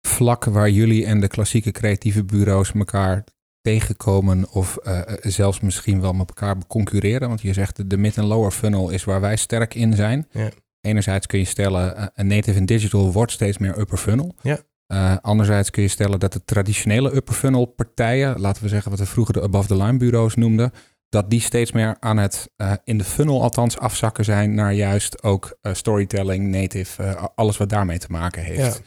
vlak 0.00 0.44
waar 0.44 0.70
jullie 0.70 1.06
en 1.06 1.20
de 1.20 1.28
klassieke 1.28 1.70
creatieve 1.70 2.24
bureaus 2.24 2.72
elkaar 2.72 3.24
tegenkomen 3.60 4.50
of 4.50 4.76
eh, 4.76 5.00
zelfs 5.20 5.60
misschien 5.60 6.00
wel 6.00 6.12
met 6.12 6.28
elkaar 6.28 6.56
concurreren? 6.66 7.28
Want 7.28 7.40
je 7.40 7.52
zegt 7.52 7.90
de- 7.90 7.96
mid- 7.96 8.16
en 8.16 8.24
lower 8.24 8.50
funnel 8.50 8.90
is 8.90 9.04
waar 9.04 9.20
wij 9.20 9.36
sterk 9.36 9.74
in 9.74 9.94
zijn. 9.94 10.28
Ja. 10.30 10.50
Enerzijds 10.80 11.26
kun 11.26 11.38
je 11.38 11.44
stellen, 11.44 11.96
eh, 11.96 12.06
een 12.14 12.26
native 12.26 12.58
in 12.58 12.66
digital 12.66 13.12
wordt 13.12 13.32
steeds 13.32 13.58
meer 13.58 13.78
upper 13.78 13.98
funnel. 13.98 14.34
Ja. 14.42 14.58
Eh, 14.86 15.16
anderzijds 15.20 15.70
kun 15.70 15.82
je 15.82 15.88
stellen 15.88 16.20
dat 16.20 16.32
de 16.32 16.44
traditionele 16.44 17.14
upper 17.14 17.34
funnel 17.34 17.64
partijen, 17.64 18.40
laten 18.40 18.62
we 18.62 18.68
zeggen 18.68 18.90
wat 18.90 18.98
we 18.98 19.06
vroeger 19.06 19.34
de 19.34 19.42
above 19.42 19.68
the 19.68 19.76
line 19.76 19.96
bureaus 19.96 20.34
noemden, 20.34 20.72
dat 21.08 21.30
die 21.30 21.40
steeds 21.40 21.72
meer 21.72 21.96
aan 22.00 22.16
het 22.16 22.50
eh, 22.56 22.72
in 22.84 22.98
de 22.98 23.04
funnel 23.04 23.42
althans 23.42 23.78
afzakken 23.78 24.24
zijn 24.24 24.54
naar 24.54 24.72
juist 24.72 25.22
ook 25.22 25.58
eh, 25.60 25.74
storytelling, 25.74 26.48
native, 26.48 27.16
alles 27.34 27.56
wat 27.56 27.68
daarmee 27.68 27.98
te 27.98 28.10
maken 28.10 28.42
heeft. 28.42 28.82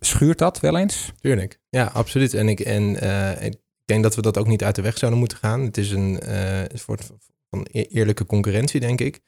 Schuurt 0.00 0.38
dat 0.38 0.60
wel 0.60 0.76
eens? 0.76 1.12
Tuurlijk. 1.20 1.60
Ja, 1.68 1.84
absoluut. 1.84 2.34
En, 2.34 2.48
ik, 2.48 2.60
en 2.60 2.94
ik 3.42 3.56
denk 3.84 4.02
dat 4.02 4.14
we 4.14 4.22
dat 4.22 4.38
ook 4.38 4.46
niet 4.46 4.64
uit 4.64 4.74
de 4.74 4.82
weg 4.82 4.98
zouden 4.98 5.20
moeten 5.20 5.38
gaan. 5.38 5.60
Het 5.60 5.76
is 5.76 5.90
een 5.90 6.20
soort 6.74 7.10
van 7.50 7.62
eerlijke 7.72 8.26
concurrentie, 8.26 8.80
denk 8.80 9.00
ik. 9.00 9.20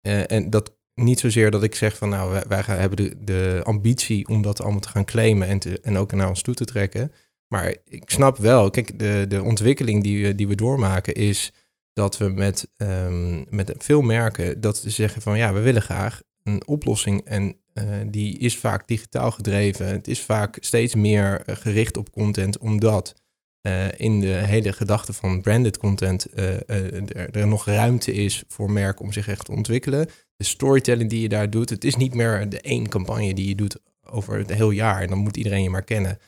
En 0.00 0.50
dat 0.50 0.75
niet 0.96 1.20
zozeer 1.20 1.50
dat 1.50 1.62
ik 1.62 1.74
zeg 1.74 1.96
van 1.96 2.08
nou, 2.08 2.30
wij, 2.30 2.44
wij 2.48 2.62
gaan, 2.62 2.78
hebben 2.78 2.96
de, 2.96 3.24
de 3.24 3.60
ambitie 3.64 4.28
om 4.28 4.42
dat 4.42 4.60
allemaal 4.60 4.80
te 4.80 4.88
gaan 4.88 5.04
claimen 5.04 5.48
en, 5.48 5.58
te, 5.58 5.80
en 5.80 5.96
ook 5.96 6.12
naar 6.12 6.28
ons 6.28 6.42
toe 6.42 6.54
te 6.54 6.64
trekken. 6.64 7.12
Maar 7.48 7.76
ik 7.84 8.10
snap 8.10 8.36
wel, 8.38 8.70
kijk, 8.70 8.98
de, 8.98 9.24
de 9.28 9.42
ontwikkeling 9.42 10.02
die, 10.02 10.34
die 10.34 10.48
we 10.48 10.54
doormaken 10.54 11.14
is 11.14 11.52
dat 11.92 12.18
we 12.18 12.28
met, 12.28 12.68
ehm, 12.76 13.44
met 13.48 13.74
veel 13.78 14.02
merken 14.02 14.60
dat 14.60 14.76
ze 14.76 14.90
zeggen 14.90 15.22
van 15.22 15.38
ja, 15.38 15.52
we 15.52 15.60
willen 15.60 15.82
graag 15.82 16.22
een 16.42 16.66
oplossing 16.66 17.24
en 17.24 17.56
eh, 17.72 17.84
die 18.06 18.38
is 18.38 18.56
vaak 18.56 18.88
digitaal 18.88 19.30
gedreven. 19.30 19.86
Het 19.86 20.08
is 20.08 20.20
vaak 20.20 20.56
steeds 20.60 20.94
meer 20.94 21.42
eh, 21.44 21.56
gericht 21.56 21.96
op 21.96 22.10
content, 22.10 22.58
omdat 22.58 23.14
eh, 23.60 23.86
in 23.96 24.20
de 24.20 24.26
hele 24.26 24.72
gedachte 24.72 25.12
van 25.12 25.40
branded 25.40 25.78
content 25.78 26.26
er 27.32 27.46
nog 27.46 27.66
ruimte 27.66 28.12
is 28.12 28.44
voor 28.48 28.70
merken 28.70 29.04
om 29.04 29.12
zich 29.12 29.28
echt 29.28 29.44
te 29.44 29.52
ontwikkelen. 29.52 30.08
De 30.36 30.44
storytelling 30.44 31.10
die 31.10 31.20
je 31.20 31.28
daar 31.28 31.50
doet, 31.50 31.70
het 31.70 31.84
is 31.84 31.96
niet 31.96 32.14
meer 32.14 32.48
de 32.48 32.60
één 32.60 32.88
campagne 32.88 33.34
die 33.34 33.48
je 33.48 33.54
doet 33.54 33.78
over 34.10 34.38
het 34.38 34.52
heel 34.52 34.70
jaar 34.70 35.02
en 35.02 35.08
dan 35.08 35.18
moet 35.18 35.36
iedereen 35.36 35.62
je 35.62 35.70
maar 35.70 35.84
kennen. 35.84 36.18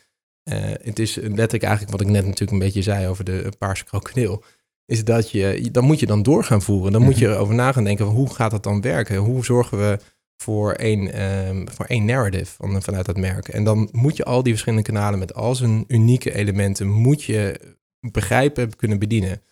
Eh, 0.43 0.61
het 0.61 0.99
is 0.99 1.15
letterlijk 1.15 1.63
eigenlijk 1.63 1.93
wat 1.93 2.01
ik 2.01 2.07
net 2.07 2.25
natuurlijk 2.25 2.53
een 2.53 2.59
beetje 2.59 2.83
zei 2.83 3.07
over 3.07 3.25
de 3.25 3.53
paarse 3.59 3.85
krokodil. 3.85 4.45
Is 4.87 5.05
dat 5.05 5.31
je, 5.31 5.69
dan 5.73 5.85
moet 5.85 6.01
je 6.01 6.07
dan 6.07 6.23
door 6.23 6.45
gaan 6.45 6.63
voeren. 6.63 6.93
Dan 6.93 7.03
moet 7.03 7.19
je 7.19 7.27
erover 7.27 7.55
na 7.55 7.73
gaan 7.73 7.85
denken, 7.85 8.07
van 8.07 8.15
hoe 8.15 8.35
gaat 8.35 8.51
dat 8.51 8.63
dan 8.63 8.81
werken? 8.81 9.17
Hoe 9.17 9.45
zorgen 9.45 9.79
we 9.79 9.99
voor 10.37 10.73
één, 10.73 11.13
ehm, 11.13 11.67
voor 11.67 11.87
één 11.87 12.05
narrative 12.05 12.55
van, 12.55 12.83
vanuit 12.83 13.07
dat 13.07 13.17
merk? 13.17 13.49
En 13.49 13.65
dan 13.65 13.89
moet 13.93 14.17
je 14.17 14.25
al 14.25 14.43
die 14.43 14.53
verschillende 14.53 14.85
kanalen 14.85 15.19
met 15.19 15.35
al 15.35 15.55
zijn 15.55 15.85
unieke 15.89 16.35
elementen, 16.35 16.89
moet 16.89 17.23
je 17.23 17.61
begrijpen, 18.01 18.77
kunnen 18.77 18.99
bedienen. 18.99 19.43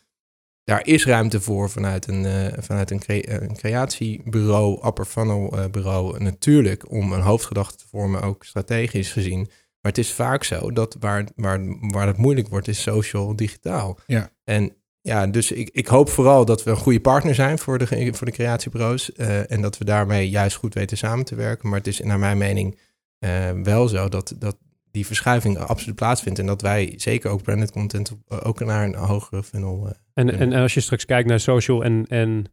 Daar 0.66 0.86
is 0.86 1.04
ruimte 1.06 1.40
voor 1.40 1.70
vanuit 1.70 2.06
een, 2.06 2.24
eh, 2.24 2.52
vanuit 2.58 2.90
een, 2.90 2.98
crea- 2.98 3.40
een 3.40 3.56
creatiebureau, 3.56 4.86
upper 4.86 5.04
funnel 5.04 5.58
eh, 5.58 5.70
bureau, 5.70 6.22
natuurlijk 6.22 6.90
om 6.90 7.12
een 7.12 7.20
hoofdgedachte 7.20 7.76
te 7.76 7.84
vormen, 7.90 8.22
ook 8.22 8.44
strategisch 8.44 9.12
gezien. 9.12 9.38
Maar 9.80 9.92
het 9.94 9.98
is 9.98 10.12
vaak 10.12 10.44
zo 10.44 10.70
dat 10.72 10.96
waar, 11.00 11.26
waar, 11.36 11.60
waar 11.80 12.06
het 12.06 12.16
moeilijk 12.16 12.48
wordt, 12.48 12.68
is 12.68 12.82
social 12.82 13.36
digitaal. 13.36 13.98
Ja. 14.06 14.30
En 14.44 14.76
ja, 15.00 15.26
dus 15.26 15.52
ik, 15.52 15.68
ik 15.72 15.86
hoop 15.86 16.08
vooral 16.10 16.44
dat 16.44 16.64
we 16.64 16.70
een 16.70 16.76
goede 16.76 17.00
partner 17.00 17.34
zijn 17.34 17.58
voor 17.58 17.78
de, 17.78 18.12
voor 18.14 18.26
de 18.26 18.32
creatiebureaus. 18.32 19.12
eh, 19.12 19.50
en 19.50 19.60
dat 19.62 19.78
we 19.78 19.84
daarmee 19.84 20.28
juist 20.30 20.56
goed 20.56 20.74
weten 20.74 20.96
samen 20.96 21.24
te 21.24 21.34
werken. 21.34 21.68
Maar 21.68 21.78
het 21.78 21.86
is 21.86 22.00
naar 22.00 22.18
mijn 22.18 22.38
mening 22.38 22.78
eh, 23.18 23.50
wel 23.62 23.88
zo 23.88 24.08
dat, 24.08 24.34
dat 24.38 24.56
die 24.90 25.06
verschuiving 25.06 25.58
absoluut 25.58 25.94
plaatsvindt. 25.96 26.38
En 26.38 26.46
dat 26.46 26.62
wij 26.62 26.94
zeker 26.96 27.30
ook 27.30 27.42
branded 27.42 27.70
content 27.70 28.12
ook 28.28 28.60
naar 28.60 28.84
een 28.84 28.94
hogere 28.94 29.42
funnel. 29.42 29.96
En, 30.20 30.26
Ja. 30.26 30.32
en, 30.32 30.52
en 30.52 30.62
als 30.62 30.74
je 30.74 30.80
straks 30.80 31.04
kijkt 31.04 31.28
naar 31.28 31.40
social 31.40 31.84
en... 31.84 32.06
en 32.06 32.44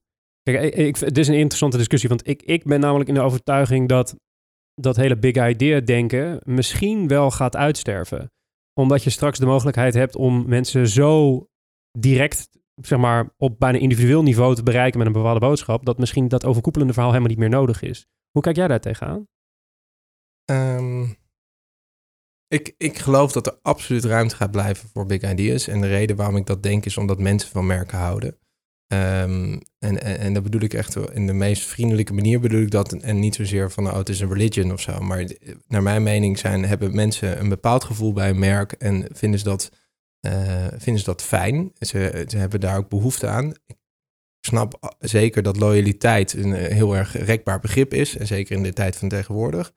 kijk, 0.44 0.62
ik, 0.62 0.76
ik, 0.76 0.98
het 0.98 1.18
is 1.18 1.28
een 1.28 1.34
interessante 1.34 1.78
discussie, 1.78 2.10
want 2.10 2.28
ik, 2.28 2.42
ik 2.42 2.64
ben 2.64 2.80
namelijk 2.80 3.10
in 3.10 3.16
de 3.16 3.22
overtuiging 3.22 3.90
dat 3.90 4.16
dat 4.82 4.96
hele 4.96 5.18
big 5.18 5.48
idea 5.50 5.80
denken 5.80 6.40
misschien 6.44 7.08
wel 7.08 7.32
gaat 7.32 7.56
uitsterven. 7.56 8.32
Omdat 8.74 9.04
je 9.04 9.10
straks 9.10 9.40
de 9.40 9.46
mogelijkheid 9.46 9.94
hebt 9.94 10.16
om 10.16 10.50
mensen 10.50 10.88
zo 10.88 11.46
direct, 12.00 12.50
zeg 12.82 13.00
maar, 13.00 13.30
op 13.38 13.60
bijna 13.60 13.78
individueel 13.78 14.24
niveau 14.24 14.56
te 14.56 14.64
bereiken 14.64 14.98
met 14.98 15.08
een 15.08 15.14
bepaalde 15.14 15.40
boodschap, 15.40 15.86
dat 15.86 15.98
misschien 15.98 16.28
dat 16.28 16.46
overkoepelende 16.46 16.94
verhaal 16.94 17.12
helemaal 17.12 17.32
niet 17.32 17.42
meer 17.42 17.50
nodig 17.60 17.82
is. 17.82 18.06
Hoe 18.32 18.42
kijk 18.42 18.56
jij 18.56 18.68
daar 18.68 18.80
tegenaan? 18.80 19.28
Ehm, 20.46 21.06
ik, 22.54 22.74
ik 22.78 22.98
geloof 22.98 23.32
dat 23.32 23.48
er 23.48 23.60
absoluut 23.62 24.04
ruimte 24.04 24.36
gaat 24.36 24.52
blijven 24.52 24.90
voor 24.94 25.06
big 25.06 25.32
ideas. 25.32 25.68
En 25.68 25.82
de 25.82 25.88
reden 25.88 26.16
waarom 26.16 26.36
ik 26.36 26.46
dat 26.46 26.64
denk 26.64 26.86
is 26.86 26.98
omdat 26.98 27.20
mensen 27.20 27.50
van 27.50 27.66
merken 27.66 27.98
houden. 27.98 28.38
Ehm, 28.88 29.60
en, 29.80 30.04
en, 30.04 30.20
en 30.20 30.34
dat 30.34 30.44
bedoel 30.44 30.62
ik 30.62 30.74
echt 30.74 30.96
in 30.96 31.28
de 31.28 31.34
meest 31.34 31.64
vriendelijke 31.64 32.14
manier 32.14 32.40
bedoel 32.40 32.62
ik 32.62 32.72
dat. 32.72 32.94
En 32.94 33.20
niet 33.20 33.36
zozeer 33.36 33.72
van, 33.72 33.88
oh, 33.88 33.98
het 33.98 34.10
is 34.10 34.20
een 34.20 34.34
religion 34.34 34.72
of 34.72 34.82
zo. 34.82 35.00
Maar 35.00 35.32
naar 35.68 35.84
mijn 35.84 36.04
mening 36.04 36.40
zijn, 36.40 36.66
hebben 36.66 36.96
mensen 36.96 37.40
een 37.40 37.50
bepaald 37.50 37.84
gevoel 37.84 38.14
bij 38.14 38.30
een 38.30 38.40
merk 38.40 38.72
en 38.72 39.08
vinden 39.12 39.40
ze 39.40 39.46
dat, 39.46 39.72
eh, 40.20 40.68
vinden 40.78 41.00
ze 41.00 41.06
dat 41.06 41.22
fijn. 41.22 41.72
Ze, 41.80 42.26
ze 42.28 42.38
hebben 42.38 42.60
daar 42.60 42.78
ook 42.78 42.90
behoefte 42.90 43.28
aan. 43.28 43.50
Ik 43.50 44.50
snap 44.50 44.96
zeker 45.00 45.44
dat 45.44 45.58
loyaliteit 45.58 46.34
een 46.34 46.54
eh, 46.54 46.74
heel 46.74 46.96
erg 46.96 47.26
rekbaar 47.26 47.60
begrip 47.60 47.94
is. 47.94 48.18
En 48.18 48.28
zeker 48.28 48.56
in 48.56 48.64
de 48.64 48.74
tijd 48.74 48.96
van 48.96 49.10
tegenwoordig. 49.10 49.74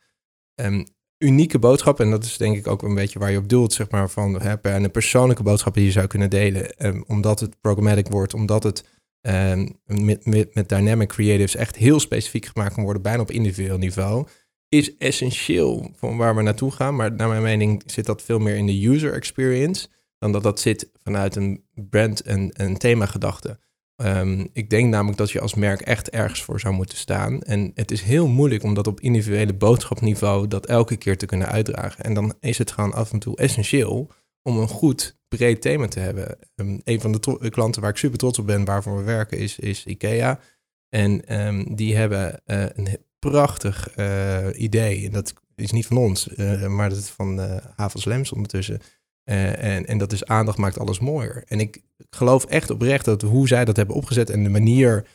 Ehm, 0.55 0.85
unieke 1.19 1.59
boodschap, 1.59 2.01
en 2.01 2.11
dat 2.11 2.25
is 2.25 2.37
denk 2.37 2.57
ik 2.57 2.67
ook 2.67 2.83
een 2.83 2.95
beetje 2.95 3.19
waar 3.19 3.31
je 3.31 3.39
op 3.39 3.49
doelt, 3.49 3.73
zeg 3.73 3.91
maar, 3.91 4.11
van 4.11 4.41
hè, 4.43 4.59
per- 4.59 4.75
een 4.75 4.91
persoonlijke 4.91 5.43
boodschap 5.43 5.75
die 5.75 5.85
je 5.85 5.91
zou 5.91 6.07
kunnen 6.07 6.31
delen. 6.31 6.77
Ehm, 6.77 7.03
omdat 7.07 7.41
het 7.41 7.61
programmatic 7.61 8.09
wordt, 8.09 8.35
omdat 8.35 8.63
het 8.63 8.85
ehm, 9.21 9.69
met, 9.85 10.27
met, 10.27 10.55
met 10.55 10.69
dynamic 10.69 11.09
creatives 11.09 11.57
echt 11.57 11.77
heel 11.77 12.01
specifiek 12.01 12.47
gemaakt 12.47 12.75
kan 12.75 12.85
worden, 12.85 13.03
bijna 13.03 13.21
op 13.23 13.31
individueel 13.31 13.79
niveau, 13.79 14.27
is 14.69 14.97
essentieel 14.97 15.91
van 15.95 16.17
waar 16.17 16.37
we 16.37 16.43
naartoe 16.43 16.71
gaan. 16.73 16.97
Maar 16.97 17.13
naar 17.13 17.29
mijn 17.29 17.43
mening 17.43 17.83
zit 17.87 18.07
dat 18.07 18.23
veel 18.23 18.39
meer 18.39 18.57
in 18.57 18.67
de 18.67 18.89
user 18.89 19.13
experience, 19.13 19.89
dan 20.19 20.33
dat 20.33 20.43
dat 20.43 20.61
zit 20.61 20.91
vanuit 21.03 21.37
een 21.37 21.65
brand- 21.75 22.21
en 22.21 22.51
een 22.53 22.77
themagedachte. 22.77 23.59
Ehm, 23.97 24.47
ik 24.53 24.71
denk 24.71 24.91
namelijk 24.91 25.19
dat 25.19 25.31
je 25.31 25.41
als 25.41 25.55
merk 25.55 25.81
echt 25.81 26.11
ergens 26.11 26.43
voor 26.43 26.61
zou 26.61 26.75
moeten 26.75 26.99
staan. 26.99 27.43
En 27.43 27.71
het 27.75 27.91
is 27.91 28.03
heel 28.03 28.29
moeilijk 28.29 28.63
om 28.63 28.75
dat 28.75 28.87
op 28.87 29.01
individuele 29.01 29.55
boodschapniveau 29.55 30.49
dat 30.49 30.67
elke 30.67 30.97
keer 30.97 31.19
te 31.19 31.27
kunnen 31.27 31.49
uitdragen. 31.49 32.05
En 32.05 32.15
dan 32.15 32.35
is 32.41 32.59
het 32.59 32.71
gewoon 32.71 32.93
af 32.93 33.13
en 33.13 33.19
toe 33.19 33.37
essentieel 33.37 34.11
om 34.43 34.59
een 34.59 34.69
goed 34.69 35.19
breed 35.29 35.61
thema 35.61 35.89
te 35.89 36.01
hebben. 36.01 36.39
Um, 36.55 36.81
een 36.85 37.01
van 37.01 37.13
de 37.13 37.21
tro- 37.21 37.39
klanten 37.49 37.81
waar 37.83 37.91
ik 37.91 37.97
super 37.97 38.19
trots 38.19 38.39
op 38.39 38.47
ben, 38.47 38.65
waarvoor 38.65 38.97
we 38.97 39.03
werken, 39.03 39.39
is, 39.39 39.59
is 39.59 39.87
IKEA. 39.87 40.41
En 40.89 41.27
ehm, 41.27 41.75
die 41.75 41.97
hebben 41.97 42.41
uh, 42.47 42.65
een 42.75 42.89
prachtig 43.19 43.99
uh, 43.99 44.47
idee. 44.55 45.07
En 45.07 45.13
dat 45.13 45.35
is 45.55 45.73
niet 45.73 45.87
van 45.87 45.97
ons, 45.97 46.29
maar 46.69 46.89
dat 46.89 46.99
is 46.99 47.09
van 47.09 47.61
Havels 47.77 48.05
Lems 48.05 48.33
ondertussen. 48.33 48.81
En, 49.27 49.87
en 49.87 49.99
dat 49.99 50.13
is 50.13 50.25
aandacht 50.25 50.59
maakt 50.59 50.79
alles 50.79 50.99
mooier. 50.99 51.43
En 51.47 51.61
ik 51.61 51.83
geloof 52.11 52.45
echt 52.45 52.71
oprecht 52.71 53.05
dat 53.05 53.23
hoe 53.23 53.49
zij 53.49 53.65
dat 53.65 53.77
hebben 53.77 53.97
opgezet 53.97 54.31
en 54.31 54.43
de 54.43 54.49
manier 54.49 55.07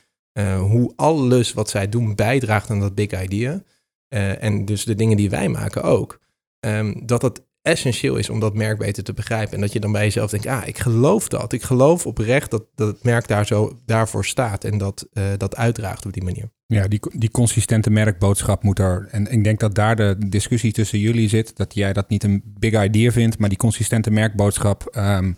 hoe 0.60 0.94
alles 0.96 1.54
wat 1.54 1.70
zij 1.70 1.90
doen 1.90 2.16
bijdraagt 2.16 2.70
aan 2.70 2.80
dat 2.80 2.96
big 2.96 3.24
idea. 3.24 3.62
en 4.40 4.66
dus 4.66 4.84
de 4.84 4.96
dingen 4.96 5.18
die 5.18 5.30
wij 5.30 5.50
maken 5.50 5.84
ook. 5.84 6.20
Um, 6.66 7.06
dat 7.06 7.22
dat 7.22 7.42
essentieel 7.62 8.16
is 8.16 8.30
om 8.30 8.40
dat 8.40 8.54
merk 8.54 8.78
beter 8.78 9.04
te 9.04 9.14
begrijpen. 9.14 9.56
En 9.56 9.62
dat 9.62 9.74
je 9.74 9.80
dan 9.80 9.92
bij 9.92 10.04
jezelf 10.04 10.30
denkt, 10.30 10.46
ah, 10.46 10.68
ik 10.68 10.78
geloof 10.78 11.28
dat. 11.28 11.54
Ik 11.54 11.64
geloof 11.64 12.06
oprecht 12.06 12.52
dat, 12.52 12.64
dat 12.76 12.88
het 12.88 13.04
merk 13.04 13.28
daar 13.28 13.46
zo 13.46 13.80
daarvoor 13.86 14.26
staat 14.26 14.64
en 14.64 14.78
dat, 14.78 15.08
uh, 15.14 15.24
dat 15.38 15.56
uitdraagt 15.56 16.06
op 16.06 16.14
die 16.14 16.24
manier. 16.24 16.52
Ja, 16.66 16.88
die, 16.88 17.00
die 17.14 17.32
consistente 17.32 17.90
merkboodschap 17.90 18.64
moet 18.64 18.80
er. 18.80 19.08
En 19.12 19.32
ik 19.32 19.44
denk 19.44 19.60
dat 19.60 19.76
daar 19.76 19.96
de 19.96 20.16
discussie 20.30 20.72
tussen 20.72 21.00
jullie 21.00 21.30
zit. 21.30 21.58
Dat 21.58 21.74
jij 21.74 21.94
dat 21.94 22.10
niet 22.10 22.24
een 22.24 22.44
big 22.46 22.84
idea 22.84 23.12
vindt, 23.12 23.40
maar 23.40 23.50
die 23.50 23.58
consistente 23.58 24.12
merkboodschap. 24.12 24.96
Um, 24.98 25.38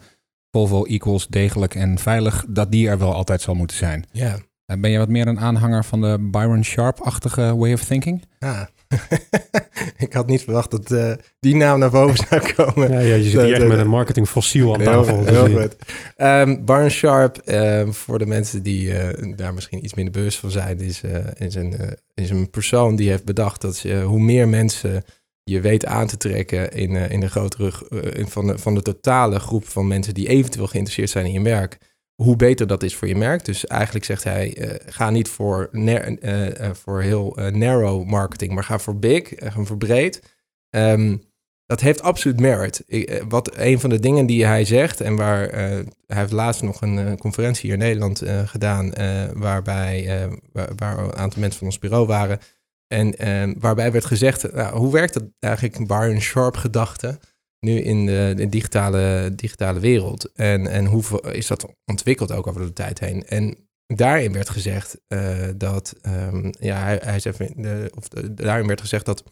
Volvo 0.52 0.86
equals 0.86 1.28
degelijk 1.28 1.76
en 1.76 2.00
veilig, 2.00 2.46
dat 2.48 2.72
die 2.72 2.90
er 2.90 2.98
wel 2.98 3.14
altijd 3.14 3.42
zal 3.42 3.56
moeten 3.56 3.78
zijn. 3.78 4.06
Ja. 4.12 4.38
Uh, 4.68 4.78
ben 4.78 4.92
je 4.92 4.98
wat 4.98 5.10
meer 5.10 5.28
een 5.28 5.40
aanhanger 5.40 5.86
van 5.86 6.02
de 6.02 6.30
Byron 6.32 6.64
Sharp-achtige 6.64 7.56
way 7.58 7.74
of 7.74 7.84
thinking? 7.84 8.24
Ah. 8.40 8.62
ik 10.06 10.14
had 10.14 10.28
niet 10.28 10.42
verwacht 10.42 10.72
dat 10.72 10.92
uh, 10.92 11.14
die 11.40 11.56
naam 11.56 11.80
naar 11.80 11.90
boven 11.90 12.28
zou 12.30 12.54
komen. 12.54 12.92
Ja, 12.92 13.00
ja 13.00 13.16
je 13.16 13.24
zit 13.24 13.42
hier 13.42 13.54
echt 13.54 13.68
met 13.68 13.80
een 13.80 13.88
marketing 13.88 14.28
fossiel 14.28 14.74
aan 14.74 14.84
tafel. 14.84 15.26
Heel. 15.26 15.70
Um, 16.18 16.66
Barn 16.66 16.92
Sharp, 16.92 17.42
um, 17.46 17.94
voor 17.94 18.20
de 18.20 18.26
mensen 18.26 18.64
die 18.64 18.88
uh, 18.88 19.36
daar 19.36 19.54
misschien 19.54 19.84
iets 19.84 19.94
minder 19.94 20.14
bewust 20.14 20.38
van 20.38 20.52
zijn, 20.52 20.80
is, 20.80 21.02
uh, 21.04 21.18
is, 21.38 21.56
een, 21.56 21.76
is 22.14 22.30
een 22.30 22.50
persoon 22.50 22.96
die 22.96 23.10
heeft 23.10 23.26
bedacht 23.26 23.62
dat 23.62 23.80
je, 23.80 24.02
hoe 24.02 24.20
meer 24.20 24.48
mensen 24.48 25.04
je 25.44 25.62
weet 25.62 25.86
aan 25.86 26.08
te 26.08 26.18
trekken 26.18 26.72
in, 26.72 26.96
in 26.96 27.20
de 27.20 27.30
grotere 27.30 27.72
in 28.14 28.28
van, 28.28 28.48
de, 28.48 28.58
van 28.58 28.76
de 28.76 28.82
totale 28.82 29.40
groep 29.40 29.68
van 29.68 29.88
mensen 29.88 30.14
die 30.14 30.28
eventueel 30.28 30.68
geïnteresseerd 30.68 31.10
zijn 31.10 31.26
in 31.26 31.32
je 31.32 31.42
werk, 31.42 31.78
hoe 32.16 32.36
beter 32.36 32.68
dat 32.68 32.84
is 32.84 32.96
voor 32.96 33.08
je 33.08 33.16
merk. 33.16 33.46
Dus 33.46 33.68
eigenlijk 33.68 34.06
zegt 34.06 34.24
hij, 34.24 34.58
uh, 34.58 34.74
ga 34.86 35.10
niet 35.10 35.30
voor, 35.30 35.70
uh, 35.72 36.10
uh, 36.10 36.74
voor 36.74 37.02
heel 37.02 37.38
narrow 37.52 38.06
marketing, 38.06 38.54
maar 38.54 38.64
ga 38.64 38.80
voor 38.80 38.98
big, 38.98 39.32
ga 39.36 39.64
voor 39.64 39.78
breed. 39.78 40.22
Um, 40.70 41.22
dat 41.66 41.82
heeft 41.82 42.02
absoluut 42.02 42.40
merit. 42.40 42.84
Wat 43.28 43.58
een 43.58 43.80
van 43.80 43.90
de 43.90 44.00
dingen 44.00 44.26
die 44.26 44.46
hij 44.46 44.66
zegt, 44.66 45.02
en 45.02 45.16
waar 45.16 45.52
hij 45.52 45.86
heeft 46.08 46.32
laatst 46.32 46.62
nog 46.62 46.82
een 46.82 47.18
conferentie 47.18 47.62
hier 47.62 47.74
in 47.74 47.80
Nederland 47.80 48.24
gedaan, 48.46 48.94
waarbij 49.34 50.30
waar, 50.52 50.70
waar, 50.76 50.98
een 50.98 51.16
aantal 51.16 51.40
mensen 51.40 51.58
van 51.58 51.68
ons 51.68 51.80
bureau 51.80 52.06
waren. 52.06 52.40
En 52.88 53.16
waarbij 53.60 53.92
werd 53.92 54.06
gezegd, 54.06 54.54
nou, 54.54 54.78
hoe 54.78 54.92
werkt 54.92 55.14
dat 55.14 55.24
eigenlijk, 55.40 55.76
een 55.76 55.88
Byron 55.88 56.22
Sharp 56.22 56.56
gedachte? 56.56 57.20
Nu 57.64 57.80
in 57.80 58.06
de, 58.06 58.48
digitale, 58.50 59.32
digitale 59.36 59.80
wereld. 59.80 60.32
En, 60.32 60.68
en 60.68 60.86
hoe 60.86 61.04
is 61.32 61.48
dat 61.48 61.74
ontwikkeld 61.86 62.32
ook 62.32 62.48
over 62.48 62.62
de 62.62 62.74
tijd 62.74 63.00
heen? 63.00 63.28
En 63.28 63.58
daarin 63.88 64.34
werd 64.34 64.50
gezegd 64.50 64.98
uh, 65.08 65.48
dat, 65.56 65.96
um, 66.08 66.54
ja, 66.60 66.84
hij, 66.84 67.00
hij 67.04 67.22
de, 67.56 67.92
of 67.96 68.08
daarin 68.32 68.68
werd 68.68 68.82
gezegd 68.82 69.06
dat 69.06 69.24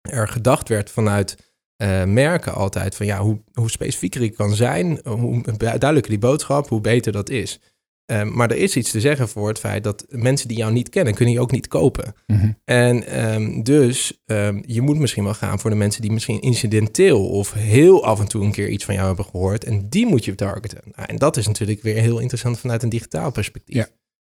er 0.00 0.28
gedacht 0.28 0.68
werd 0.68 0.90
vanuit 0.90 1.54
uh, 1.82 2.04
merken 2.04 2.54
altijd 2.54 2.94
van, 2.94 3.06
ja, 3.06 3.20
hoe, 3.20 3.42
hoe 3.52 3.70
specifieker 3.70 4.22
ik 4.22 4.34
kan 4.34 4.54
zijn, 4.54 5.00
hoe 5.04 5.42
duidelijker 5.58 6.10
die 6.10 6.18
boodschap, 6.18 6.68
hoe 6.68 6.80
beter 6.80 7.12
dat 7.12 7.30
is. 7.30 7.60
Um, 8.12 8.34
maar 8.34 8.50
er 8.50 8.56
is 8.56 8.76
iets 8.76 8.90
te 8.90 9.00
zeggen 9.00 9.28
voor 9.28 9.48
het 9.48 9.58
feit 9.58 9.84
dat 9.84 10.06
mensen 10.08 10.48
die 10.48 10.56
jou 10.56 10.72
niet 10.72 10.88
kennen, 10.88 11.14
kunnen 11.14 11.34
je 11.34 11.40
ook 11.40 11.50
niet 11.50 11.68
kopen. 11.68 12.14
Mm-hmm. 12.26 12.58
En 12.64 13.24
um, 13.34 13.62
dus 13.62 14.22
um, 14.26 14.62
je 14.66 14.80
moet 14.80 14.98
misschien 14.98 15.24
wel 15.24 15.34
gaan 15.34 15.58
voor 15.58 15.70
de 15.70 15.76
mensen 15.76 16.02
die 16.02 16.12
misschien 16.12 16.40
incidenteel 16.40 17.28
of 17.28 17.52
heel 17.52 18.04
af 18.04 18.20
en 18.20 18.28
toe 18.28 18.44
een 18.44 18.52
keer 18.52 18.68
iets 18.68 18.84
van 18.84 18.94
jou 18.94 19.06
hebben 19.06 19.24
gehoord. 19.24 19.64
En 19.64 19.88
die 19.88 20.06
moet 20.06 20.24
je 20.24 20.34
targeten. 20.34 20.80
Nou, 20.96 21.08
en 21.08 21.16
dat 21.16 21.36
is 21.36 21.46
natuurlijk 21.46 21.82
weer 21.82 21.96
heel 21.96 22.18
interessant 22.18 22.58
vanuit 22.58 22.82
een 22.82 22.88
digitaal 22.88 23.30
perspectief. 23.30 23.88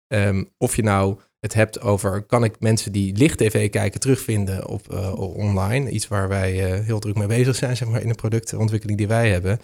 Ja. 0.08 0.44
of 0.58 0.76
je 0.76 0.84
nou 0.84 1.20
het 1.40 1.54
hebt 1.54 1.82
over, 1.82 2.22
kan 2.22 2.44
ik 2.44 2.60
mensen 2.60 2.92
die 2.92 3.16
licht 3.16 3.38
tv 3.38 3.70
kijken 3.70 4.00
terugvinden 4.00 4.68
op 4.68 4.94
uh, 4.94 5.20
online? 5.20 5.90
Iets 5.90 6.08
waar 6.08 6.28
wij 6.28 6.80
uh, 6.80 6.86
heel 6.86 7.00
druk 7.00 7.16
mee 7.16 7.28
bezig 7.28 7.56
zijn, 7.56 7.78
zeg 7.78 7.88
maar, 7.88 8.02
in 8.02 8.08
de 8.08 8.14
productontwikkeling 8.14 8.98
die 8.98 9.08
wij 9.08 9.30
hebben. 9.30 9.60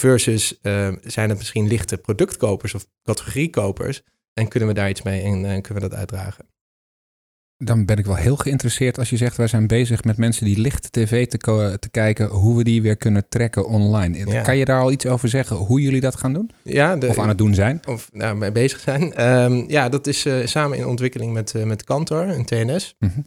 Versus 0.00 0.58
uh, 0.62 0.88
zijn 1.02 1.28
het 1.28 1.38
misschien 1.38 1.66
lichte 1.66 1.96
productkopers 1.96 2.74
of 2.74 2.86
categoriekopers. 3.02 4.02
En 4.32 4.48
kunnen 4.48 4.68
we 4.68 4.74
daar 4.74 4.88
iets 4.88 5.02
mee 5.02 5.22
en 5.22 5.44
uh, 5.44 5.60
kunnen 5.60 5.82
we 5.82 5.88
dat 5.88 5.94
uitdragen? 5.94 6.44
Dan 7.56 7.84
ben 7.84 7.96
ik 7.96 8.06
wel 8.06 8.14
heel 8.14 8.36
geïnteresseerd 8.36 8.98
als 8.98 9.10
je 9.10 9.16
zegt, 9.16 9.36
wij 9.36 9.46
zijn 9.46 9.66
bezig 9.66 10.04
met 10.04 10.16
mensen 10.16 10.44
die 10.44 10.58
licht 10.58 10.92
tv 10.92 11.26
te, 11.26 11.76
te 11.80 11.90
kijken, 11.90 12.28
hoe 12.28 12.56
we 12.56 12.64
die 12.64 12.82
weer 12.82 12.96
kunnen 12.96 13.28
trekken 13.28 13.66
online. 13.66 14.30
Ja. 14.30 14.42
Kan 14.42 14.56
je 14.56 14.64
daar 14.64 14.80
al 14.80 14.92
iets 14.92 15.06
over 15.06 15.28
zeggen, 15.28 15.56
hoe 15.56 15.80
jullie 15.80 16.00
dat 16.00 16.16
gaan 16.16 16.32
doen? 16.32 16.50
Ja, 16.62 16.96
de, 16.96 17.08
of 17.08 17.18
aan 17.18 17.28
het 17.28 17.38
doen 17.38 17.54
zijn? 17.54 17.80
Of 17.88 18.10
nou, 18.12 18.36
mee 18.36 18.52
bezig 18.52 18.80
zijn. 18.80 19.28
Um, 19.28 19.64
ja, 19.68 19.88
dat 19.88 20.06
is 20.06 20.26
uh, 20.26 20.46
samen 20.46 20.78
in 20.78 20.86
ontwikkeling 20.86 21.32
met, 21.32 21.54
met 21.64 21.84
Kantor 21.84 22.28
en 22.28 22.44
TNS. 22.44 22.96
Mm-hmm. 22.98 23.24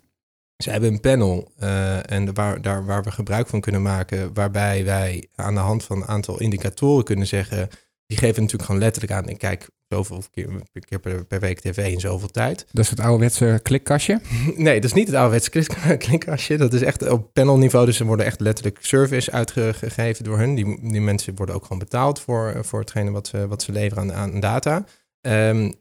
Ze 0.63 0.69
hebben 0.69 0.93
een 0.93 0.99
panel 0.99 1.51
uh, 1.63 2.11
en 2.11 2.33
waar, 2.33 2.61
daar, 2.61 2.85
waar 2.85 3.03
we 3.03 3.11
gebruik 3.11 3.47
van 3.47 3.61
kunnen 3.61 3.81
maken, 3.81 4.33
waarbij 4.33 4.85
wij 4.85 5.27
aan 5.35 5.53
de 5.53 5.59
hand 5.59 5.83
van 5.83 5.97
een 5.97 6.07
aantal 6.07 6.39
indicatoren 6.39 7.03
kunnen 7.03 7.27
zeggen, 7.27 7.69
die 8.05 8.17
geven 8.17 8.41
natuurlijk 8.41 8.69
gewoon 8.69 8.81
letterlijk 8.81 9.13
aan, 9.13 9.29
ik 9.29 9.37
kijk 9.37 9.67
zoveel 9.87 10.23
keer, 10.31 10.49
keer 10.85 10.99
per, 10.99 11.25
per, 11.25 11.39
week 11.39 11.59
tv 11.59 11.91
in 11.91 11.99
zoveel 11.99 12.27
tijd. 12.27 12.65
Dat 12.71 12.83
is 12.83 12.89
het 12.89 12.99
ouderwetse 12.99 13.59
klikkastje? 13.63 14.21
nee, 14.55 14.75
dat 14.75 14.83
is 14.83 14.93
niet 14.93 15.07
het 15.07 15.15
ouderwetse 15.15 15.49
klik, 15.49 15.67
klikkastje. 16.07 16.57
Dat 16.57 16.73
is 16.73 16.81
echt 16.81 17.09
op 17.09 17.33
panelniveau, 17.33 17.85
dus 17.85 17.99
er 17.99 18.05
worden 18.05 18.25
echt 18.25 18.39
letterlijk 18.39 18.77
service 18.81 19.31
uitgegeven 19.31 20.23
door 20.23 20.37
hun. 20.37 20.55
Die, 20.55 20.91
die 20.91 21.01
mensen 21.01 21.35
worden 21.35 21.55
ook 21.55 21.63
gewoon 21.63 21.79
betaald 21.79 22.19
voor, 22.19 22.65
voor 22.65 22.79
hetgene 22.79 23.11
wat 23.11 23.27
ze, 23.27 23.47
wat 23.47 23.63
ze 23.63 23.71
leveren 23.71 24.03
aan, 24.03 24.33
aan 24.33 24.39
data. 24.39 24.85
Um, 25.21 25.73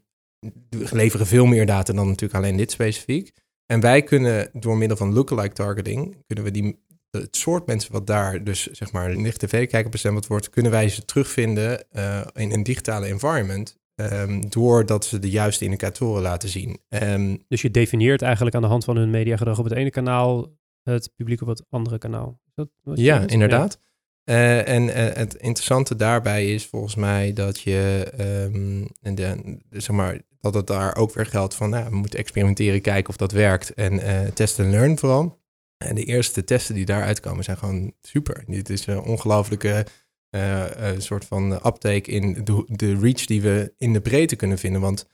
leveren 0.90 1.26
veel 1.26 1.46
meer 1.46 1.66
data 1.66 1.92
dan 1.92 2.06
natuurlijk 2.06 2.44
alleen 2.44 2.56
dit 2.56 2.70
specifiek. 2.70 3.32
En 3.72 3.80
wij 3.80 4.02
kunnen 4.02 4.50
door 4.52 4.76
middel 4.76 4.96
van 4.96 5.12
lookalike 5.12 5.54
targeting, 5.54 6.16
kunnen 6.26 6.44
we 6.44 6.50
die, 6.50 6.84
het 7.10 7.36
soort 7.36 7.66
mensen 7.66 7.92
wat 7.92 8.06
daar 8.06 8.44
dus 8.44 8.66
zeg 8.66 8.92
maar 8.92 9.14
licht 9.14 9.38
tv-kijker 9.38 9.90
bestempeld 9.90 10.26
wordt, 10.26 10.50
kunnen 10.50 10.72
wij 10.72 10.88
ze 10.88 11.04
terugvinden 11.04 11.84
uh, 11.92 12.20
in 12.34 12.52
een 12.52 12.62
digitale 12.62 13.06
environment. 13.06 13.80
Um, 13.94 14.50
doordat 14.50 15.04
ze 15.04 15.18
de 15.18 15.30
juiste 15.30 15.64
indicatoren 15.64 16.22
laten 16.22 16.48
zien. 16.48 16.78
Um, 16.88 17.44
dus 17.48 17.62
je 17.62 17.70
definieert 17.70 18.22
eigenlijk 18.22 18.54
aan 18.54 18.62
de 18.62 18.68
hand 18.68 18.84
van 18.84 18.96
hun 18.96 19.10
mediagedrag 19.10 19.58
op 19.58 19.64
het 19.64 19.74
ene 19.74 19.90
kanaal 19.90 20.56
het 20.82 21.10
publiek 21.16 21.40
op 21.40 21.48
het 21.48 21.64
andere 21.68 21.98
kanaal. 21.98 22.40
Dat 22.54 22.68
ja, 22.82 23.26
inderdaad. 23.26 23.80
Ja. 24.24 24.34
Uh, 24.34 24.68
en 24.68 24.82
uh, 24.82 24.92
het 24.94 25.34
interessante 25.34 25.96
daarbij 25.96 26.54
is 26.54 26.66
volgens 26.66 26.94
mij 26.94 27.32
dat 27.32 27.60
je, 27.60 28.12
um, 28.52 28.88
de, 29.14 29.58
zeg 29.70 29.96
maar, 29.96 30.20
dat 30.42 30.54
het 30.54 30.66
daar 30.66 30.96
ook 30.96 31.14
weer 31.14 31.26
geldt 31.26 31.54
van, 31.54 31.70
nou, 31.70 31.88
we 31.90 31.96
moeten 31.96 32.18
experimenteren, 32.18 32.80
kijken 32.80 33.08
of 33.08 33.16
dat 33.16 33.32
werkt 33.32 33.74
en 33.74 33.92
uh, 33.92 34.20
testen 34.20 34.64
en 34.64 34.70
learn 34.70 34.98
vooral. 34.98 35.40
En 35.76 35.94
de 35.94 36.04
eerste 36.04 36.44
testen 36.44 36.74
die 36.74 36.84
daaruit 36.84 37.20
komen 37.20 37.44
zijn 37.44 37.56
gewoon 37.56 37.92
super. 38.00 38.44
Dit 38.46 38.70
is 38.70 38.86
een 38.86 39.00
ongelooflijke 39.00 39.86
uh, 40.30 40.64
soort 40.98 41.24
van 41.24 41.52
uptake 41.52 42.10
in 42.10 42.44
de, 42.44 42.64
de 42.66 42.98
reach 42.98 43.24
die 43.24 43.42
we 43.42 43.74
in 43.78 43.92
de 43.92 44.00
breedte 44.00 44.36
kunnen 44.36 44.58
vinden. 44.58 44.80
Want 44.80 45.06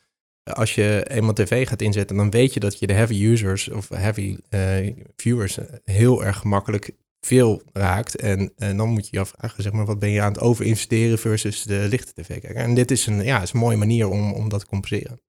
als 0.42 0.74
je 0.74 1.06
eenmaal 1.08 1.32
tv 1.32 1.68
gaat 1.68 1.82
inzetten, 1.82 2.16
dan 2.16 2.30
weet 2.30 2.54
je 2.54 2.60
dat 2.60 2.78
je 2.78 2.86
de 2.86 2.92
heavy 2.92 3.24
users 3.24 3.68
of 3.68 3.88
heavy 3.88 4.38
viewers 5.16 5.58
heel 5.84 6.24
erg 6.24 6.38
gemakkelijk 6.38 6.92
veel 7.28 7.62
raakt. 7.72 8.16
En, 8.16 8.52
en 8.56 8.76
dan 8.76 8.88
moet 8.88 9.04
je 9.04 9.08
je 9.10 9.20
afvragen, 9.20 9.62
zeg 9.62 9.72
maar, 9.72 9.86
wat 9.86 9.98
ben 9.98 10.10
je 10.10 10.20
aan 10.20 10.32
het 10.32 10.40
overinvesteren 10.40 11.18
versus 11.18 11.62
de 11.62 11.86
lichte 11.90 12.12
tv 12.22 12.40
kijken. 12.40 12.54
En 12.54 12.74
dit 12.74 12.90
is 12.90 13.06
een, 13.06 13.24
ja, 13.24 13.42
is 13.42 13.52
een 13.52 13.60
mooie 13.60 13.76
manier 13.76 14.08
om, 14.08 14.32
om 14.32 14.48
dat 14.48 14.60
te 14.60 14.66
compenseren. 14.66 15.20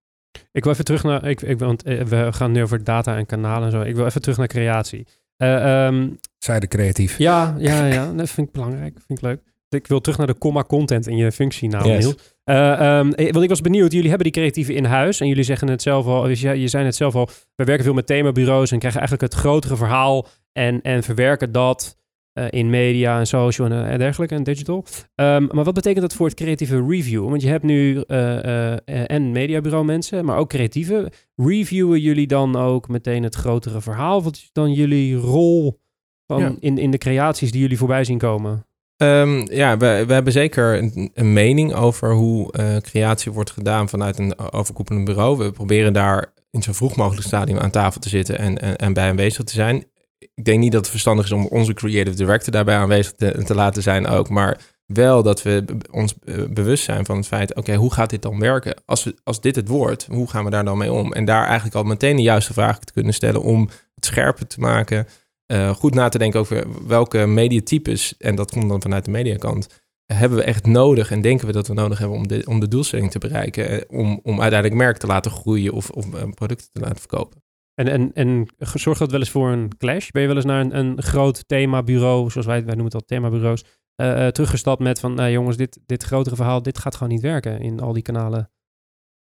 Ik 0.51 0.63
wil 0.63 0.73
even 0.73 0.85
terug 0.85 1.03
naar, 1.03 1.27
ik, 1.27 1.41
ik, 1.41 1.59
want 1.59 1.83
we 1.83 2.27
gaan 2.31 2.51
nu 2.51 2.61
over 2.63 2.83
data 2.83 3.17
en 3.17 3.25
kanalen 3.25 3.65
en 3.65 3.71
zo. 3.71 3.81
Ik 3.81 3.95
wil 3.95 4.05
even 4.05 4.21
terug 4.21 4.37
naar 4.37 4.47
creatie. 4.47 5.07
Uh, 5.37 5.85
um, 5.85 6.19
Zijde 6.37 6.67
creatief. 6.67 7.17
Ja, 7.17 7.55
ja, 7.57 7.85
ja, 7.85 8.11
dat 8.13 8.29
vind 8.29 8.47
ik 8.47 8.53
belangrijk, 8.53 8.97
vind 9.07 9.19
ik 9.19 9.21
leuk. 9.21 9.41
Ik 9.69 9.87
wil 9.87 10.01
terug 10.01 10.17
naar 10.17 10.27
de 10.27 10.37
comma 10.37 10.63
content 10.63 11.07
in 11.07 11.17
je 11.17 11.31
functienaam, 11.31 11.85
yes. 11.85 12.05
Niels. 12.05 12.35
Uh, 12.45 12.97
um, 12.97 13.15
want 13.15 13.41
ik 13.41 13.49
was 13.49 13.61
benieuwd, 13.61 13.91
jullie 13.91 14.07
hebben 14.09 14.31
die 14.31 14.41
creatieven 14.41 14.75
in 14.75 14.85
huis 14.85 15.19
en 15.19 15.27
jullie 15.27 15.43
zeggen 15.43 15.67
het 15.67 15.81
zelf 15.81 16.05
al, 16.05 16.21
dus 16.21 16.41
je, 16.41 16.59
je 16.59 16.67
zei 16.67 16.85
het 16.85 16.95
zelf 16.95 17.15
al, 17.15 17.29
we 17.55 17.63
werken 17.63 17.83
veel 17.83 17.93
met 17.93 18.07
themabureaus 18.07 18.71
en 18.71 18.79
krijgen 18.79 18.99
eigenlijk 18.99 19.33
het 19.33 19.41
grotere 19.41 19.75
verhaal 19.75 20.27
en, 20.51 20.81
en 20.81 21.03
verwerken 21.03 21.51
dat 21.51 21.97
uh, 22.33 22.45
in 22.49 22.69
media 22.69 23.19
en 23.19 23.27
social 23.27 23.71
en, 23.71 23.85
en 23.85 23.97
dergelijke 23.97 24.35
en 24.35 24.43
digital. 24.43 24.85
Um, 25.15 25.47
maar 25.51 25.63
wat 25.63 25.73
betekent 25.73 26.01
dat 26.01 26.13
voor 26.13 26.25
het 26.25 26.35
creatieve 26.35 26.85
review? 26.87 27.29
Want 27.29 27.41
je 27.41 27.47
hebt 27.47 27.63
nu 27.63 28.03
uh, 28.07 29.11
en 29.11 29.31
mediabureau 29.31 29.85
mensen, 29.85 30.25
maar 30.25 30.37
ook 30.37 30.49
creatieve. 30.49 31.11
Reviewen 31.35 31.99
jullie 31.99 32.27
dan 32.27 32.55
ook 32.55 32.87
meteen 32.87 33.23
het 33.23 33.35
grotere 33.35 33.81
verhaal? 33.81 34.23
Wat 34.23 34.35
is 34.35 34.49
dan 34.51 34.73
jullie 34.73 35.15
rol 35.15 35.79
van 36.27 36.41
Ja. 36.41 36.55
in, 36.59 36.77
in 36.77 36.91
de 36.91 36.97
creaties 36.97 37.51
die 37.51 37.61
jullie 37.61 37.77
voorbij 37.77 38.03
zien 38.03 38.17
komen? 38.17 38.65
Um, 38.97 39.51
ja, 39.51 39.77
we, 39.77 40.03
we 40.07 40.13
hebben 40.13 40.33
zeker 40.33 40.77
een, 40.77 41.11
een 41.13 41.33
mening 41.33 41.73
over 41.73 42.13
hoe 42.13 42.53
uh, 42.59 42.77
creatie 42.77 43.31
wordt 43.31 43.51
gedaan 43.51 43.89
vanuit 43.89 44.19
een 44.19 44.39
overkoepelend 44.51 45.05
bureau. 45.05 45.37
We 45.37 45.51
proberen 45.51 45.93
daar 45.93 46.33
in 46.51 46.61
zo 46.61 46.73
vroeg 46.73 46.95
mogelijk 46.95 47.27
stadium 47.27 47.57
aan 47.57 47.71
tafel 47.71 48.01
te 48.01 48.09
zitten 48.09 48.37
en, 48.37 48.57
en, 48.61 48.75
en 48.75 48.93
bij 48.93 49.09
aanwezig 49.09 49.43
te 49.43 49.53
zijn. 49.53 49.83
Ik 50.19 50.45
denk 50.45 50.59
niet 50.59 50.71
dat 50.71 50.81
het 50.81 50.89
verstandig 50.89 51.25
is 51.25 51.31
om 51.31 51.45
onze 51.45 51.73
creative 51.73 52.15
director 52.15 52.51
daarbij 52.51 52.75
aanwezig 52.75 53.13
te, 53.13 53.43
te 53.43 53.55
laten 53.55 53.83
zijn 53.83 54.07
ook, 54.07 54.29
maar 54.29 54.61
wel 54.85 55.23
dat 55.23 55.41
we 55.41 55.65
ons 55.91 56.15
bewust 56.49 56.83
zijn 56.83 57.05
van 57.05 57.17
het 57.17 57.27
feit, 57.27 57.55
oké, 57.55 57.75
hoe 57.75 57.93
gaat 57.93 58.09
dit 58.09 58.21
dan 58.21 58.39
werken? 58.39 58.75
Als, 58.85 59.03
we, 59.03 59.15
als 59.23 59.41
dit 59.41 59.55
het 59.55 59.67
wordt, 59.67 60.05
hoe 60.05 60.29
gaan 60.29 60.43
we 60.43 60.49
daar 60.49 60.63
dan 60.65 60.77
mee 60.77 60.91
om? 60.91 61.13
En 61.13 61.25
daar 61.25 61.45
eigenlijk 61.45 61.75
al 61.75 61.83
meteen 61.83 62.15
de 62.15 62.21
juiste 62.21 62.53
vragen 62.53 62.85
te 62.85 62.93
kunnen 62.93 63.13
stellen 63.13 63.41
om 63.41 63.69
het 63.95 64.05
scherper 64.05 64.47
te 64.47 64.59
maken, 64.59 65.07
uh, 65.51 65.69
goed 65.69 65.93
na 65.93 66.09
te 66.09 66.17
denken 66.17 66.39
over 66.39 66.87
welke 66.87 67.25
mediatypes, 67.25 68.17
en 68.17 68.35
dat 68.35 68.51
komt 68.51 68.69
dan 68.69 68.81
vanuit 68.81 69.05
de 69.05 69.11
mediakant, 69.11 69.67
hebben 70.05 70.37
we 70.37 70.43
echt 70.43 70.65
nodig 70.65 71.11
en 71.11 71.21
denken 71.21 71.47
we 71.47 71.53
dat 71.53 71.67
we 71.67 71.73
nodig 71.73 71.99
hebben 71.99 72.17
om 72.17 72.27
de, 72.27 72.41
om 72.45 72.59
de 72.59 72.67
doelstelling 72.67 73.11
te 73.11 73.19
bereiken, 73.19 73.69
eh, 73.69 73.99
om, 73.99 74.19
om 74.23 74.41
uiteindelijk 74.41 74.81
merk 74.81 74.97
te 74.97 75.07
laten 75.07 75.31
groeien 75.31 75.73
of, 75.73 75.89
of 75.89 76.05
uh, 76.05 76.23
producten 76.33 76.67
te 76.71 76.79
laten 76.79 76.99
verkopen. 76.99 77.43
En, 77.79 77.87
en, 77.87 78.11
en 78.13 78.47
zorgt 78.73 78.99
dat 78.99 79.11
wel 79.11 79.19
eens 79.19 79.29
voor 79.29 79.49
een 79.49 79.77
clash? 79.77 80.09
Ben 80.09 80.21
je 80.21 80.27
wel 80.27 80.37
eens 80.37 80.45
naar 80.45 80.61
een, 80.61 80.77
een 80.77 81.01
groot 81.01 81.43
themabureau, 81.47 82.29
zoals 82.31 82.47
wij, 82.47 82.65
wij 82.65 82.75
noemen 82.75 82.85
het 82.85 82.93
al 82.93 83.05
themabureaus, 83.05 83.63
uh, 84.01 84.27
teruggestapt 84.27 84.81
met 84.81 84.99
van, 84.99 85.13
nou 85.13 85.31
jongens, 85.31 85.57
dit, 85.57 85.79
dit 85.85 86.03
grotere 86.03 86.35
verhaal, 86.35 86.61
dit 86.61 86.77
gaat 86.77 86.95
gewoon 86.95 87.13
niet 87.13 87.21
werken 87.21 87.61
in 87.61 87.79
al 87.79 87.93
die 87.93 88.03
kanalen? 88.03 88.51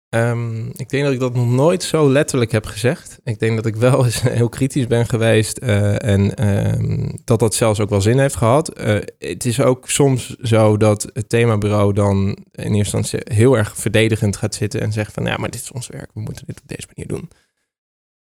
Um, 0.09 0.71
ik 0.75 0.89
denk 0.89 1.03
dat 1.03 1.13
ik 1.13 1.19
dat 1.19 1.33
nog 1.33 1.51
nooit 1.51 1.83
zo 1.83 2.09
letterlijk 2.11 2.51
heb 2.51 2.65
gezegd. 2.65 3.19
Ik 3.23 3.39
denk 3.39 3.55
dat 3.55 3.65
ik 3.65 3.75
wel 3.75 4.05
eens 4.05 4.21
heel 4.39 4.49
kritisch 4.49 4.87
ben 4.87 5.05
geweest 5.05 5.59
uh, 5.63 6.03
en 6.03 6.47
um, 6.47 7.19
dat 7.23 7.39
dat 7.39 7.55
zelfs 7.55 7.79
ook 7.79 7.89
wel 7.89 8.01
zin 8.01 8.19
heeft 8.19 8.35
gehad. 8.35 8.71
Het 9.17 9.45
is 9.45 9.61
ook 9.61 9.89
soms 9.89 10.35
zo 10.41 10.77
dat 10.77 11.09
het 11.13 11.29
themabureau 11.29 11.93
dan 11.93 12.37
in 12.51 12.73
eerste 12.73 12.97
instantie 12.97 13.19
heel 13.23 13.57
erg 13.57 13.77
verdedigend 13.77 14.37
gaat 14.37 14.55
zitten 14.55 14.81
en 14.81 14.91
zegt 14.91 15.13
van 15.13 15.25
ja, 15.25 15.37
maar 15.37 15.49
dit 15.49 15.61
is 15.61 15.71
ons 15.71 15.87
werk, 15.87 16.09
we 16.13 16.21
moeten 16.21 16.45
dit 16.45 16.61
op 16.61 16.67
deze 16.67 16.87
manier 16.95 17.07
doen. 17.07 17.29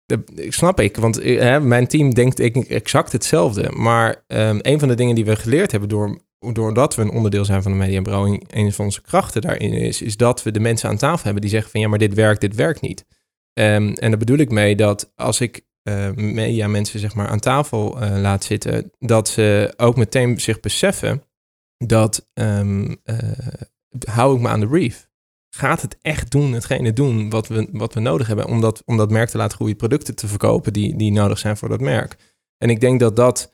Dat 0.05 0.19
snap 0.35 0.79
ik, 0.79 0.97
want 0.97 1.15
hè, 1.23 1.59
mijn 1.59 1.87
team 1.87 2.13
denkt 2.13 2.39
exact 2.67 3.11
hetzelfde. 3.11 3.71
Maar 3.71 4.23
um, 4.27 4.59
een 4.61 4.79
van 4.79 4.87
de 4.87 4.95
dingen 4.95 5.15
die 5.15 5.25
we 5.25 5.35
geleerd 5.35 5.71
hebben 5.71 5.89
door 5.89 6.21
doordat 6.51 6.95
we 6.95 7.01
een 7.01 7.11
onderdeel 7.11 7.45
zijn 7.45 7.63
van 7.63 7.71
de 7.71 7.77
mediabureau, 7.77 8.41
een 8.47 8.73
van 8.73 8.85
onze 8.85 9.01
krachten 9.01 9.41
daarin 9.41 9.73
is, 9.73 10.01
is 10.01 10.17
dat 10.17 10.43
we 10.43 10.51
de 10.51 10.59
mensen 10.59 10.89
aan 10.89 10.97
tafel 10.97 11.23
hebben 11.23 11.41
die 11.41 11.51
zeggen 11.51 11.71
van 11.71 11.79
ja, 11.79 11.87
maar 11.87 11.99
dit 11.99 12.13
werkt, 12.13 12.41
dit 12.41 12.55
werkt 12.55 12.81
niet. 12.81 13.05
Um, 13.59 13.93
en 13.93 14.09
daar 14.09 14.17
bedoel 14.17 14.37
ik 14.37 14.49
mee 14.49 14.75
dat 14.75 15.11
als 15.15 15.41
ik 15.41 15.65
uh, 15.83 16.11
media 16.11 16.67
mensen 16.67 16.99
zeg 16.99 17.15
maar 17.15 17.27
aan 17.27 17.39
tafel 17.39 18.03
uh, 18.03 18.17
laat 18.17 18.43
zitten, 18.43 18.91
dat 18.99 19.29
ze 19.29 19.73
ook 19.77 19.95
meteen 19.95 20.39
zich 20.39 20.59
beseffen 20.59 21.23
dat 21.77 22.29
uh, 22.33 22.91
hou 24.05 24.35
ik 24.35 24.41
me 24.41 24.47
aan 24.47 24.59
de 24.59 24.67
brief. 24.67 25.11
Gaat 25.55 25.81
het 25.81 25.97
echt 26.01 26.31
doen, 26.31 26.53
hetgene 26.53 26.93
doen 26.93 27.29
wat 27.29 27.47
we, 27.47 27.67
wat 27.71 27.93
we 27.93 27.99
nodig 27.99 28.27
hebben 28.27 28.47
om 28.47 28.61
dat, 28.61 28.81
om 28.85 28.97
dat 28.97 29.11
merk 29.11 29.29
te 29.29 29.37
laten 29.37 29.55
groeien, 29.55 29.75
producten 29.75 30.15
te 30.15 30.27
verkopen 30.27 30.73
die, 30.73 30.95
die 30.95 31.11
nodig 31.11 31.39
zijn 31.39 31.57
voor 31.57 31.69
dat 31.69 31.79
merk. 31.79 32.15
En 32.57 32.69
ik 32.69 32.79
denk 32.79 32.99
dat 32.99 33.15
dat 33.15 33.51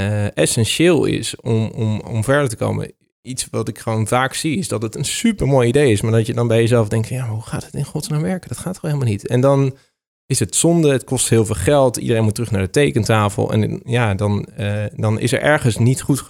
uh, 0.00 0.36
essentieel 0.36 1.04
is 1.04 1.36
om, 1.40 1.66
om, 1.66 2.00
om 2.00 2.24
verder 2.24 2.48
te 2.48 2.56
komen. 2.56 2.92
Iets 3.22 3.48
wat 3.50 3.68
ik 3.68 3.78
gewoon 3.78 4.06
vaak 4.06 4.34
zie, 4.34 4.58
is 4.58 4.68
dat 4.68 4.82
het 4.82 4.94
een 4.94 5.04
super 5.04 5.46
mooi 5.46 5.68
idee 5.68 5.92
is, 5.92 6.00
maar 6.00 6.12
dat 6.12 6.26
je 6.26 6.34
dan 6.34 6.48
bij 6.48 6.60
jezelf 6.60 6.88
denkt: 6.88 7.08
ja, 7.08 7.28
hoe 7.28 7.42
gaat 7.42 7.64
het 7.64 7.74
in 7.74 7.84
godsnaam 7.84 8.22
werken? 8.22 8.48
Dat 8.48 8.58
gaat 8.58 8.74
toch 8.74 8.82
helemaal 8.82 9.08
niet. 9.08 9.26
En 9.26 9.40
dan 9.40 9.76
is 10.26 10.38
het 10.38 10.56
zonde, 10.56 10.92
het 10.92 11.04
kost 11.04 11.28
heel 11.28 11.44
veel 11.44 11.54
geld, 11.54 11.96
iedereen 11.96 12.24
moet 12.24 12.34
terug 12.34 12.50
naar 12.50 12.62
de 12.62 12.70
tekentafel. 12.70 13.52
En 13.52 13.80
ja, 13.84 14.14
dan, 14.14 14.48
uh, 14.58 14.84
dan 14.96 15.18
is 15.18 15.32
er 15.32 15.40
ergens 15.40 15.76
niet 15.76 16.02
goed, 16.02 16.24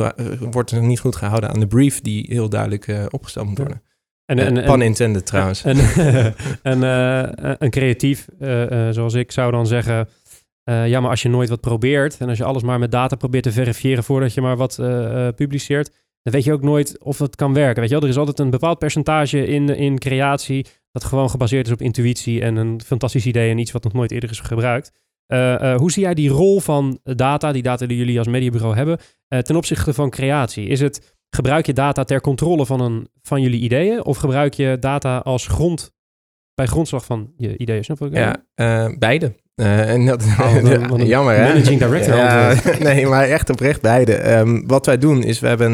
wordt 0.50 0.70
er 0.70 0.82
niet 0.82 1.00
goed 1.00 1.16
gehouden 1.16 1.50
aan 1.50 1.60
de 1.60 1.66
brief 1.66 2.00
die 2.00 2.26
heel 2.28 2.48
duidelijk 2.48 2.86
uh, 2.86 3.04
opgesteld 3.10 3.46
moet 3.46 3.58
worden. 3.58 3.82
En, 4.26 4.38
en, 4.38 4.58
en, 4.58 4.64
Pan 4.64 4.82
intended 4.82 5.26
trouwens. 5.26 5.64
En, 5.64 5.76
en 6.72 6.82
een 7.62 7.70
creatief, 7.70 8.26
zoals 8.90 9.14
ik, 9.14 9.32
zou 9.32 9.50
dan 9.50 9.66
zeggen 9.66 10.08
ja, 10.64 11.00
maar 11.00 11.10
als 11.10 11.22
je 11.22 11.28
nooit 11.28 11.48
wat 11.48 11.60
probeert 11.60 12.16
en 12.18 12.28
als 12.28 12.38
je 12.38 12.44
alles 12.44 12.62
maar 12.62 12.78
met 12.78 12.90
data 12.90 13.16
probeert 13.16 13.42
te 13.42 13.52
verifiëren 13.52 14.04
voordat 14.04 14.34
je 14.34 14.40
maar 14.40 14.56
wat 14.56 14.76
publiceert, 15.36 15.90
dan 16.22 16.32
weet 16.32 16.44
je 16.44 16.52
ook 16.52 16.62
nooit 16.62 17.02
of 17.02 17.18
het 17.18 17.36
kan 17.36 17.54
werken. 17.54 17.80
Weet 17.80 17.88
je 17.88 17.94
wel, 17.94 18.04
er 18.04 18.10
is 18.10 18.18
altijd 18.18 18.38
een 18.38 18.50
bepaald 18.50 18.78
percentage 18.78 19.46
in, 19.46 19.68
in 19.68 19.98
creatie 19.98 20.66
dat 20.92 21.04
gewoon 21.04 21.30
gebaseerd 21.30 21.66
is 21.66 21.72
op 21.72 21.80
intuïtie 21.80 22.42
en 22.42 22.56
een 22.56 22.80
fantastisch 22.84 23.26
idee 23.26 23.50
en 23.50 23.58
iets 23.58 23.72
wat 23.72 23.84
nog 23.84 23.92
nooit 23.92 24.10
eerder 24.10 24.30
is 24.30 24.40
gebruikt. 24.40 24.92
Hoe 25.76 25.90
zie 25.92 26.02
jij 26.02 26.14
die 26.14 26.28
rol 26.28 26.60
van 26.60 27.00
data, 27.02 27.52
die 27.52 27.62
data 27.62 27.86
die 27.86 27.96
jullie 27.96 28.18
als 28.18 28.28
mediabureau 28.28 28.76
hebben, 28.76 28.98
ten 29.28 29.56
opzichte 29.56 29.94
van 29.94 30.10
creatie? 30.10 30.66
Is 30.66 30.80
het, 30.80 31.13
gebruik 31.34 31.66
je 31.66 31.72
data 31.72 32.04
ter 32.04 32.20
controle 32.20 32.66
van, 32.66 32.80
een, 32.80 33.08
van 33.22 33.40
jullie 33.40 33.60
ideeën 33.60 34.04
of 34.04 34.16
gebruik 34.16 34.54
je 34.54 34.76
data 34.80 35.18
als 35.18 35.46
grond, 35.46 35.92
bij 36.54 36.66
grondslag 36.66 37.04
van 37.04 37.32
je 37.36 37.58
ideeën? 37.58 37.84
Snap 37.84 37.98
je? 37.98 38.10
Ja, 38.10 38.96
beide. 38.98 39.32
Uh, 39.56 39.90
en 39.90 40.06
dat, 40.06 40.22
oh, 40.40 41.06
jammer 41.06 41.34
hè? 41.34 41.42
Managing 41.42 41.80
director. 41.80 42.16
ja, 42.16 42.54
nee, 42.78 43.06
maar 43.06 43.28
echt 43.28 43.50
oprecht 43.50 43.80
beide. 43.80 44.36
Um, 44.36 44.66
wat 44.66 44.86
wij 44.86 44.98
doen 44.98 45.22
is, 45.22 45.40
we 45.40 45.46
hebben 45.46 45.72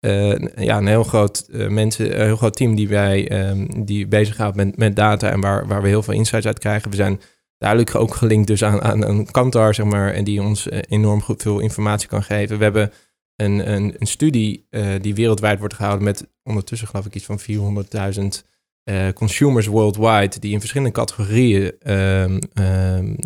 uh, 0.00 0.34
ja, 0.56 0.76
een 0.76 0.86
heel 0.86 1.04
groot, 1.04 1.46
mensen, 1.50 2.20
een 2.20 2.26
heel 2.26 2.36
groot 2.36 2.56
team 2.56 2.74
die 2.74 2.88
wij 2.88 3.48
um, 3.48 3.84
die 3.84 4.08
bezighoudt 4.08 4.56
met, 4.56 4.76
met 4.76 4.96
data 4.96 5.30
en 5.30 5.40
waar, 5.40 5.66
waar 5.66 5.82
we 5.82 5.88
heel 5.88 6.02
veel 6.02 6.14
insights 6.14 6.46
uit 6.46 6.58
krijgen. 6.58 6.90
We 6.90 6.96
zijn 6.96 7.20
duidelijk 7.58 7.94
ook 7.94 8.14
gelinkt 8.14 8.46
dus 8.46 8.64
aan, 8.64 8.82
aan 8.82 9.04
een 9.04 9.30
kantar, 9.30 9.74
zeg 9.74 9.86
maar, 9.86 10.12
en 10.12 10.24
die 10.24 10.42
ons 10.42 10.68
enorm 10.70 11.22
goed 11.22 11.42
veel 11.42 11.58
informatie 11.58 12.08
kan 12.08 12.22
geven. 12.22 12.58
We 12.58 12.64
hebben 12.64 12.92
een, 13.36 13.72
een, 13.72 13.94
een 13.98 14.06
studie 14.06 14.68
die 15.00 15.14
wereldwijd 15.14 15.58
wordt 15.58 15.74
gehouden 15.74 16.04
met 16.04 16.26
ondertussen 16.42 16.88
geloof 16.88 17.06
ik 17.06 17.14
iets 17.14 17.24
van 17.24 17.40
400.000 17.40 18.46
uh, 18.90 19.08
consumers 19.08 19.66
worldwide 19.66 20.38
die 20.38 20.52
in 20.52 20.58
verschillende 20.58 20.92
categorieën 20.92 21.72
um, 21.92 22.38
um, 22.54 23.16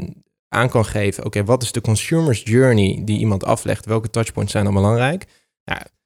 aan 0.48 0.68
kan 0.68 0.84
geven. 0.84 1.24
Oké, 1.24 1.44
wat 1.44 1.62
is 1.62 1.72
de 1.72 1.80
consumers 1.80 2.42
journey 2.44 3.02
die 3.04 3.18
iemand 3.18 3.44
aflegt? 3.44 3.86
Welke 3.86 4.10
touchpoints 4.10 4.52
zijn 4.52 4.64
dan 4.64 4.74
belangrijk? 4.74 5.26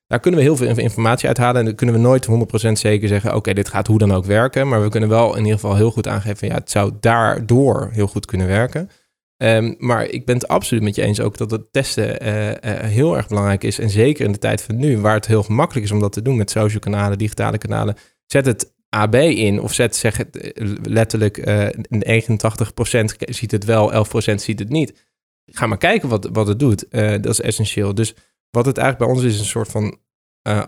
Daar 0.07 0.21
kunnen 0.21 0.41
we 0.41 0.47
heel 0.47 0.57
veel 0.57 0.79
informatie 0.79 1.27
uithalen 1.27 1.57
en 1.57 1.65
dan 1.65 1.75
kunnen 1.75 1.95
we 1.95 2.01
nooit 2.01 2.29
100% 2.69 2.73
zeker 2.73 3.09
zeggen, 3.09 3.35
oké, 3.35 3.53
dit 3.53 3.69
gaat 3.69 3.87
hoe 3.87 3.99
dan 3.99 4.13
ook 4.13 4.25
werken. 4.25 4.69
Maar 4.69 4.83
we 4.83 4.89
kunnen 4.89 5.09
wel 5.09 5.33
in 5.33 5.43
ieder 5.43 5.59
geval 5.59 5.77
heel 5.77 5.91
goed 5.91 6.09
aangeven, 6.09 6.49
ja, 6.49 6.55
het 6.55 6.71
zou 6.71 6.93
daardoor 7.01 7.89
heel 7.93 8.07
goed 8.07 8.27
kunnen 8.27 8.47
werken. 8.47 8.91
Um, 9.45 9.74
maar 9.78 10.09
ik 10.09 10.26
ben 10.26 10.34
het 10.34 10.49
absoluut 10.49 10.82
met 10.82 10.95
je 10.95 11.03
eens 11.03 11.20
ook 11.20 11.36
dat 11.36 11.51
het 11.51 11.72
testen 11.72 12.26
uh, 12.26 12.49
uh, 12.49 12.55
heel 12.62 13.16
erg 13.16 13.28
belangrijk 13.28 13.64
is. 13.64 13.78
En 13.78 13.90
zeker 13.90 14.24
in 14.24 14.32
de 14.32 14.38
tijd 14.38 14.62
van 14.62 14.76
nu, 14.76 14.99
waar 14.99 15.14
het 15.14 15.26
heel 15.26 15.42
gemakkelijk 15.42 15.86
is 15.86 15.92
om 15.92 16.01
dat 16.01 16.12
te 16.12 16.22
doen 16.22 16.36
met 16.36 16.51
social 16.51 16.80
kanalen, 16.80 17.18
digitale 17.18 17.59
kanalen. 17.59 17.97
Zet 18.26 18.47
het 18.47 18.72
AB 18.88 19.14
in 19.14 19.61
of 19.61 19.72
zet 19.72 19.97
zeg 19.97 20.16
het 20.16 20.36
eh, 20.36 20.72
letterlijk 20.82 21.47
uh, 21.47 21.66
eh, 21.66 22.32
89% 23.01 23.05
ziet 23.16 23.51
het 23.51 23.64
wel, 23.64 24.07
11% 24.07 24.34
ziet 24.34 24.59
het 24.59 24.68
niet. 24.68 25.07
Ga 25.47 25.66
maar 25.66 25.78
kijken 25.78 26.09
wat, 26.09 26.28
wat 26.32 26.47
het 26.47 26.59
doet. 26.59 26.86
Dat 26.90 27.26
is 27.26 27.40
essentieel. 27.40 27.95
Dus 27.95 28.14
wat 28.51 28.66
het 28.66 28.78
eigenlijk 28.78 29.09
bij 29.09 29.16
ons 29.16 29.26
is, 29.26 29.34
is 29.34 29.40
een 29.40 29.47
soort 29.47 29.68
van 29.68 29.99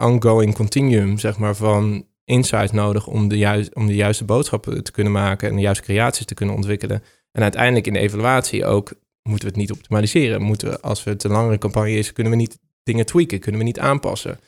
ongoing 0.00 0.54
continuum, 0.54 1.18
zeg 1.18 1.38
maar, 1.38 1.56
van 1.56 2.06
insights 2.24 2.72
nodig 2.72 3.06
om 3.06 3.28
de, 3.28 3.38
juist, 3.38 3.74
om 3.74 3.86
de 3.86 3.94
juiste 3.94 4.24
boodschappen 4.24 4.84
te 4.84 4.92
kunnen 4.92 5.12
maken 5.12 5.48
en 5.48 5.54
de 5.54 5.60
juiste 5.60 5.84
creaties 5.84 6.26
te 6.26 6.34
kunnen 6.34 6.54
ontwikkelen. 6.54 7.02
En 7.37 7.43
uiteindelijk 7.43 7.87
in 7.87 7.93
de 7.93 7.99
evaluatie 7.99 8.64
ook 8.64 8.95
moeten 9.22 9.49
we 9.49 9.55
het 9.55 9.57
niet 9.57 9.72
optimaliseren. 9.72 10.43
Moeten 10.43 10.68
we, 10.68 10.80
als 10.80 11.05
het 11.05 11.24
een 11.24 11.30
langere 11.30 11.59
campagne 11.59 11.91
is, 11.91 12.12
kunnen 12.12 12.32
we 12.32 12.39
niet 12.39 12.59
dingen 12.82 13.07
tweaken, 13.07 13.41
kunnen 13.41 13.61
we 13.61 13.66
niet 13.66 13.78
aanpassen. 13.78 14.39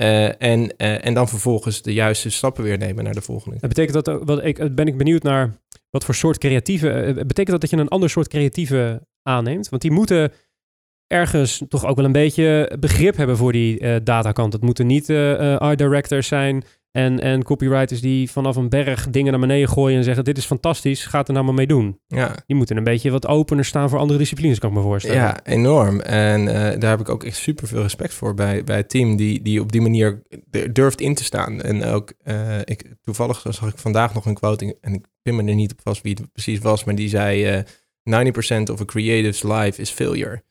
Uh, 0.00 0.42
en, 0.42 0.60
uh, 0.60 1.06
en 1.06 1.14
dan 1.14 1.28
vervolgens 1.28 1.82
de 1.82 1.92
juiste 1.92 2.30
stappen 2.30 2.64
weer 2.64 2.78
nemen 2.78 3.04
naar 3.04 3.14
de 3.14 3.20
volgende. 3.20 3.58
Dat 3.60 3.68
betekent 3.68 4.04
dat, 4.04 4.22
wat 4.24 4.44
ik, 4.44 4.74
ben 4.74 4.86
ik 4.86 4.96
benieuwd 4.96 5.22
naar 5.22 5.60
wat 5.90 6.04
voor 6.04 6.14
soort 6.14 6.38
creatieve, 6.38 7.06
uh, 7.06 7.14
betekent 7.14 7.50
dat 7.50 7.60
dat 7.60 7.70
je 7.70 7.76
een 7.76 7.88
ander 7.88 8.10
soort 8.10 8.28
creatieve 8.28 9.06
aanneemt? 9.22 9.68
Want 9.68 9.82
die 9.82 9.90
moeten 9.90 10.32
ergens 11.06 11.62
toch 11.68 11.86
ook 11.86 11.96
wel 11.96 12.04
een 12.04 12.12
beetje 12.12 12.76
begrip 12.78 13.16
hebben 13.16 13.36
voor 13.36 13.52
die 13.52 14.02
datakant. 14.02 14.52
Het 14.52 14.62
moeten 14.62 14.86
niet 14.86 15.10
art 15.58 15.78
directors 15.78 16.28
zijn 16.28 16.64
en, 16.92 17.20
en 17.20 17.42
copywriters 17.42 18.00
die 18.00 18.30
vanaf 18.30 18.56
een 18.56 18.68
berg 18.68 19.10
dingen 19.10 19.30
naar 19.30 19.40
beneden 19.40 19.68
gooien 19.68 19.98
en 19.98 20.04
zeggen: 20.04 20.24
Dit 20.24 20.38
is 20.38 20.44
fantastisch, 20.44 21.06
gaat 21.06 21.28
er 21.28 21.34
nou 21.34 21.44
maar 21.44 21.54
mee 21.54 21.66
doen. 21.66 22.00
Ja. 22.06 22.34
Die 22.46 22.56
moeten 22.56 22.76
een 22.76 22.84
beetje 22.84 23.10
wat 23.10 23.26
opener 23.26 23.64
staan 23.64 23.88
voor 23.88 23.98
andere 23.98 24.18
disciplines, 24.18 24.58
kan 24.58 24.70
ik 24.70 24.76
me 24.76 24.82
voorstellen. 24.82 25.20
Ja, 25.20 25.44
enorm. 25.44 26.00
En 26.00 26.40
uh, 26.40 26.52
daar 26.52 26.90
heb 26.90 27.00
ik 27.00 27.08
ook 27.08 27.24
echt 27.24 27.36
super 27.36 27.68
veel 27.68 27.82
respect 27.82 28.14
voor 28.14 28.34
bij, 28.34 28.64
bij 28.64 28.76
het 28.76 28.88
team 28.88 29.16
die, 29.16 29.42
die 29.42 29.60
op 29.60 29.72
die 29.72 29.80
manier 29.80 30.22
durft 30.72 31.00
in 31.00 31.14
te 31.14 31.24
staan. 31.24 31.62
En 31.62 31.84
ook, 31.84 32.12
uh, 32.24 32.58
ik, 32.64 32.94
toevallig 33.02 33.44
zag 33.48 33.68
ik 33.68 33.78
vandaag 33.78 34.14
nog 34.14 34.26
een 34.26 34.34
quote, 34.34 34.76
en 34.80 34.94
ik 34.94 35.06
pin 35.22 35.36
me 35.36 35.44
er 35.44 35.54
niet 35.54 35.72
op 35.72 35.80
vast 35.82 36.02
wie 36.02 36.16
het 36.20 36.32
precies 36.32 36.58
was, 36.58 36.84
maar 36.84 36.94
die 36.94 37.08
zei: 37.08 37.56
uh, 37.56 37.62
90% 38.26 38.70
of 38.70 38.80
a 38.80 38.84
creative's 38.84 39.42
life 39.42 39.80
is 39.80 39.90
failure. 39.90 40.42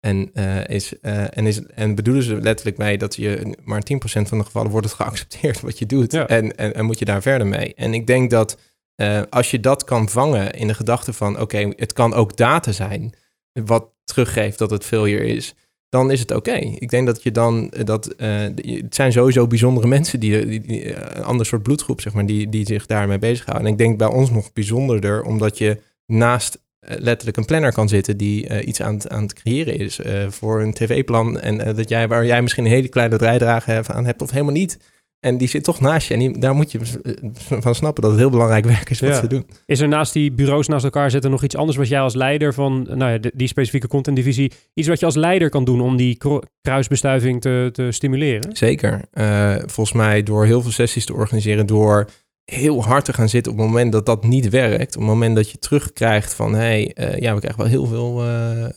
En, 0.00 0.30
uh, 0.34 0.68
is, 0.68 0.92
uh, 1.02 1.38
en, 1.38 1.46
is, 1.46 1.66
en 1.66 1.94
bedoelen 1.94 2.22
ze 2.22 2.40
letterlijk 2.40 2.78
mee 2.78 2.98
dat 2.98 3.14
je 3.14 3.56
maar 3.64 3.82
10% 3.92 3.96
van 4.22 4.38
de 4.38 4.44
gevallen 4.44 4.70
wordt 4.70 4.86
het 4.86 4.96
geaccepteerd 4.96 5.60
wat 5.60 5.78
je 5.78 5.86
doet. 5.86 6.14
En, 6.14 6.56
en, 6.56 6.74
en, 6.74 6.84
moet 6.84 6.98
je 6.98 7.04
daar 7.04 7.22
verder 7.22 7.46
mee. 7.46 7.74
En 7.74 7.94
ik 7.94 8.06
denk 8.06 8.30
dat 8.30 8.58
uh, 8.96 9.22
als 9.30 9.50
je 9.50 9.60
dat 9.60 9.84
kan 9.84 10.08
vangen 10.08 10.52
in 10.52 10.66
de 10.66 10.74
gedachte 10.74 11.12
van 11.12 11.32
oké, 11.32 11.42
okay, 11.42 11.72
het 11.76 11.92
kan 11.92 12.14
ook 12.14 12.36
data 12.36 12.72
zijn, 12.72 13.14
wat 13.52 13.90
teruggeeft 14.08 14.58
dat 14.58 14.70
het 14.70 14.84
failure 14.84 15.26
is. 15.26 15.54
dan 15.88 16.10
is 16.10 16.20
het 16.20 16.30
oké. 16.30 16.54
Ik 16.54 16.90
denk 16.90 17.06
dat 17.06 17.22
je 17.22 17.30
dan, 17.30 17.70
eh, 17.70 17.84
dat, 17.84 18.06
eh, 18.06 18.40
het 18.64 18.94
zijn 18.94 19.12
sowieso 19.12 19.46
bijzondere 19.46 19.86
mensen 19.96 20.20
die, 20.20 20.46
die, 20.46 20.60
die 20.60 20.94
eh, 20.94 21.16
een 21.16 21.24
ander 21.24 21.46
soort 21.46 21.62
bloedgroep, 21.62 22.00
zeg 22.00 22.12
maar, 22.12 22.26
die, 22.26 22.48
die 22.48 22.66
zich 22.66 22.86
daarmee 22.86 23.18
bezighouden. 23.18 23.66
En 23.66 23.72
ik 23.72 23.78
denk 23.78 23.98
bij 23.98 24.08
ons 24.08 24.30
nog 24.30 24.52
bijzonderder, 24.52 25.22
omdat 25.22 25.58
je 25.58 25.80
naast 26.06 26.58
letterlijk 26.80 27.36
een 27.36 27.44
planner 27.44 27.72
kan 27.72 27.88
zitten 27.88 28.16
die 28.16 28.64
iets 28.64 28.80
aan, 28.82 28.94
het- 28.94 29.08
aan 29.08 29.22
het 29.22 29.32
creëren 29.32 29.78
is 29.78 30.00
voor 30.28 30.60
een 30.62 30.72
tv-plan. 30.72 31.40
En 31.40 31.74
dat 31.76 31.88
jij, 31.88 32.08
waar 32.08 32.26
jij 32.26 32.42
misschien 32.42 32.64
een 32.64 32.70
hele 32.70 32.88
kleine 32.88 33.16
bijdrage 33.16 33.82
aan 33.92 34.04
hebt 34.06 34.22
of 34.22 34.30
helemaal 34.30 34.52
niet. 34.52 34.78
En 35.20 35.36
die 35.38 35.48
zit 35.48 35.64
toch 35.64 35.80
naast 35.80 36.08
je. 36.08 36.14
En 36.14 36.20
die- 36.20 36.38
daar 36.38 36.54
moet 36.54 36.72
je 36.72 36.78
eh, 36.78 37.12
van 37.62 37.74
snappen 37.74 38.02
dat 38.02 38.10
het 38.12 38.20
heel 38.20 38.30
belangrijk 38.30 38.64
werk 38.76 38.90
is 38.90 39.00
wat 39.00 39.10
Ja. 39.10 39.20
ze 39.20 39.26
doen. 39.26 39.46
Is 39.66 39.80
er 39.80 39.88
naast 39.88 40.12
die 40.12 40.32
bureaus 40.32 40.68
naast 40.68 40.84
elkaar 40.84 41.10
zetten 41.10 41.30
nog 41.30 41.42
iets 41.44 41.56
anders 41.56 41.76
wat 41.76 41.88
jij 41.88 42.00
als 42.00 42.14
leider 42.14 42.54
van 42.54 42.82
nou 42.94 43.10
ja, 43.12 43.18
de- 43.18 43.32
die 43.34 43.48
specifieke 43.48 43.88
contentdivisie, 43.88 44.52
iets 44.74 44.88
wat 44.88 45.00
je 45.00 45.06
als 45.06 45.14
leider 45.16 45.48
kan 45.50 45.64
doen 45.64 45.80
om 45.80 45.96
die 45.96 46.18
kruisbestuiving 46.60 47.40
te, 47.40 47.68
te 47.72 47.88
stimuleren? 47.92 48.56
Zeker. 48.56 49.00
Eh, 49.12 49.54
volgens 49.56 49.92
mij 49.92 50.22
door 50.22 50.44
heel 50.44 50.62
veel 50.62 50.70
sessies 50.72 51.04
te 51.04 51.12
organiseren, 51.14 51.66
door 51.66 52.08
heel 52.50 52.84
hard 52.84 53.04
te 53.04 53.12
gaan 53.12 53.28
zitten 53.28 53.52
op 53.52 53.58
het 53.58 53.66
moment 53.66 53.92
dat 53.92 54.06
dat 54.06 54.24
niet 54.24 54.48
werkt. 54.48 54.94
Op 54.94 55.00
het 55.00 55.10
moment 55.10 55.36
dat 55.36 55.50
je 55.50 55.58
terugkrijgt 55.58 56.34
van, 56.34 56.54
hé, 56.54 56.58
hey, 56.58 56.92
eh, 56.94 57.18
ja, 57.18 57.34
we 57.34 57.40
krijgen 57.40 57.60
wel 57.60 57.70
heel 57.70 57.86
veel 57.86 58.22
eh, 58.22 58.64
eh, 58.64 58.70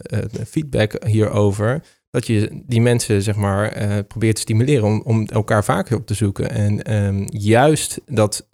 feedback 0.47 1.05
hierover. 1.05 1.83
Dat 2.09 2.27
je 2.27 2.61
die 2.65 2.81
mensen, 2.81 3.21
zeg 3.21 3.35
maar, 3.35 3.73
probeert 4.03 4.35
te 4.35 4.41
stimuleren 4.41 4.83
om, 4.83 5.01
om 5.01 5.25
elkaar 5.25 5.63
vaker 5.63 5.97
op 5.97 6.05
te 6.05 6.13
zoeken. 6.13 6.49
En 6.49 6.83
ehm, 6.83 7.25
juist 7.29 8.01
dat 8.05 8.47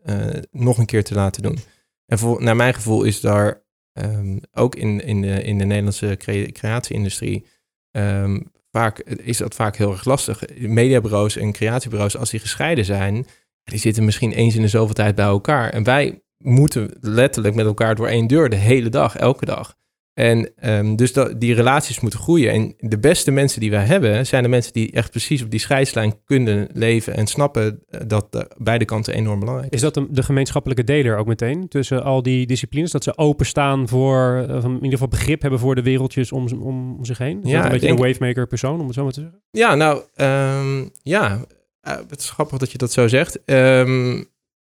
nog 0.52 0.78
een 0.78 0.86
keer 0.86 1.04
te 1.04 1.14
laten 1.14 1.42
doen. 1.42 1.58
En 2.06 2.20
voor, 2.20 2.44
naar 2.44 2.56
mijn 2.56 2.74
gevoel 2.74 3.04
is 3.04 3.22
daar 3.22 3.62
ehm, 3.94 4.38
ook 4.54 4.76
in, 4.76 5.04
in, 5.04 5.22
de, 5.22 5.44
in 5.44 5.58
de 5.58 5.66
Nederlandse 5.66 6.16
crea- 6.18 6.52
creatieindustrie 6.52 7.46
ehm, 7.92 8.40
vaak, 8.72 9.00
is 9.00 9.38
dat 9.38 9.56
vaak 9.56 9.76
heel 9.76 9.92
erg 9.92 10.06
lastig. 10.06 10.44
Mediabureaus 10.58 11.36
en 11.36 11.52
creatiebureaus, 11.52 12.18
als 12.18 12.30
die 12.30 12.40
gescheiden 12.40 12.86
zijn, 12.86 13.26
die 13.70 13.80
zitten 13.80 14.06
misschien 14.06 14.32
eens 14.32 14.56
in 14.56 14.62
de 14.62 14.68
zoveel 14.68 14.94
tijd 14.96 15.16
bij 15.16 15.26
elkaar. 15.26 15.70
En 15.70 15.84
wij 15.84 16.22
moeten 16.38 16.98
letterlijk 17.02 17.56
met 17.56 17.66
elkaar 17.66 17.96
door 17.96 18.08
één 18.08 18.28
deur 18.28 18.50
de 18.50 18.56
hele 18.56 18.90
dag, 18.90 19.16
elke 19.16 19.46
dag. 19.46 19.76
En 20.14 20.52
ehm, 20.56 20.96
dus 20.96 21.14
dat, 21.14 21.40
die 21.40 21.54
relaties 21.54 22.00
moeten 22.00 22.20
groeien. 22.20 22.52
En 22.52 22.74
de 22.78 23.00
beste 23.00 23.32
mensen 23.32 23.60
die 23.60 23.72
wij 23.72 23.84
hebben, 23.86 24.26
zijn 24.26 24.44
de 24.44 24.50
mensen 24.50 24.74
die 24.74 24.92
echt 24.92 25.10
precies 25.12 25.44
op 25.44 25.50
die 25.52 25.60
scheidslijn 25.60 26.24
kunnen 26.26 26.68
leven 26.74 27.16
en 27.16 27.28
snappen 27.28 27.80
eh, 27.90 28.02
dat 28.08 28.28
eh, 28.36 28.42
beide 28.58 28.86
kanten 28.86 29.14
enorm 29.14 29.40
belangrijk 29.40 29.74
Is 29.74 29.82
dat 29.82 29.94
de, 30.10 30.24
gemeenschappelijke 30.24 30.84
deler 30.84 31.18
ook 31.18 31.28
meteen 31.28 31.68
tussen 31.68 32.04
al 32.04 32.24
die 32.24 32.46
disciplines? 32.48 32.92
Dat 32.92 33.04
ze 33.04 33.18
openstaan 33.18 33.88
voor, 33.88 34.46
of 34.50 34.64
in 34.64 34.74
ieder 34.74 34.92
geval 34.92 35.08
begrip 35.08 35.42
hebben 35.42 35.60
voor 35.60 35.76
de 35.76 35.82
wereldjes 35.84 36.32
om, 36.32 36.48
om 36.62 37.06
zich 37.06 37.18
heen? 37.18 37.44
Is 37.44 37.50
Ja, 37.50 37.56
dat 37.56 37.66
een 37.66 37.72
beetje 37.72 37.88
denk- 37.88 38.00
een 38.00 38.06
wavemaker 38.06 38.48
persoon, 38.48 38.80
om 38.80 38.86
het 38.86 38.96
zo 38.96 39.04
maar 39.04 39.12
te 39.14 39.22
zeggen? 39.22 39.42
Ja, 39.52 39.76
nou, 39.76 40.02
ehm, 40.16 40.86
ja, 41.02 41.46
Eh, 41.88 41.98
het 42.10 42.20
is 42.20 42.30
grappig 42.30 42.58
dat 42.58 42.72
je 42.72 42.78
dat 42.78 42.92
zo 42.92 43.08
zegt. 43.08 43.44
Ehm, 43.46 44.24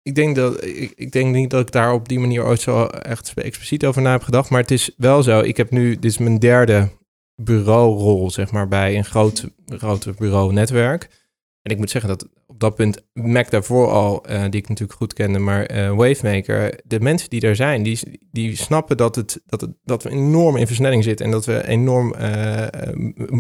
ik, 0.03 0.15
denk 0.15 0.37
dat, 0.37 0.65
ik, 0.65 0.93
ik 0.97 1.13
denk 1.13 1.35
niet 1.35 1.51
dat 1.51 1.61
ik 1.61 1.73
daar 1.73 1.93
op 1.93 2.09
die 2.09 2.19
manier 2.19 2.45
ooit 2.45 2.61
zo 2.61 2.87
echt 2.87 3.35
expliciet 3.35 3.87
over 3.87 4.03
na 4.03 4.11
heb 4.11 4.23
gedacht. 4.23 4.51
Maar 4.51 4.61
het 4.61 4.71
is 4.71 4.91
wel 4.97 5.23
zo, 5.23 5.41
ik 5.41 5.57
heb 5.57 5.71
nu, 5.71 5.95
dit 5.95 6.05
is 6.05 6.19
mijn 6.19 6.39
derde 6.39 6.89
bureaurol, 7.35 8.31
zeg 8.31 8.53
maar, 8.53 8.69
bij 8.69 8.97
een 8.97 9.05
groot, 9.05 9.47
groot 9.67 10.17
bureau-netwerk. 10.17 11.09
En 11.63 11.73
ik 11.73 11.79
moet 11.79 11.91
zeggen 11.91 12.11
dat 12.11 12.29
op 12.57 12.63
dat 12.63 12.75
punt, 12.75 13.07
Mac 13.13 13.51
daarvoor 13.51 13.91
al, 13.91 14.25
eh, 14.25 14.43
die 14.43 14.61
ik 14.61 14.69
natuurlijk 14.69 14.99
goed 14.99 15.13
kende, 15.13 15.39
maar 15.39 15.67
eh, 15.67 15.91
Wavemaker, 15.95 16.81
de 16.85 17.01
mensen 17.01 17.31
die 17.31 17.41
daar 17.41 17.57
zijn, 17.57 17.83
die, 17.83 18.21
die 18.31 18.57
snappen 18.57 18.97
dat, 18.97 19.15
het, 19.15 19.41
dat, 19.47 19.61
het, 19.61 19.71
dat 19.85 20.03
we 20.03 20.11
enorm 20.11 20.57
in 20.57 20.67
versnelling 20.67 21.05
zitten 21.05 21.27
en 21.27 21.33
dat 21.33 21.45
we 21.45 21.67
enorm 21.67 22.15
eh, 22.15 22.67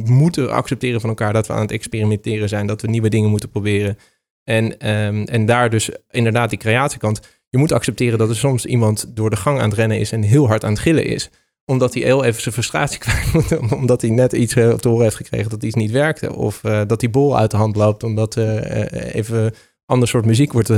moeten 0.04 0.50
accepteren 0.50 1.00
van 1.00 1.08
elkaar 1.08 1.32
dat 1.32 1.46
we 1.46 1.52
aan 1.52 1.60
het 1.60 1.70
experimenteren 1.70 2.48
zijn, 2.48 2.66
dat 2.66 2.82
we 2.82 2.88
nieuwe 2.88 3.08
dingen 3.08 3.30
moeten 3.30 3.50
proberen. 3.50 3.98
En, 4.44 4.78
ehm, 4.78 5.22
en 5.22 5.46
daar 5.46 5.70
dus 5.70 5.90
inderdaad 6.10 6.50
die 6.50 6.58
creatiekant, 6.58 7.20
je 7.48 7.58
moet 7.58 7.72
accepteren 7.72 8.18
dat 8.18 8.28
er 8.28 8.36
soms 8.36 8.66
iemand 8.66 9.16
door 9.16 9.30
de 9.30 9.36
gang 9.36 9.58
aan 9.58 9.68
het 9.68 9.78
rennen 9.78 9.98
is 9.98 10.12
en 10.12 10.22
heel 10.22 10.46
hard 10.46 10.64
aan 10.64 10.72
het 10.72 10.80
gillen 10.80 11.04
is 11.04 11.30
omdat 11.66 11.94
hij 11.94 12.02
heel 12.02 12.24
even 12.24 12.42
zijn 12.42 12.54
frustratie 12.54 12.98
kwijt 13.04 13.32
moet. 13.32 13.72
Omdat 13.72 14.00
hij 14.00 14.10
net 14.10 14.32
iets 14.32 14.54
eh, 14.54 14.70
op 14.70 14.80
te 14.80 14.88
horen 14.88 15.02
heeft 15.04 15.16
gekregen 15.16 15.50
dat 15.50 15.62
iets 15.62 15.74
niet 15.74 15.90
werkte. 15.90 16.34
Of 16.34 16.64
eh, 16.64 16.80
dat 16.86 17.00
die 17.00 17.10
bol 17.10 17.38
uit 17.38 17.50
de 17.50 17.56
hand 17.56 17.76
loopt 17.76 18.02
omdat 18.02 18.36
eh, 18.36 19.14
even 19.14 19.54
ander 19.86 20.08
soort 20.08 20.24
muziek 20.24 20.52
wordt 20.58 20.70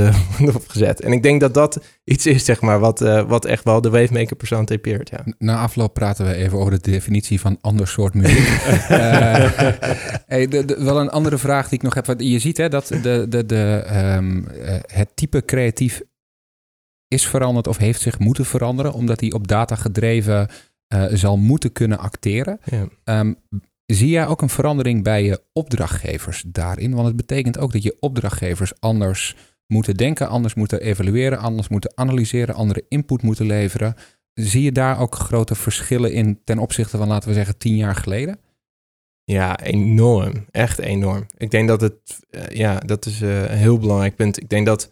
opgezet. 0.55 1.01
En 1.01 1.11
ik 1.11 1.23
denk 1.23 1.41
dat 1.41 1.53
dat 1.53 1.79
iets 2.03 2.25
is, 2.25 2.45
zeg 2.45 2.61
maar, 2.61 2.79
wat, 2.79 2.99
wat 3.27 3.45
echt 3.45 3.63
wel 3.63 3.81
de 3.81 3.89
wavemaker 3.89 4.35
persoon 4.35 4.65
typeert. 4.65 5.09
Ja. 5.09 5.23
Na 5.37 5.57
afloop 5.61 5.93
praten 5.93 6.25
we 6.25 6.33
even 6.33 6.57
over 6.57 6.71
de 6.71 6.91
definitie 6.91 7.39
van 7.39 7.57
ander 7.61 7.87
soort 7.87 8.13
muziek. 8.13 8.47
Hey, 10.25 10.47
de, 10.47 10.65
de- 10.65 10.83
wel 10.83 10.99
een 10.99 11.09
andere 11.09 11.37
vraag 11.37 11.69
die 11.69 11.77
ik 11.77 11.83
nog 11.83 11.93
heb. 11.93 12.13
Je 12.17 12.39
ziet 12.39 12.57
hè, 12.57 12.69
dat 12.69 12.87
de, 12.87 13.25
de, 13.29 13.45
de, 13.45 13.83
ehm, 13.85 14.45
eh, 14.45 14.75
het 14.85 15.09
type 15.15 15.45
creatief 15.45 16.01
is 17.07 17.27
veranderd 17.27 17.67
of 17.67 17.77
heeft 17.77 18.01
zich 18.01 18.19
moeten 18.19 18.45
veranderen, 18.45 18.93
omdat 18.93 19.19
hij 19.19 19.31
op 19.31 19.47
data 19.47 19.75
gedreven 19.75 20.49
eh, 20.89 21.05
zal 21.13 21.37
moeten 21.37 21.71
kunnen 21.71 21.99
acteren. 21.99 22.59
Ja. 22.63 22.87
Ehm, 23.03 23.33
zie 23.85 24.09
jij 24.09 24.27
ook 24.27 24.41
een 24.41 24.49
verandering 24.49 25.03
bij 25.03 25.23
je 25.23 25.43
opdrachtgevers 25.53 26.43
daarin? 26.47 26.93
Want 26.93 27.07
het 27.07 27.15
betekent 27.15 27.57
ook 27.57 27.71
dat 27.71 27.83
je 27.83 27.97
opdrachtgevers 27.99 28.79
anders 28.79 29.35
moeten 29.67 29.95
denken, 29.95 30.29
anders 30.29 30.53
moeten 30.53 30.81
evalueren, 30.81 31.39
anders 31.39 31.67
moeten 31.67 31.97
analyseren, 31.97 32.55
andere 32.55 32.85
input 32.87 33.21
moeten 33.21 33.45
leveren. 33.45 33.95
Zie 34.33 34.63
je 34.63 34.71
daar 34.71 34.99
ook 34.99 35.15
grote 35.15 35.55
verschillen 35.55 36.13
in 36.13 36.41
ten 36.43 36.59
opzichte 36.59 36.97
van, 36.97 37.07
laten 37.07 37.29
we 37.29 37.35
zeggen, 37.35 37.57
tien 37.57 37.75
jaar 37.75 37.95
geleden? 37.95 38.39
Ja, 39.23 39.59
enorm. 39.59 40.45
Echt 40.51 40.79
enorm. 40.79 41.25
Ik 41.37 41.51
denk 41.51 41.67
dat 41.67 41.81
het, 41.81 42.19
eh, 42.29 42.47
ja, 42.47 42.79
dat 42.79 43.05
is 43.05 43.21
eh, 43.21 43.41
een 43.41 43.57
heel 43.57 43.77
belangrijk 43.77 44.15
punt. 44.15 44.41
Ik 44.41 44.49
denk 44.49 44.65
dat 44.65 44.91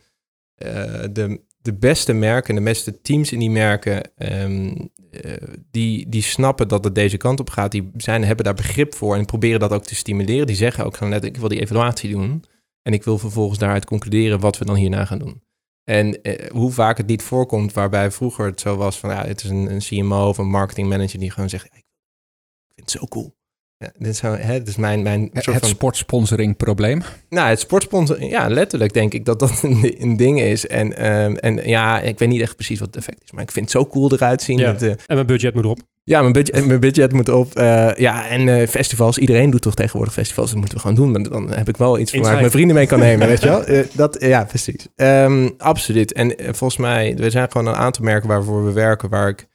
de, 1.11 1.41
de 1.67 1.77
beste 1.77 2.13
merken, 2.13 2.55
de 2.55 2.61
beste 2.61 3.01
teams 3.01 3.31
in 3.31 3.39
die 3.39 3.49
merken, 3.49 4.15
ehm, 4.15 4.75
eh, 5.11 5.31
die, 5.71 6.09
die 6.09 6.21
snappen 6.21 6.67
dat 6.67 6.83
het 6.83 6.95
deze 6.95 7.17
kant 7.17 7.39
op 7.39 7.49
gaat. 7.49 7.71
Die 7.71 7.91
zijn, 7.97 8.23
hebben 8.23 8.45
daar 8.45 8.53
begrip 8.53 8.95
voor 8.95 9.15
en 9.15 9.25
proberen 9.25 9.59
dat 9.59 9.71
ook 9.71 9.83
te 9.83 9.95
stimuleren. 9.95 10.47
Die 10.47 10.55
zeggen 10.55 10.85
ook 10.85 10.97
gewoon 10.97 11.13
net, 11.13 11.23
ik 11.23 11.37
wil 11.37 11.49
die 11.49 11.61
evaluatie 11.61 12.11
doen. 12.11 12.43
En 12.81 12.93
ik 12.93 13.03
wil 13.03 13.17
vervolgens 13.17 13.59
daaruit 13.59 13.85
concluderen 13.85 14.39
wat 14.39 14.57
we 14.57 14.65
dan 14.65 14.75
hierna 14.75 15.05
gaan 15.05 15.19
doen. 15.19 15.43
En 15.83 16.21
eh, 16.21 16.51
hoe 16.51 16.71
vaak 16.71 16.97
het 16.97 17.07
niet 17.07 17.23
voorkomt 17.23 17.73
waarbij 17.73 18.11
vroeger 18.11 18.45
het 18.45 18.59
zo 18.59 18.75
was 18.75 18.99
van, 18.99 19.09
ja, 19.09 19.25
het 19.25 19.43
is 19.43 19.49
een, 19.49 19.71
een 19.71 19.79
CMO 19.79 20.27
of 20.27 20.37
een 20.37 20.49
marketing 20.49 20.89
manager 20.89 21.19
die 21.19 21.31
gewoon 21.31 21.49
zegt, 21.49 21.65
ik 21.65 21.71
vind 21.71 22.91
het 22.91 22.91
zo 22.91 23.05
cool. 23.05 23.36
Ja, 23.79 23.91
dit 23.97 24.07
is, 24.07 24.17
zo, 24.17 24.33
hè, 24.35 24.57
dit 24.57 24.67
is 24.67 24.75
mijn, 24.75 25.01
mijn 25.01 25.29
Het, 25.33 25.43
soort 25.43 25.55
het 25.55 25.65
van 25.65 25.75
sportsponsoring 25.75 26.57
probleem. 26.57 27.01
nou, 27.29 27.49
het 27.49 27.59
sportsponsor, 27.59 28.23
ja, 28.23 28.47
letterlijk 28.49 28.93
denk 28.93 29.13
ik 29.13 29.25
dat 29.25 29.39
dat 29.39 29.59
een, 29.63 29.95
een 29.99 30.17
ding 30.17 30.41
is. 30.41 30.67
En, 30.67 30.97
ehm, 30.97 31.35
en 31.35 31.67
ja, 31.69 31.99
ik 32.01 32.19
weet 32.19 32.29
niet 32.29 32.41
echt 32.41 32.55
precies 32.55 32.79
wat 32.79 32.87
het 32.87 32.97
effect 32.97 33.23
is, 33.23 33.31
maar 33.31 33.43
ik 33.43 33.51
vind 33.51 33.65
het 33.65 33.73
zo 33.83 33.87
cool 33.89 34.11
eruit 34.13 34.41
zien. 34.41 34.57
Ja. 34.57 34.75
Eh, 34.75 34.89
En 34.89 34.97
mijn 35.07 35.25
budget 35.25 35.53
moet 35.53 35.63
erop. 35.63 35.79
ja, 36.03 36.21
mijn 36.21 36.33
budget, 36.33 36.65
mijn 36.67 36.79
budget 36.79 37.13
moet 37.13 37.29
op. 37.29 37.55
eh, 37.55 37.93
ja, 37.95 38.27
en 38.27 38.49
eh, 38.49 38.67
festivals, 38.67 39.17
iedereen 39.17 39.49
doet 39.49 39.61
toch 39.61 39.75
tegenwoordig 39.75 40.13
festivals, 40.13 40.49
dat 40.49 40.59
moeten 40.59 40.75
we 40.77 40.81
gewoon 40.81 40.95
doen. 40.95 41.11
Maar 41.11 41.23
dan 41.23 41.53
heb 41.53 41.69
ik 41.69 41.77
wel 41.77 41.99
iets 41.99 42.11
waar 42.11 42.33
ik 42.33 42.39
mijn 42.39 42.51
vrienden 42.51 42.75
mee 42.75 42.87
kan 42.87 42.99
nemen, 42.99 43.27
weet 43.37 43.41
je 43.41 43.47
wel. 43.47 43.63
Eh, 43.63 43.83
dat, 43.93 44.17
ja, 44.19 44.43
precies. 44.45 44.87
Ehm, 44.95 45.49
absoluut. 45.57 46.13
En 46.13 46.35
volgens 46.37 46.77
mij, 46.77 47.15
er 47.17 47.31
zijn 47.31 47.51
gewoon 47.51 47.67
een 47.67 47.75
aantal 47.79 48.03
merken 48.03 48.27
waarvoor 48.29 48.65
we 48.65 48.71
werken, 48.71 49.09
waar 49.09 49.29
ik 49.29 49.47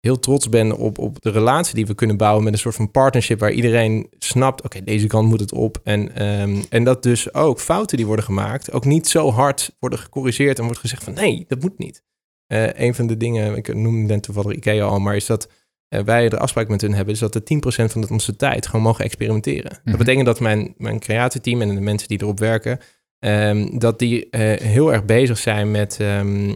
heel 0.00 0.18
trots 0.18 0.48
ben 0.48 0.76
op, 0.76 0.98
op 0.98 1.22
de 1.22 1.30
relatie 1.30 1.74
die 1.74 1.86
we 1.86 1.94
kunnen 1.94 2.16
bouwen 2.16 2.44
met 2.44 2.52
een 2.52 2.58
soort 2.58 2.74
van 2.74 2.90
partnership 2.90 3.38
waar 3.38 3.52
iedereen 3.52 4.06
snapt, 4.18 4.64
oké, 4.64 4.84
deze 4.84 5.06
kant 5.06 5.28
moet 5.28 5.40
het 5.40 5.52
op. 5.52 5.80
En, 5.84 6.14
ehm, 6.14 6.62
en 6.68 6.84
dat 6.84 7.02
dus 7.02 7.34
ook 7.34 7.60
fouten 7.60 7.96
die 7.96 8.06
worden 8.06 8.24
gemaakt, 8.24 8.72
ook 8.72 8.84
niet 8.84 9.08
zo 9.08 9.30
hard 9.30 9.76
worden 9.78 9.98
gecorrigeerd 9.98 10.58
en 10.58 10.64
wordt 10.64 10.80
gezegd 10.80 11.04
van 11.04 11.14
nee, 11.14 11.44
dat 11.48 11.60
moet 11.60 11.78
niet. 11.78 12.02
Eh, 12.46 12.80
een 12.80 12.94
van 12.94 13.06
de 13.06 13.16
dingen, 13.16 13.56
ik 13.56 13.74
noemde 13.74 14.14
net 14.14 14.22
toevallig 14.22 14.56
IKEA 14.56 14.84
al, 14.84 14.98
maar 14.98 15.16
is 15.16 15.26
dat 15.26 15.48
eh, 15.88 16.00
wij 16.00 16.28
de 16.28 16.38
afspraak 16.38 16.68
met 16.68 16.80
hun 16.80 16.94
hebben, 16.94 17.14
is 17.14 17.20
dat 17.20 17.32
de 17.32 17.42
10% 17.42 17.92
van 17.92 18.10
onze 18.10 18.36
tijd 18.36 18.66
gewoon 18.66 18.84
mogen 18.84 19.04
experimenteren. 19.04 19.70
Mhm. 19.72 19.90
Dat 19.90 19.98
betekent 19.98 20.26
dat 20.26 20.40
mijn, 20.40 20.74
mijn 20.76 20.98
creatieteam 20.98 21.62
en 21.62 21.74
de 21.74 21.80
mensen 21.80 22.08
die 22.08 22.22
erop 22.22 22.38
werken, 22.38 22.78
ehm, 23.18 23.78
dat 23.78 23.98
die 23.98 24.30
eh, 24.30 24.60
heel 24.60 24.92
erg 24.92 25.04
bezig 25.04 25.38
zijn 25.38 25.70
met, 25.70 25.96
ehm, 26.00 26.54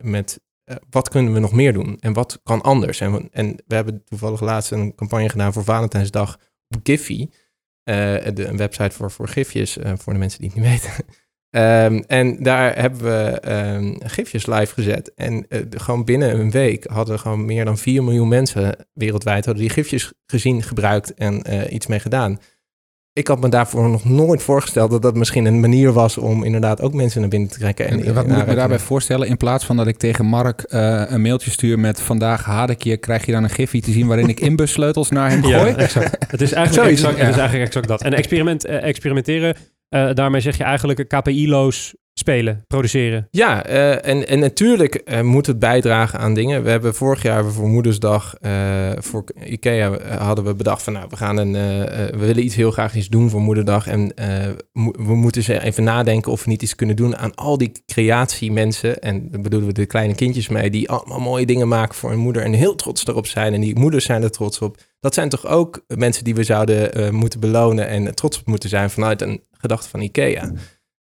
met 0.00 0.40
eh, 0.64 0.76
wat 0.90 1.08
kunnen 1.08 1.32
we 1.32 1.38
nog 1.38 1.52
meer 1.52 1.72
doen 1.72 1.96
en 2.00 2.12
wat 2.12 2.40
kan 2.42 2.62
anders. 2.62 3.00
En, 3.00 3.12
we- 3.12 3.28
en 3.30 3.56
we 3.66 3.74
hebben 3.74 4.04
toevallig 4.04 4.40
laatst 4.40 4.70
een 4.70 4.94
campagne 4.94 5.28
gedaan 5.28 5.52
voor 5.52 5.64
Valentijnsdag 5.64 6.38
op 6.68 6.80
Giphy. 6.82 7.28
Eh, 7.82 7.94
de, 8.34 8.44
een 8.46 8.56
website 8.56 8.90
voor, 8.96 9.10
voor 9.10 9.28
gifjes, 9.28 9.78
eh, 9.78 9.92
voor 9.96 10.12
de 10.12 10.18
mensen 10.18 10.40
die 10.40 10.50
het 10.54 10.58
niet 10.58 10.68
weten. 10.72 11.04
Ehm, 11.50 12.02
en 12.06 12.42
daar 12.42 12.78
hebben 12.80 13.00
we 13.02 13.40
ehm, 13.40 13.94
gifjes 13.98 14.46
live 14.46 14.74
gezet. 14.74 15.14
En 15.14 15.46
gewoon 15.70 16.04
binnen 16.04 16.40
een 16.40 16.50
week 16.50 16.84
hadden 16.84 17.18
gewoon 17.18 17.44
meer 17.44 17.64
dan 17.64 17.78
4 17.78 18.04
miljoen 18.04 18.28
mensen 18.28 18.86
wereldwijd 18.92 19.44
hadden 19.44 19.62
die 19.62 19.72
gifjes 19.72 20.12
gezien, 20.26 20.62
gebruikt 20.62 21.14
en 21.14 21.42
iets 21.74 21.86
mee 21.86 21.98
gedaan. 22.00 22.38
Ik 23.14 23.28
had 23.28 23.40
me 23.40 23.48
daarvoor 23.48 23.88
nog 23.88 24.04
nooit 24.04 24.42
voorgesteld 24.42 24.90
dat 24.90 25.02
dat 25.02 25.14
misschien 25.14 25.44
een 25.44 25.60
manier 25.60 25.92
was 25.92 26.18
om 26.18 26.44
inderdaad 26.44 26.80
ook 26.80 26.92
mensen 26.92 27.20
naar 27.20 27.28
binnen 27.28 27.48
te 27.48 27.58
trekken. 27.58 27.88
En, 27.88 28.04
en 28.04 28.14
wat 28.14 28.26
moet 28.26 28.38
ik 28.38 28.46
me 28.46 28.54
daarbij 28.54 28.78
voorstellen? 28.78 29.28
In 29.28 29.36
plaats 29.36 29.64
van 29.64 29.76
dat 29.76 29.86
ik 29.86 29.96
tegen 29.96 30.26
Mark 30.26 30.64
uh, 30.68 31.02
een 31.06 31.22
mailtje 31.22 31.50
stuur 31.50 31.78
met 31.78 32.00
vandaag 32.00 32.76
je, 32.78 32.96
krijg 32.96 33.26
je 33.26 33.32
dan 33.32 33.42
een 33.42 33.50
gifje 33.50 33.80
te 33.80 33.90
zien 33.90 34.06
waarin 34.06 34.28
ik 34.28 34.40
inbussleutels 34.40 35.10
naar 35.10 35.30
hem 35.30 35.42
gooi? 35.42 35.70
Ja, 35.70 35.76
exact. 35.76 36.16
het, 36.30 36.40
is 36.40 36.52
eigenlijk 36.52 36.90
exact, 36.90 37.18
het 37.18 37.28
is 37.28 37.36
eigenlijk 37.36 37.66
exact 37.66 37.88
dat. 37.88 38.02
En 38.02 38.12
experiment, 38.12 38.66
uh, 38.66 38.82
experimenteren, 38.82 39.56
uh, 39.90 40.12
daarmee 40.14 40.40
zeg 40.40 40.56
je 40.56 40.64
eigenlijk 40.64 41.08
KPI-loos 41.08 41.94
spelen, 42.22 42.64
produceren. 42.66 43.28
Ja, 43.30 43.68
uh, 43.68 44.06
en, 44.06 44.28
en 44.28 44.38
natuurlijk 44.38 45.02
uh, 45.04 45.20
moet 45.20 45.46
het 45.46 45.58
bijdragen 45.58 46.18
aan 46.18 46.34
dingen. 46.34 46.62
We 46.62 46.70
hebben 46.70 46.94
vorig 46.94 47.22
jaar 47.22 47.44
voor 47.44 47.68
Moedersdag 47.68 48.34
uh, 48.40 48.92
voor 48.98 49.24
IKEA 49.44 49.98
hadden 50.18 50.44
we 50.44 50.54
bedacht 50.54 50.82
van 50.82 50.92
nou, 50.92 51.06
we 51.08 51.16
gaan 51.16 51.36
een, 51.36 51.52
we 51.52 52.16
willen 52.18 52.44
iets 52.44 52.54
heel 52.54 52.70
graag 52.70 52.94
iets 52.94 53.08
doen 53.08 53.30
voor 53.30 53.40
Moederdag. 53.40 53.86
En 53.86 54.12
we 54.92 55.14
moeten 55.14 55.42
ze 55.42 55.62
even 55.62 55.84
nadenken 55.84 56.32
of 56.32 56.44
we 56.44 56.50
niet 56.50 56.62
iets 56.62 56.74
kunnen 56.74 56.96
doen 56.96 57.16
aan 57.16 57.34
al 57.34 57.58
die 57.58 57.72
creatiemensen. 57.86 58.98
En 58.98 59.30
daar 59.30 59.40
bedoelen 59.40 59.68
we 59.68 59.74
de 59.74 59.86
kleine 59.86 60.14
kindjes 60.14 60.48
mee, 60.48 60.70
die 60.70 60.90
allemaal 60.90 61.20
mooie 61.20 61.46
dingen 61.46 61.68
maken 61.68 61.94
voor 61.94 62.10
hun 62.10 62.18
moeder 62.18 62.42
en 62.42 62.52
heel 62.52 62.74
trots 62.74 63.06
erop 63.06 63.26
zijn. 63.26 63.54
En 63.54 63.60
die 63.60 63.78
moeders 63.78 64.04
zijn 64.04 64.22
er 64.22 64.30
trots 64.30 64.58
op. 64.58 64.76
Dat 65.00 65.14
zijn 65.14 65.28
toch 65.28 65.46
ook 65.46 65.84
mensen 65.86 66.24
die 66.24 66.34
we 66.34 66.44
zouden 66.44 67.14
moeten 67.14 67.40
belonen 67.40 67.88
en 67.88 68.14
trots 68.14 68.38
op 68.38 68.46
moeten 68.46 68.68
zijn 68.68 68.90
vanuit 68.90 69.22
een 69.22 69.40
gedachte 69.62 69.88
van 69.88 70.00
IKEA. 70.00 70.52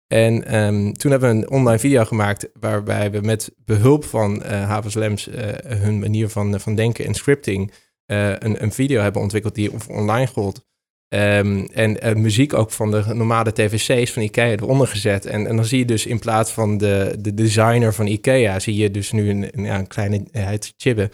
En 0.09 0.57
um, 0.57 0.93
toen 0.93 1.11
hebben 1.11 1.31
we 1.31 1.37
een 1.37 1.51
online 1.51 1.79
video 1.79 2.05
gemaakt 2.05 2.49
waarbij 2.61 3.11
we 3.11 3.21
met 3.21 3.53
behulp 3.65 4.05
van 4.05 4.43
uh, 4.43 4.51
Havens 4.51 4.95
Lems 4.95 5.29
uh, 5.29 5.35
hun 5.67 5.99
manier 5.99 6.29
van, 6.29 6.61
van 6.61 6.75
denken 6.75 7.05
en 7.05 7.15
scripting 7.15 7.73
een, 8.07 8.63
een 8.63 8.73
video 8.73 9.01
hebben 9.01 9.23
ontwikkeld 9.23 9.55
die 9.55 9.71
online 9.89 10.27
gold. 10.27 10.67
Um, 11.15 11.67
en 11.67 12.21
muziek 12.21 12.55
ook 12.55 12.71
van 12.71 12.91
de 12.91 13.05
normale 13.15 13.53
tvc's 13.53 14.13
van 14.13 14.23
Ikea 14.23 14.51
eronder 14.51 14.87
gezet. 14.87 15.27
En, 15.27 15.47
en 15.47 15.57
dan 15.57 15.65
zie 15.65 15.79
je 15.79 15.85
dus 15.85 16.07
in 16.07 16.19
plaats 16.19 16.51
van 16.51 16.79
de, 16.79 17.17
de 17.19 17.35
designer 17.35 17.95
van 17.95 18.07
Ikea, 18.07 18.59
zie 18.59 18.77
je 18.77 18.91
dus 18.91 19.13
nu 19.13 19.31
een, 19.31 19.49
een, 19.51 19.65
ja, 19.65 19.79
een 19.79 19.87
kleine, 19.87 20.25
hij 20.31 20.45
heet 20.45 20.75
Chibbe. 20.77 21.11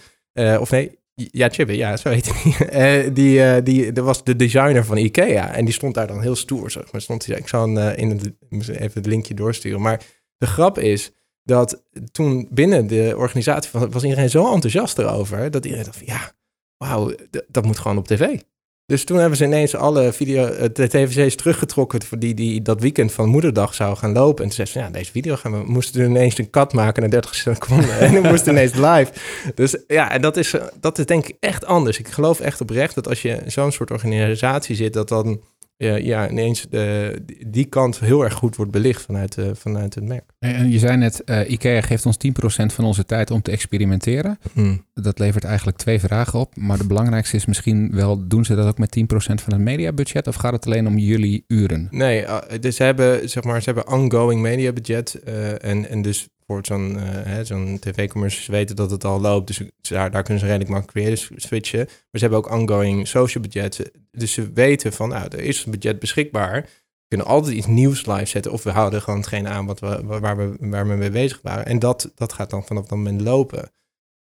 of 0.61 0.71
nee, 0.71 0.99
ja, 1.15 1.49
Chibbe, 1.49 1.77
ja, 1.77 1.97
zo 1.97 2.09
heet 2.09 2.31
hij. 2.33 3.05
uh, 3.07 3.15
die, 3.15 3.39
uh, 3.39 3.57
die, 3.63 3.93
dat 3.93 4.05
was 4.05 4.25
de 4.25 4.37
designer 4.37 4.85
van 4.85 4.97
Ikea. 4.97 5.55
En 5.55 5.65
die 5.65 5.75
stond 5.75 5.95
daar 5.95 6.07
dan 6.07 6.21
heel 6.21 6.37
stoer. 6.37 6.71
Zeg 6.71 6.93
maar. 6.93 7.01
stond 7.01 7.27
hij, 7.27 7.37
ik 7.37 7.49
zal 7.49 7.69
uh, 7.69 7.99
in 7.99 8.11
het, 8.11 8.33
even 8.51 8.93
het 8.95 9.07
linkje 9.07 9.35
doorsturen. 9.35 9.81
Maar 9.81 10.03
de 10.37 10.47
grap 10.47 10.79
is 10.79 11.13
dat 11.43 11.83
toen 12.13 12.49
binnen 12.51 12.87
de 12.87 13.15
organisatie 13.17 13.71
was, 13.73 13.89
was 13.91 14.03
iedereen 14.03 14.31
zo 14.31 14.53
enthousiast 14.53 14.99
erover... 14.99 15.51
dat 15.51 15.65
iedereen 15.65 15.85
dacht 15.85 15.97
van, 15.97 16.07
ja, 16.07 16.33
wauw, 16.77 17.15
dat 17.49 17.65
moet 17.65 17.79
gewoon 17.79 17.99
op 17.99 18.07
tv. 18.07 18.39
Dus 18.87 19.05
toen 19.05 19.19
hebben 19.19 19.39
ze 19.39 19.45
ineens 19.45 19.75
alle 19.75 20.13
video, 20.13 20.47
eh, 20.47 20.69
de 20.73 20.89
tvc's 20.89 21.35
teruggetrokken 21.35 22.03
voor 22.03 22.19
die, 22.19 22.35
die 22.35 22.63
dat 22.63 22.81
weekend 22.81 23.13
van 23.13 23.29
moederdag 23.29 23.75
zou 23.75 23.97
gaan 23.97 24.13
lopen. 24.13 24.45
En 24.45 24.51
toen 24.51 24.67
zei 24.67 24.69
ze, 24.69 24.79
ja, 24.79 24.91
deze 24.91 25.11
video 25.11 25.37
gaan 25.37 25.53
we, 25.53 25.71
moesten 25.71 26.05
ineens 26.05 26.39
een 26.39 26.51
kat 26.51 26.73
maken 26.73 27.01
naar 27.01 27.11
30 27.11 27.35
seconden. 27.35 27.99
en 27.99 28.15
dan 28.15 28.23
moest 28.23 28.47
ineens 28.47 28.75
live. 28.75 29.09
Dus 29.55 29.77
ja, 29.87 30.11
en 30.11 30.21
dat 30.21 30.37
is, 30.37 30.55
dat 30.81 30.99
is 30.99 31.07
denk 31.07 31.29
ik 31.29 31.37
echt 31.41 31.65
anders. 31.65 31.99
Ik 31.99 32.09
geloof 32.09 32.41
echt 32.41 32.61
oprecht 32.61 32.95
dat 32.95 33.09
als 33.09 33.23
je 33.23 33.43
zo'n 33.47 33.73
soort 33.73 33.91
organisatie 33.91 34.77
zit, 34.77 34.93
dat 34.93 35.09
dan 35.09 35.41
ja, 35.77 35.97
ja, 35.97 36.31
ineens 36.31 36.67
de, 36.71 37.19
die 37.47 37.65
kant 37.65 38.01
heel 38.01 38.25
erg 38.25 38.35
goed 38.35 38.57
wordt 38.57 38.71
belicht 38.71 39.03
vanuit, 39.03 39.37
uh, 39.37 39.47
vanuit 39.53 39.95
het 39.95 40.05
merk. 40.05 40.25
En 40.39 40.71
je 40.71 40.79
zei 40.79 40.97
net, 40.97 41.23
uh, 41.25 41.51
IKEA 41.51 41.81
geeft 41.81 42.07
ons 42.07 42.17
10% 42.17 42.31
van 42.67 42.85
onze 42.85 43.05
tijd 43.05 43.31
om 43.31 43.43
te 43.43 43.51
experimenteren. 43.51 44.39
Hmm. 44.53 44.87
Dat 44.95 45.19
levert 45.19 45.45
eigenlijk 45.45 45.77
twee 45.77 46.01
vragen 46.01 46.39
op. 46.39 46.57
Maar 46.57 46.79
de 46.79 46.87
belangrijkste 46.87 47.37
is 47.37 47.47
misschien 47.47 47.91
wel, 47.93 48.29
doen 48.29 48.45
ze 48.45 48.55
dat 48.55 48.67
ook 48.67 48.79
met 48.79 48.97
10% 48.99 49.05
van 49.17 49.53
het 49.53 49.61
mediabudget? 49.61 50.27
Of 50.27 50.35
gaat 50.35 50.53
het 50.53 50.67
alleen 50.67 50.87
om 50.87 50.99
jullie 50.99 51.45
uren? 51.47 51.89
Nee, 51.91 52.23
uh, 52.23 52.39
dus 52.61 52.77
ze 52.77 52.83
hebben, 52.83 53.29
zeg 53.29 53.45
maar, 53.45 53.63
ze 53.63 53.71
hebben 53.71 53.93
ongoing 53.93 54.41
mediabudget. 54.41 55.23
en, 55.61 55.89
en 55.89 56.03
dus 56.03 56.29
voor 56.47 56.67
zo'n 56.67 56.97
uh, 56.97 57.39
zo'n 57.43 57.79
tv-commercials 57.81 58.47
weten 58.47 58.77
dat 58.77 58.91
het 58.91 59.05
al 59.05 59.21
loopt. 59.21 59.47
Dus 59.47 59.63
daar, 59.81 60.11
daar 60.11 60.23
kunnen 60.23 60.43
ze 60.43 60.47
redelijk 60.47 60.71
makkelijk 60.71 61.07
weer 61.07 61.31
switchen. 61.37 61.85
Maar 61.85 62.09
ze 62.13 62.19
hebben 62.19 62.39
ook 62.39 62.51
ongoing 62.51 63.09
social 63.09 63.43
budget. 63.43 63.91
Dus 64.11 64.33
ze 64.33 64.53
weten 64.53 64.93
van, 64.93 65.09
nou, 65.09 65.25
er 65.25 65.41
is 65.41 65.65
een 65.65 65.71
budget 65.71 65.99
beschikbaar. 65.99 66.63
We 66.63 67.09
kunnen 67.09 67.27
altijd 67.27 67.55
iets 67.55 67.67
nieuws 67.67 68.07
live 68.07 68.27
zetten. 68.27 68.53
Of 68.53 68.63
we 68.63 68.71
houden 68.71 69.03
gewoon 69.03 69.19
hetgeen 69.19 69.49
aan 69.49 69.67
wat 69.67 69.81
we, 69.81 70.01
waar, 70.05 70.37
we, 70.37 70.57
waar 70.59 70.89
we 70.89 70.95
mee 70.95 71.11
bezig 71.11 71.41
waren. 71.43 71.67
En 71.67 71.79
dat, 71.79 72.13
dat 72.15 72.33
gaat 72.33 72.51
dan 72.51 72.65
vanaf 72.65 72.87
dat 72.87 72.99
moment 72.99 73.21
lopen. 73.21 73.73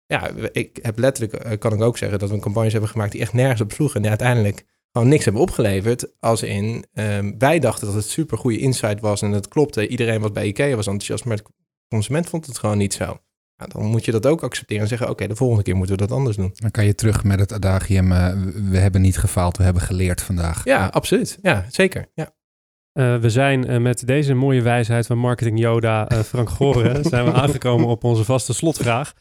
Ja, 0.06 0.32
ik 0.52 0.80
heb 0.82 0.98
letterlijk, 0.98 1.44
eh, 1.44 1.58
kan 1.58 1.74
ik 1.74 1.82
ook 1.82 1.98
zeggen, 1.98 2.20
dat 2.20 2.30
we 2.30 2.36
een 2.36 2.42
campagnes 2.42 2.72
hebben 2.72 2.90
gemaakt 2.90 3.12
die 3.12 3.22
echt 3.22 3.34
nergens 3.34 3.62
op 3.62 3.72
sloegen. 3.72 4.04
En 4.04 4.10
uiteindelijk 4.10 4.66
gewoon 4.92 5.08
niks 5.08 5.24
hebben 5.24 5.42
opgeleverd. 5.42 6.08
Als 6.20 6.44
in, 6.44 6.86
um, 6.94 7.36
wij 7.38 7.60
dachten 7.60 7.86
dat 7.86 7.96
het 7.96 8.06
super 8.06 8.38
goede 8.38 8.58
insight 8.58 9.00
was 9.00 9.22
en 9.22 9.32
het 9.32 9.48
klopte. 9.48 9.88
Iedereen 9.88 10.22
wat 10.22 10.34
bij 10.34 10.48
IKEA 10.48 10.76
was 10.76 10.88
enthousiast, 10.88 11.26
maar 11.26 11.40
consument 11.92 12.30
vond 12.30 12.46
het 12.46 12.58
gewoon 12.58 12.78
niet 12.78 12.94
zo. 12.94 13.20
Nou, 13.58 13.74
dan 13.74 13.86
moet 13.86 14.06
je 14.06 14.12
dat 14.12 14.26
ook 14.26 14.44
accepteren 14.44 14.84
en 14.84 14.90
zeggen: 14.90 15.10
Oké, 15.10 15.28
de 15.28 15.36
volgende 15.36 15.64
keer 15.64 15.76
moeten 15.76 15.96
we 15.96 16.02
dat 16.02 16.18
anders 16.18 16.36
doen. 16.36 16.52
Dan 16.56 16.72
kan 16.72 16.86
je 16.86 16.96
terug 16.96 17.24
met 17.24 17.40
het 17.40 17.54
adagium: 17.54 18.12
uh, 18.12 18.34
We 18.70 18.78
hebben 18.78 19.02
niet 19.02 19.18
gefaald, 19.18 19.58
we 19.58 19.64
hebben 19.64 19.82
geleerd 19.82 20.22
vandaag. 20.22 20.64
Ja, 20.64 20.88
absoluut. 20.88 21.38
Ja, 21.42 21.66
zeker. 21.70 22.12
Ja. 22.14 22.34
Uh, 22.94 23.18
we 23.18 23.30
zijn 23.30 23.72
uh, 23.72 23.78
met 23.78 24.08
deze 24.08 24.34
mooie 24.34 24.62
wijsheid 24.62 25.06
van 25.06 25.18
marketing 25.18 25.60
Yoda, 25.60 26.08
Frank 26.26 26.50
Goren, 26.50 27.04
zijn 27.10 27.26
we 27.26 27.34
aangekomen 27.34 27.88
op 27.88 28.04
onze 28.04 28.24
vaste 28.24 28.54
slotvraag. 28.54 29.14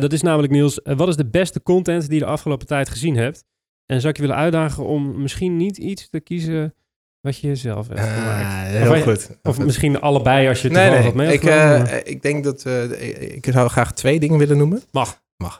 Dat 0.00 0.12
is 0.12 0.22
namelijk 0.22 0.52
Niels, 0.52 0.80
wat 0.82 1.08
is 1.08 1.16
de 1.16 1.30
beste 1.30 1.62
content 1.62 2.02
die 2.08 2.18
je 2.18 2.24
de 2.24 2.30
afgelopen 2.30 2.66
tijd 2.66 2.88
gezien 2.88 3.16
hebt? 3.16 3.44
En 3.86 4.00
zou 4.00 4.08
ik 4.08 4.16
je 4.16 4.22
willen 4.22 4.36
uitdagen 4.36 4.84
om 4.84 5.22
misschien 5.22 5.56
niet 5.56 5.78
iets 5.78 6.08
te 6.08 6.20
kiezen 6.20 6.74
wat 7.20 7.38
je 7.38 7.46
jezelf 7.46 7.88
hebt 7.88 8.00
ah, 8.00 8.14
gemaakt. 8.14 8.70
heel 8.70 8.92
of 8.92 9.02
goed. 9.02 9.28
Of 9.42 9.58
misschien 9.58 10.00
allebei 10.00 10.48
als 10.48 10.62
je 10.62 10.68
het 10.68 10.76
nee, 10.76 10.90
nee, 10.90 11.02
wat 11.02 11.14
mee 11.14 11.32
ik, 11.32 11.44
uh, 11.44 11.82
ik 12.04 12.22
denk 12.22 12.44
dat 12.44 12.64
uh, 12.66 13.34
ik 13.34 13.46
zou 13.50 13.68
graag 13.68 13.92
twee 13.92 14.20
dingen 14.20 14.38
willen 14.38 14.56
noemen. 14.56 14.82
Mag. 14.90 15.22
Mag. 15.36 15.58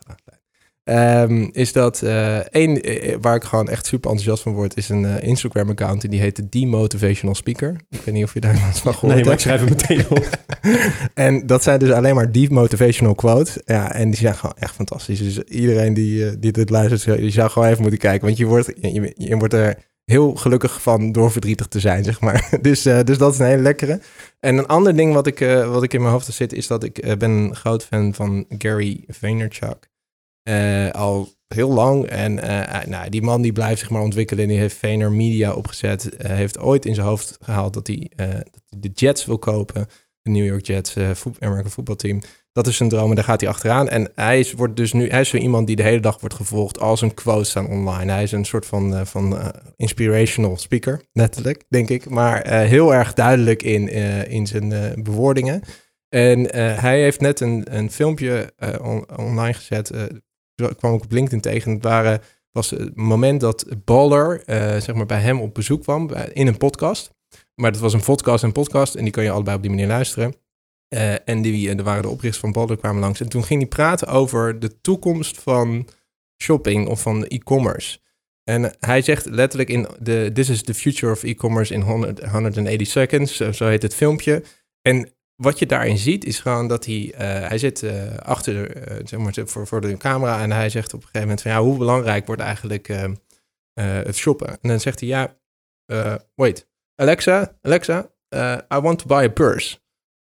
Um, 0.84 1.50
is 1.52 1.72
dat 1.72 2.00
uh, 2.04 2.36
één 2.36 2.80
waar 3.20 3.34
ik 3.34 3.44
gewoon 3.44 3.68
echt 3.68 3.86
super 3.86 4.11
enthousiast 4.11 4.42
van 4.42 4.52
word, 4.52 4.76
is 4.76 4.88
een 4.88 5.22
Instagram-account 5.22 6.04
en 6.04 6.11
die 6.11 6.20
heet 6.20 6.36
de 6.36 6.48
Demotivational 6.48 7.34
Speaker. 7.34 7.76
Ik 7.88 8.00
weet 8.04 8.14
niet 8.14 8.24
of 8.24 8.34
je 8.34 8.40
daar 8.40 8.52
wat 8.66 8.78
van 8.78 8.94
gehoord 8.94 9.14
Nee, 9.14 9.24
maar 9.24 9.32
ik 9.32 9.40
schrijf 9.40 9.61
hem 9.61 9.68
meteen 9.68 10.04
op. 10.11 10.28
en 11.14 11.46
dat 11.46 11.62
zijn 11.62 11.78
dus 11.78 11.90
alleen 11.90 12.14
maar 12.14 12.32
demotivational 12.32 13.14
quotes. 13.14 13.58
Ja, 13.64 13.92
en 13.92 14.11
die 14.11 14.20
zijn 14.20 14.34
gewoon 14.34 14.56
echt 14.58 14.74
fantastisch. 14.74 15.18
Dus 15.18 15.38
iedereen 15.38 15.94
die, 15.94 16.38
die 16.38 16.52
dit 16.52 16.70
luistert, 16.70 17.18
die 17.18 17.30
zou 17.30 17.50
gewoon 17.50 17.68
even 17.68 17.80
moeten 17.82 18.00
kijken. 18.00 18.26
Want 18.26 18.38
je 18.38 18.46
wordt, 18.46 18.72
je, 18.80 18.92
je, 18.92 19.12
je 19.16 19.36
wordt 19.36 19.54
er 19.54 19.76
heel 20.11 20.34
gelukkig 20.34 20.82
van 20.82 21.12
door 21.12 21.30
verdrietig 21.30 21.66
te 21.66 21.80
zijn, 21.80 22.04
zeg 22.04 22.20
maar. 22.20 22.48
dus, 22.62 22.86
uh, 22.86 23.00
dus 23.02 23.18
dat 23.18 23.32
is 23.32 23.38
een 23.38 23.46
hele 23.46 23.62
lekkere. 23.62 24.00
En 24.40 24.58
een 24.58 24.66
ander 24.66 24.96
ding 24.96 25.14
wat 25.14 25.26
ik, 25.26 25.40
uh, 25.40 25.70
wat 25.72 25.82
ik 25.82 25.92
in 25.92 26.00
mijn 26.00 26.12
hoofd 26.12 26.32
zit, 26.32 26.52
is 26.52 26.66
dat 26.66 26.84
ik 26.84 27.04
uh, 27.04 27.16
ben 27.16 27.30
een 27.30 27.56
groot 27.56 27.84
fan 27.84 28.14
van 28.14 28.46
Gary 28.58 29.04
Vaynerchuk. 29.06 29.90
al 30.92 31.28
heel 31.48 31.72
lang. 31.72 32.06
En 32.06 32.34
nou, 32.88 33.08
die 33.08 33.22
man 33.22 33.42
die 33.42 33.52
blijft 33.52 33.80
zich 33.80 33.90
maar 33.90 34.02
ontwikkelen. 34.02 34.48
Die 34.48 34.58
heeft 34.58 34.76
Vayner 34.76 35.12
Media 35.12 35.52
opgezet. 35.52 36.08
heeft 36.18 36.58
ooit 36.58 36.86
in 36.86 36.94
zijn 36.94 37.06
hoofd 37.06 37.38
gehaald 37.40 37.74
dat 37.74 37.86
hij, 37.86 38.11
dat 38.16 38.62
de 38.68 38.90
Jets 38.94 39.24
wil 39.24 39.38
kopen. 39.38 39.86
De 40.22 40.30
New 40.30 40.46
York 40.46 40.66
Jets, 40.66 40.96
American 41.38 41.70
voetbalteam. 41.70 42.20
Dat 42.53 42.66
is 42.66 42.76
zijn 42.76 42.88
droom 42.88 43.09
en 43.09 43.14
daar 43.14 43.24
gaat 43.24 43.40
hij 43.40 43.51
achteraan. 43.51 43.88
En 43.88 44.11
hij 44.14 44.38
is, 44.38 44.53
wordt 44.53 44.76
dus 44.76 44.92
nu, 44.92 45.09
hij 45.09 45.20
is 45.20 45.28
zo 45.28 45.36
iemand 45.36 45.66
die 45.66 45.76
de 45.76 45.82
hele 45.82 46.01
dag 46.01 46.20
wordt 46.20 46.34
gevolgd 46.34 46.80
als 46.80 47.01
een 47.01 47.14
quote 47.14 47.44
staan 47.44 47.66
online. 47.66 48.12
Hij 48.12 48.22
is 48.22 48.32
een 48.32 48.44
soort 48.44 48.66
van, 48.66 48.92
uh, 48.92 49.05
van 49.05 49.32
uh, 49.32 49.48
inspirational 49.76 50.57
speaker, 50.57 51.03
letterlijk, 51.12 51.64
denk 51.68 51.88
ik. 51.88 52.09
Maar 52.09 52.46
uh, 52.46 52.53
heel 52.53 52.94
erg 52.94 53.12
duidelijk 53.12 53.62
in, 53.62 53.88
in 54.28 54.46
zijn 54.46 54.94
bewoordingen. 55.03 55.62
En 56.09 56.57
hij 56.80 57.03
heeft 57.03 57.20
net 57.20 57.40
een, 57.40 57.76
een 57.76 57.90
filmpje 57.90 58.53
on, 58.82 59.18
online 59.18 59.55
gezet. 59.55 59.90
ik 60.55 60.76
kwam 60.76 60.92
ook 60.92 61.05
op 61.05 61.12
LinkedIn 61.12 61.40
tegen. 61.40 61.72
Het 61.72 61.82
waren, 61.82 62.20
was 62.53 62.70
het 62.70 62.96
moment 62.96 63.40
dat 63.40 63.66
Baller 63.84 64.42
zeg 64.82 64.94
maar 64.94 65.07
bij 65.07 65.20
hem 65.20 65.40
op 65.40 65.55
bezoek 65.55 65.82
kwam 65.82 66.11
in 66.32 66.46
een 66.46 66.57
podcast. 66.57 67.11
Maar 67.55 67.72
dat 67.72 67.80
was 67.80 67.92
een 67.92 68.03
podcast 68.03 68.44
en 68.44 68.53
podcast. 68.53 68.94
En 68.94 69.05
die 69.05 69.12
kan 69.12 69.24
je 69.24 69.30
allebei 69.30 69.57
op 69.57 69.62
die 69.62 69.70
manier 69.70 69.86
luisteren. 69.86 70.34
En 71.24 71.43
die, 71.43 71.74
er 71.74 71.82
waren 71.82 72.03
de 72.03 72.09
oprichters 72.09 72.38
van 72.38 72.53
Balder 72.53 72.76
kwamen 72.76 73.01
langs. 73.01 73.20
En 73.20 73.28
toen 73.28 73.45
ging 73.45 73.61
hij 73.61 73.68
praten 73.68 74.09
over 74.09 74.59
de 74.59 74.80
toekomst 74.80 75.38
van 75.38 75.88
shopping 76.43 76.88
of 76.88 77.03
van 77.03 77.24
e-commerce. 77.24 77.99
En 78.45 78.76
hij 78.80 79.03
zegt 79.03 79.26
letterlijk 79.26 79.70
in 79.70 79.88
de 79.99 80.30
This 80.32 80.49
is 80.49 80.62
the 80.62 80.74
future 80.74 81.12
of 81.12 81.22
e-commerce 81.22 81.74
in 81.74 81.80
100, 81.80 82.24
180 82.24 82.86
seconds. 82.86 83.36
Zo 83.36 83.66
heet 83.66 83.82
het 83.82 83.95
filmpje. 83.95 84.43
En 84.82 85.12
wat 85.36 85.59
je 85.59 85.66
daarin 85.66 85.99
ziet 85.99 86.24
is 86.24 86.38
gewoon 86.38 86.68
dat 86.68 86.84
hij, 86.84 87.12
uh, 87.12 87.18
hij 87.49 87.59
zit 87.59 87.84
achter, 88.22 88.70
zeg 89.05 89.20
maar, 89.20 89.34
voor, 89.45 89.66
voor 89.66 89.80
de 89.80 89.97
camera 89.97 90.43
en 90.43 90.53
hij 90.53 90.68
zegt 90.68 90.95
op 90.95 91.01
een 91.01 91.07
gegeven 91.07 91.20
moment 91.20 91.43
van 91.43 91.51
ja, 91.51 91.61
hoe 91.61 91.78
belangrijk 91.78 92.26
wordt 92.26 92.43
eigenlijk 92.43 92.86
het 93.72 94.16
shoppen? 94.16 94.49
En 94.49 94.68
dan 94.68 94.80
zegt 94.80 95.01
hij 95.01 95.09
ja, 95.09 95.36
wait, 96.34 96.68
Alexa, 96.95 97.59
Alexa, 97.62 98.11
I 98.74 98.80
want 98.80 98.99
to 98.99 99.07
buy 99.07 99.24
a 99.24 99.28
purse. 99.28 99.78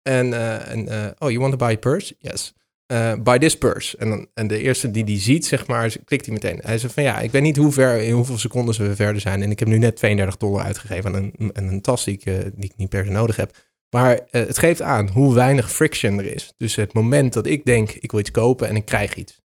En, 0.02 0.28
uh, 0.28 0.72
en 0.72 0.88
uh, 0.88 1.06
oh, 1.20 1.30
you 1.30 1.40
want 1.40 1.52
to 1.52 1.58
buy 1.58 1.74
a 1.74 1.80
purse? 1.80 2.16
Yes. 2.20 2.54
uh, 2.92 3.14
by 3.24 3.38
this 3.38 3.58
purse. 3.58 3.98
En, 3.98 4.10
dan, 4.10 4.28
en 4.34 4.48
de 4.48 4.60
eerste 4.60 4.92
die 4.92 5.04
die 5.04 5.20
ziet, 5.20 5.46
zeg 5.46 5.68
maar, 5.68 5.96
klikt 6.06 6.26
hij 6.26 6.34
meteen. 6.34 6.60
Hij 6.64 6.78
zegt 6.78 6.94
van 6.94 7.04
ja, 7.04 7.20
ik 7.20 7.32
weet 7.32 7.42
niet 7.42 7.58
hoe 7.58 7.72
ver, 7.72 8.02
in 8.02 8.14
hoeveel 8.14 8.38
seconden 8.38 8.88
we 8.88 8.96
verder 8.96 9.22
zijn. 9.22 9.42
En 9.42 9.52
ik 9.52 9.60
heb 9.60 9.68
nu 9.68 9.78
net 9.78 9.96
32 9.96 10.38
dollar 10.38 10.64
uitgegeven 10.64 11.16
aan 11.16 11.32
een, 11.38 11.50
een 11.54 11.82
tas 11.82 12.04
die 12.04 12.14
ik, 12.14 12.24
die 12.56 12.74
niet 12.78 12.90
per 12.90 13.06
se 13.06 13.12
nodig 13.12 13.36
heb. 13.36 13.56
Maar 13.90 14.20
het 14.30 14.58
geeft 14.58 14.82
aan 14.82 15.10
hoe 15.10 15.34
weinig 15.34 15.72
friction 15.72 16.20
er 16.20 16.36
is. 16.36 16.54
Dus 16.58 16.76
het 16.76 16.94
moment 16.94 17.34
dat 17.34 17.46
ik 17.46 17.66
denk, 17.66 17.92
ik 17.92 18.12
wil 18.12 18.20
iets 18.20 18.32
kopen 18.32 18.68
en 18.68 18.76
ik 18.76 18.86
krijg 18.86 19.16
iets. 19.16 19.40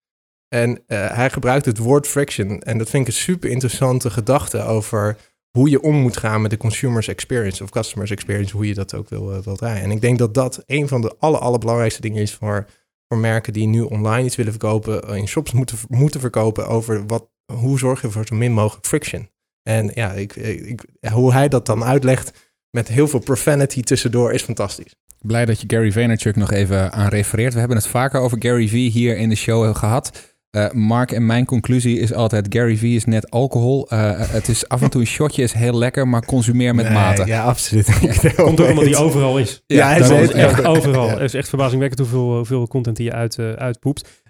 En 0.48 0.82
hij 0.86 1.30
gebruikt 1.30 1.64
het 1.64 1.78
woord 1.78 2.07
friction. 2.07 2.61
En 2.61 2.78
dat 2.78 2.90
vind 2.90 3.09
ik 3.09 3.14
een 3.14 3.20
super 3.20 3.50
interessante 3.50 4.11
gedachte 4.11 4.62
over 4.62 5.16
hoe 5.59 5.70
je 5.70 5.82
om 5.82 5.94
moet 5.94 6.16
gaan 6.16 6.42
met 6.42 6.50
de 6.50 6.57
consumers 6.57 7.09
experience 7.09 7.62
of 7.62 7.70
customers 7.70 8.11
experience, 8.11 8.57
hoe 8.57 8.66
je 8.66 8.74
dat 8.74 8.94
ook 8.94 9.09
wil, 9.09 9.42
wil 9.42 9.57
draaien. 9.57 9.82
En 9.82 9.90
ik 9.90 10.00
denk 10.00 10.18
dat 10.18 10.34
dat 10.34 10.62
een 10.66 10.88
van 10.88 11.00
de 11.00 11.14
aller, 11.18 11.40
allerbelangrijkste 11.40 12.00
dingen 12.00 12.22
is 12.22 12.34
voor 12.34 12.66
voor 13.12 13.20
merken 13.20 13.53
die 13.53 13.66
nu 13.66 13.80
online 13.80 14.24
iets 14.24 14.36
willen 14.36 14.53
verkopen, 14.53 15.09
eh, 15.09 15.16
in 15.16 15.28
shops 15.28 15.53
moeten, 15.53 15.78
moeten 15.88 16.20
verkopen 16.20 16.66
over 16.66 17.07
wat, 17.07 17.30
hoe 17.53 17.78
zorg 17.78 18.03
je 18.03 18.11
voor 18.11 18.26
zo 18.26 18.34
min 18.34 18.53
mogelijk 18.53 18.86
friction. 18.86 19.28
En 19.62 19.90
ja, 19.94 20.12
ik, 20.12 20.36
ik, 20.36 20.84
hoe 21.12 21.32
hij 21.32 21.48
dat 21.48 21.66
dan 21.66 21.84
uitlegt 21.84 22.50
met 22.70 22.88
heel 22.88 23.09
veel 23.09 23.18
profanity 23.18 23.82
tussendoor 23.82 24.32
is 24.32 24.42
fantastisch. 24.42 24.94
Blij 25.20 25.44
dat 25.44 25.61
je 25.61 25.66
Gary 25.66 25.92
Vaynerchuk 25.92 26.36
nog 26.36 26.50
even 26.50 26.92
aan 26.92 27.09
refereert. 27.09 27.53
We 27.53 27.59
hebben 27.59 27.76
het 27.76 27.86
vaker 27.86 28.20
over 28.20 28.36
Gary 28.40 28.68
V 28.68 28.72
hier 28.72 29.16
in 29.16 29.28
de 29.28 29.34
show 29.34 29.76
gehad. 29.76 30.32
Uh, 30.57 30.70
Mark 30.70 31.12
en 31.12 31.26
mijn 31.26 31.44
conclusie 31.44 31.98
is 31.98 32.12
altijd: 32.12 32.46
Gary 32.48 32.76
V 32.76 32.82
is 32.82 33.05
net 33.05 33.30
alcohol. 33.30 33.88
Uh, 33.92 34.12
het 34.16 34.48
is 34.48 34.68
af 34.68 34.82
en 34.82 34.90
toe 34.90 35.00
een 35.00 35.07
shotje, 35.16 35.42
is 35.42 35.53
heel 35.53 35.78
lekker, 35.78 36.09
maar 36.09 36.24
consumeer 36.24 36.74
met 36.74 36.92
mate. 36.92 37.26
Ja, 37.26 37.44
absoluut. 37.44 37.86
Komt 38.36 38.61
ook 38.61 38.68
omdat 38.68 38.84
hij 38.84 38.96
overal 38.96 39.38
is. 39.38 39.62
Ja, 39.66 39.88
hij 39.88 40.20
is 40.22 40.30
echt 40.30 40.64
overal. 40.76 41.09
Het 41.09 41.20
is 41.20 41.34
echt 41.34 41.48
verbazingwekkend 41.48 42.00
hoeveel, 42.00 42.36
hoeveel 42.36 42.68
content 42.68 42.98
hij 42.98 43.12
uit, 43.12 43.36
uh, 43.38 43.53
uitpoept. 43.53 44.24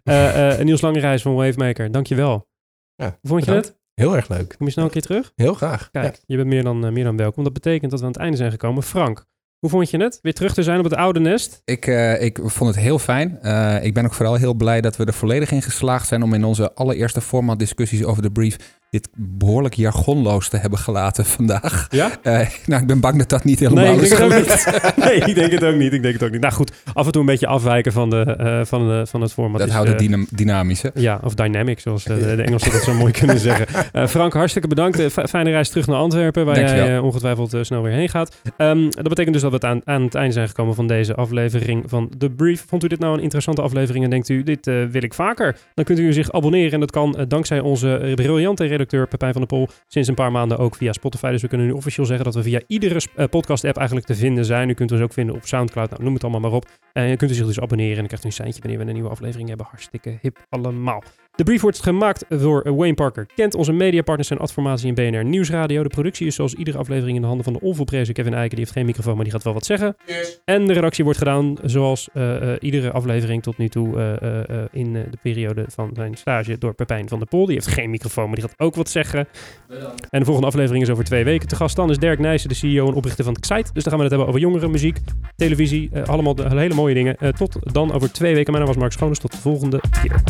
Niels 0.63 0.81
Langerijs 0.81 1.23
van 1.23 1.35
Wavemaker, 1.35 1.91
dankjewel. 1.91 2.49
Ja, 2.95 3.19
Hoe 3.21 3.31
vond 3.31 3.45
je 3.45 3.51
het? 3.51 3.81
Heel 3.95 4.17
erg 4.17 4.29
leuk. 4.29 4.55
Kom 4.59 4.67
je 4.67 4.73
snel 4.73 4.85
een 4.85 4.91
keer 4.91 5.03
terug? 5.03 5.33
Heel 5.35 5.55
graag. 5.55 5.91
Kijk, 5.91 6.21
je 6.27 6.37
bent 6.37 6.49
meer 6.49 6.63
dan, 6.63 6.93
meer 6.93 7.05
dan 7.05 7.17
welkom. 7.17 7.45
Dat 7.45 7.53
betekent 7.53 7.91
dat 7.91 8.01
we 8.01 8.07
aan 8.07 8.13
het 8.13 8.21
einde 8.21 8.37
zijn 8.37 8.51
gekomen. 8.51 8.83
Frank, 8.83 9.27
hoe 9.63 9.71
vond 9.71 9.91
je 9.91 10.03
het? 10.03 10.19
Weer 10.23 10.35
terug 10.35 10.55
te 10.55 10.63
zijn 10.63 10.79
op 10.79 10.85
het 10.85 10.95
oude 10.95 11.21
nest? 11.21 11.63
Ik, 11.65 11.87
uh, 11.87 12.23
ik 12.23 12.39
vond 12.43 12.75
het 12.75 12.85
heel 12.85 12.99
fijn. 12.99 13.39
Uh, 13.43 13.85
ik 13.85 13.95
ben 13.95 14.05
ook 14.05 14.15
vooral 14.15 14.35
heel 14.35 14.55
blij 14.55 14.81
dat 14.81 14.97
we 14.97 15.05
er 15.05 15.13
volledig 15.13 15.51
in 15.51 15.63
geslaagd 15.63 16.09
zijn 16.09 16.23
om 16.23 16.35
in 16.35 16.45
onze 16.45 16.73
allereerste 16.75 17.21
format 17.21 17.59
discussies 17.59 18.05
over 18.05 18.23
de 18.23 18.31
brief 18.31 18.57
dit 18.93 19.09
behoorlijk 19.17 19.75
jargonloos 19.75 20.49
te 20.49 20.57
hebben 20.57 20.79
gelaten 20.79 21.25
vandaag. 21.25 21.87
Ja? 21.91 22.11
Uh, 22.23 22.33
nou, 22.67 22.81
ik 22.81 22.87
ben 22.87 23.01
bang 23.01 23.19
dat 23.19 23.29
dat 23.29 23.45
niet 23.45 23.59
helemaal 23.59 23.85
nee, 23.85 23.95
ik 23.95 24.01
denk 24.01 24.13
het 24.13 24.23
ook 24.23 24.39
niet. 24.39 24.83
nee, 25.07 25.15
ik 25.15 25.35
denk 25.35 25.53
het 25.53 25.65
ook 25.65 25.75
niet. 25.75 25.93
Ik 25.93 26.03
denk 26.03 26.15
het 26.15 26.23
ook 26.23 26.31
niet. 26.31 26.41
Nou 26.41 26.53
goed, 26.53 26.73
af 26.93 27.07
en 27.07 27.13
toe 27.13 27.21
een 27.21 27.27
beetje 27.27 27.47
afwijken 27.47 27.93
van, 27.93 28.11
de, 28.11 28.37
uh, 28.41 28.61
van, 28.65 28.89
de, 28.89 29.07
van 29.07 29.21
het 29.21 29.33
format. 29.33 29.59
Dat 29.59 29.69
is, 29.69 29.75
houdt 29.75 29.89
het 29.89 29.99
dynam 29.99 30.27
dynamische. 30.31 30.91
Ja, 30.95 31.21
of 31.23 31.35
dynamic, 31.35 31.81
zoals 31.81 32.05
de, 32.05 32.37
de 32.37 32.43
Engelsen 32.53 32.73
dat 32.73 32.83
zo 32.83 32.95
mooi 32.95 33.13
kunnen 33.13 33.39
zeggen. 33.39 33.67
Frank, 34.09 34.33
hartstikke 34.33 34.69
bedankt. 34.69 35.03
fijne 35.13 35.51
reis 35.51 35.69
terug 35.69 35.87
naar 35.87 35.97
Antwerpen, 35.97 36.45
waar 36.45 36.55
Dankjewel. 36.55 36.87
jij 36.87 36.99
ongetwijfeld 36.99 37.57
snel 37.61 37.83
weer 37.83 37.93
heen 37.93 38.09
gaat. 38.09 38.37
Um, 38.59 38.91
dat 38.91 39.09
betekent 39.09 39.33
dus 39.33 39.43
dat 39.43 39.51
we 39.51 39.57
het 39.57 39.67
aan, 39.67 39.81
aan 39.85 40.03
het 40.03 40.15
einde 40.15 40.33
zijn 40.33 40.49
gekomen 40.49 40.75
van 40.75 40.87
deze 40.87 41.15
aflevering 41.15 41.85
van 41.87 42.11
The 42.19 42.31
Brief. 42.31 42.65
Vond 42.69 42.85
u 42.85 42.89
dit 42.89 42.99
nou 42.99 43.15
een 43.15 43.23
interessante 43.23 43.63
aflevering 43.63 44.05
en 44.05 44.11
denkt 44.11 44.29
u, 44.29 44.43
dit 44.43 44.67
uh, 44.67 44.85
wil 44.85 45.03
ik 45.03 45.15
vaker? 45.15 45.57
Dan 45.75 45.85
kunt 45.85 45.99
u 45.99 46.13
zich 46.13 46.33
abonneren 46.33 46.73
en 46.73 46.81
dat 46.81 46.91
kan 46.91 47.15
uh, 47.19 47.25
dankzij 47.29 47.61
onze 47.61 48.13
briljante 48.15 48.65
Pepijn 48.87 49.33
van 49.33 49.41
der 49.41 49.59
Pol 49.59 49.69
sinds 49.87 50.09
een 50.09 50.15
paar 50.15 50.33
maanden 50.33 50.59
ook 50.59 50.75
via 50.77 50.93
Spotify. 50.93 51.31
Dus 51.31 51.43
we 51.43 51.49
kunnen 51.49 51.67
nu 51.67 51.73
officieel 51.73 52.07
zeggen 52.07 52.25
dat 52.25 52.35
we 52.35 52.43
via 52.43 52.61
iedere 52.67 53.01
uh, 53.17 53.25
podcast-app 53.27 53.77
eigenlijk 53.77 54.07
te 54.07 54.15
vinden 54.15 54.45
zijn. 54.45 54.69
U 54.69 54.75
kunt 54.75 54.93
ons 54.93 55.01
ook 55.01 55.13
vinden 55.13 55.35
op 55.35 55.47
Soundcloud, 55.47 55.91
nou, 55.91 56.03
noem 56.03 56.15
het 56.15 56.23
allemaal 56.23 56.41
maar 56.41 56.53
op. 56.53 56.67
En 56.93 57.09
je 57.09 57.17
kunt 57.17 57.31
u 57.31 57.35
zich 57.35 57.47
dus 57.47 57.61
abonneren 57.61 57.93
en 57.93 57.99
dan 57.99 58.07
krijgt 58.07 58.25
u 58.25 58.29
een 58.29 58.35
seintje 58.35 58.61
wanneer 58.61 58.79
we 58.79 58.87
een 58.87 58.95
nieuwe 58.95 59.11
aflevering 59.11 59.49
hebben. 59.49 59.67
Hartstikke 59.67 60.19
hip 60.21 60.47
allemaal. 60.49 61.03
De 61.33 61.45
brief 61.45 61.61
wordt 61.61 61.83
gemaakt 61.83 62.25
door 62.29 62.77
Wayne 62.77 62.95
Parker. 62.95 63.27
Kent 63.35 63.55
onze 63.55 63.73
mediapartners 63.73 64.29
zijn 64.29 64.41
Adformatie 64.41 64.89
en 64.89 64.95
BNR 64.95 65.25
Nieuwsradio. 65.25 65.83
De 65.83 65.89
productie 65.89 66.27
is 66.27 66.35
zoals 66.35 66.55
iedere 66.55 66.79
aflevering 66.79 67.15
in 67.15 67.21
de 67.21 67.27
handen 67.27 67.45
van 67.45 67.53
de 67.53 67.61
onvolprezen 67.61 68.15
Kevin 68.15 68.35
Eiken. 68.35 68.57
Die 68.57 68.59
heeft 68.59 68.77
geen 68.77 68.87
microfoon, 68.87 69.15
maar 69.15 69.25
die 69.25 69.33
gaat 69.33 69.43
wel 69.43 69.53
wat 69.53 69.65
zeggen. 69.65 69.97
Yes. 70.07 70.41
En 70.45 70.67
de 70.67 70.73
redactie 70.73 71.05
wordt 71.05 71.19
gedaan 71.19 71.57
zoals 71.63 72.09
uh, 72.15 72.43
uh, 72.43 72.53
iedere 72.61 72.91
aflevering 72.91 73.43
tot 73.43 73.59
nu 73.59 73.69
toe 73.69 74.19
uh, 74.21 74.65
in 74.73 74.93
de 74.93 75.19
periode 75.23 75.65
van 75.69 75.91
zijn 75.95 76.15
stage 76.15 76.59
door 76.59 76.75
Pepijn 76.75 77.09
van 77.09 77.19
der 77.19 77.29
Pol. 77.29 77.47
Die 77.47 77.55
heeft 77.55 77.67
geen 77.67 77.91
microfoon, 77.91 78.27
maar 78.27 78.35
die 78.35 78.45
gaat 78.45 78.59
ook 78.59 78.75
wat 78.75 78.89
zeggen. 78.89 79.29
Bedankt. 79.69 80.09
En 80.11 80.19
de 80.19 80.25
volgende 80.25 80.49
aflevering 80.49 80.85
is 80.85 80.91
over 80.91 81.05
twee 81.05 81.25
weken. 81.25 81.49
Te 81.49 81.57
gast 81.57 81.77
dan 81.77 81.91
is 81.91 81.99
Dirk 81.99 82.19
Nijssen, 82.19 82.49
de 82.49 82.55
CEO 82.55 82.89
en 82.89 82.95
oprichter 82.95 83.25
van 83.25 83.35
Excite. 83.35 83.73
Dus 83.73 83.83
dan 83.83 83.93
gaan 83.93 83.97
we 83.97 84.03
het 84.03 84.11
hebben 84.11 84.29
over 84.29 84.41
jongeren, 84.41 84.71
muziek, 84.71 84.99
televisie. 85.37 85.91
allemaal 86.07 86.35
de, 86.35 86.49
hele 86.49 86.75
mooie 86.75 86.95
dingen. 86.95 87.17
tot 87.37 87.73
dan 87.73 87.93
over 87.93 88.13
twee 88.13 88.35
weken. 88.35 88.53
Mijn 88.53 88.65
naam 88.65 88.73
was 88.73 88.83
Mark 88.83 88.93
Schoones. 88.93 89.19
Tot 89.19 89.33
de 89.33 89.39
volgende 89.39 89.81
keer. 90.03 90.23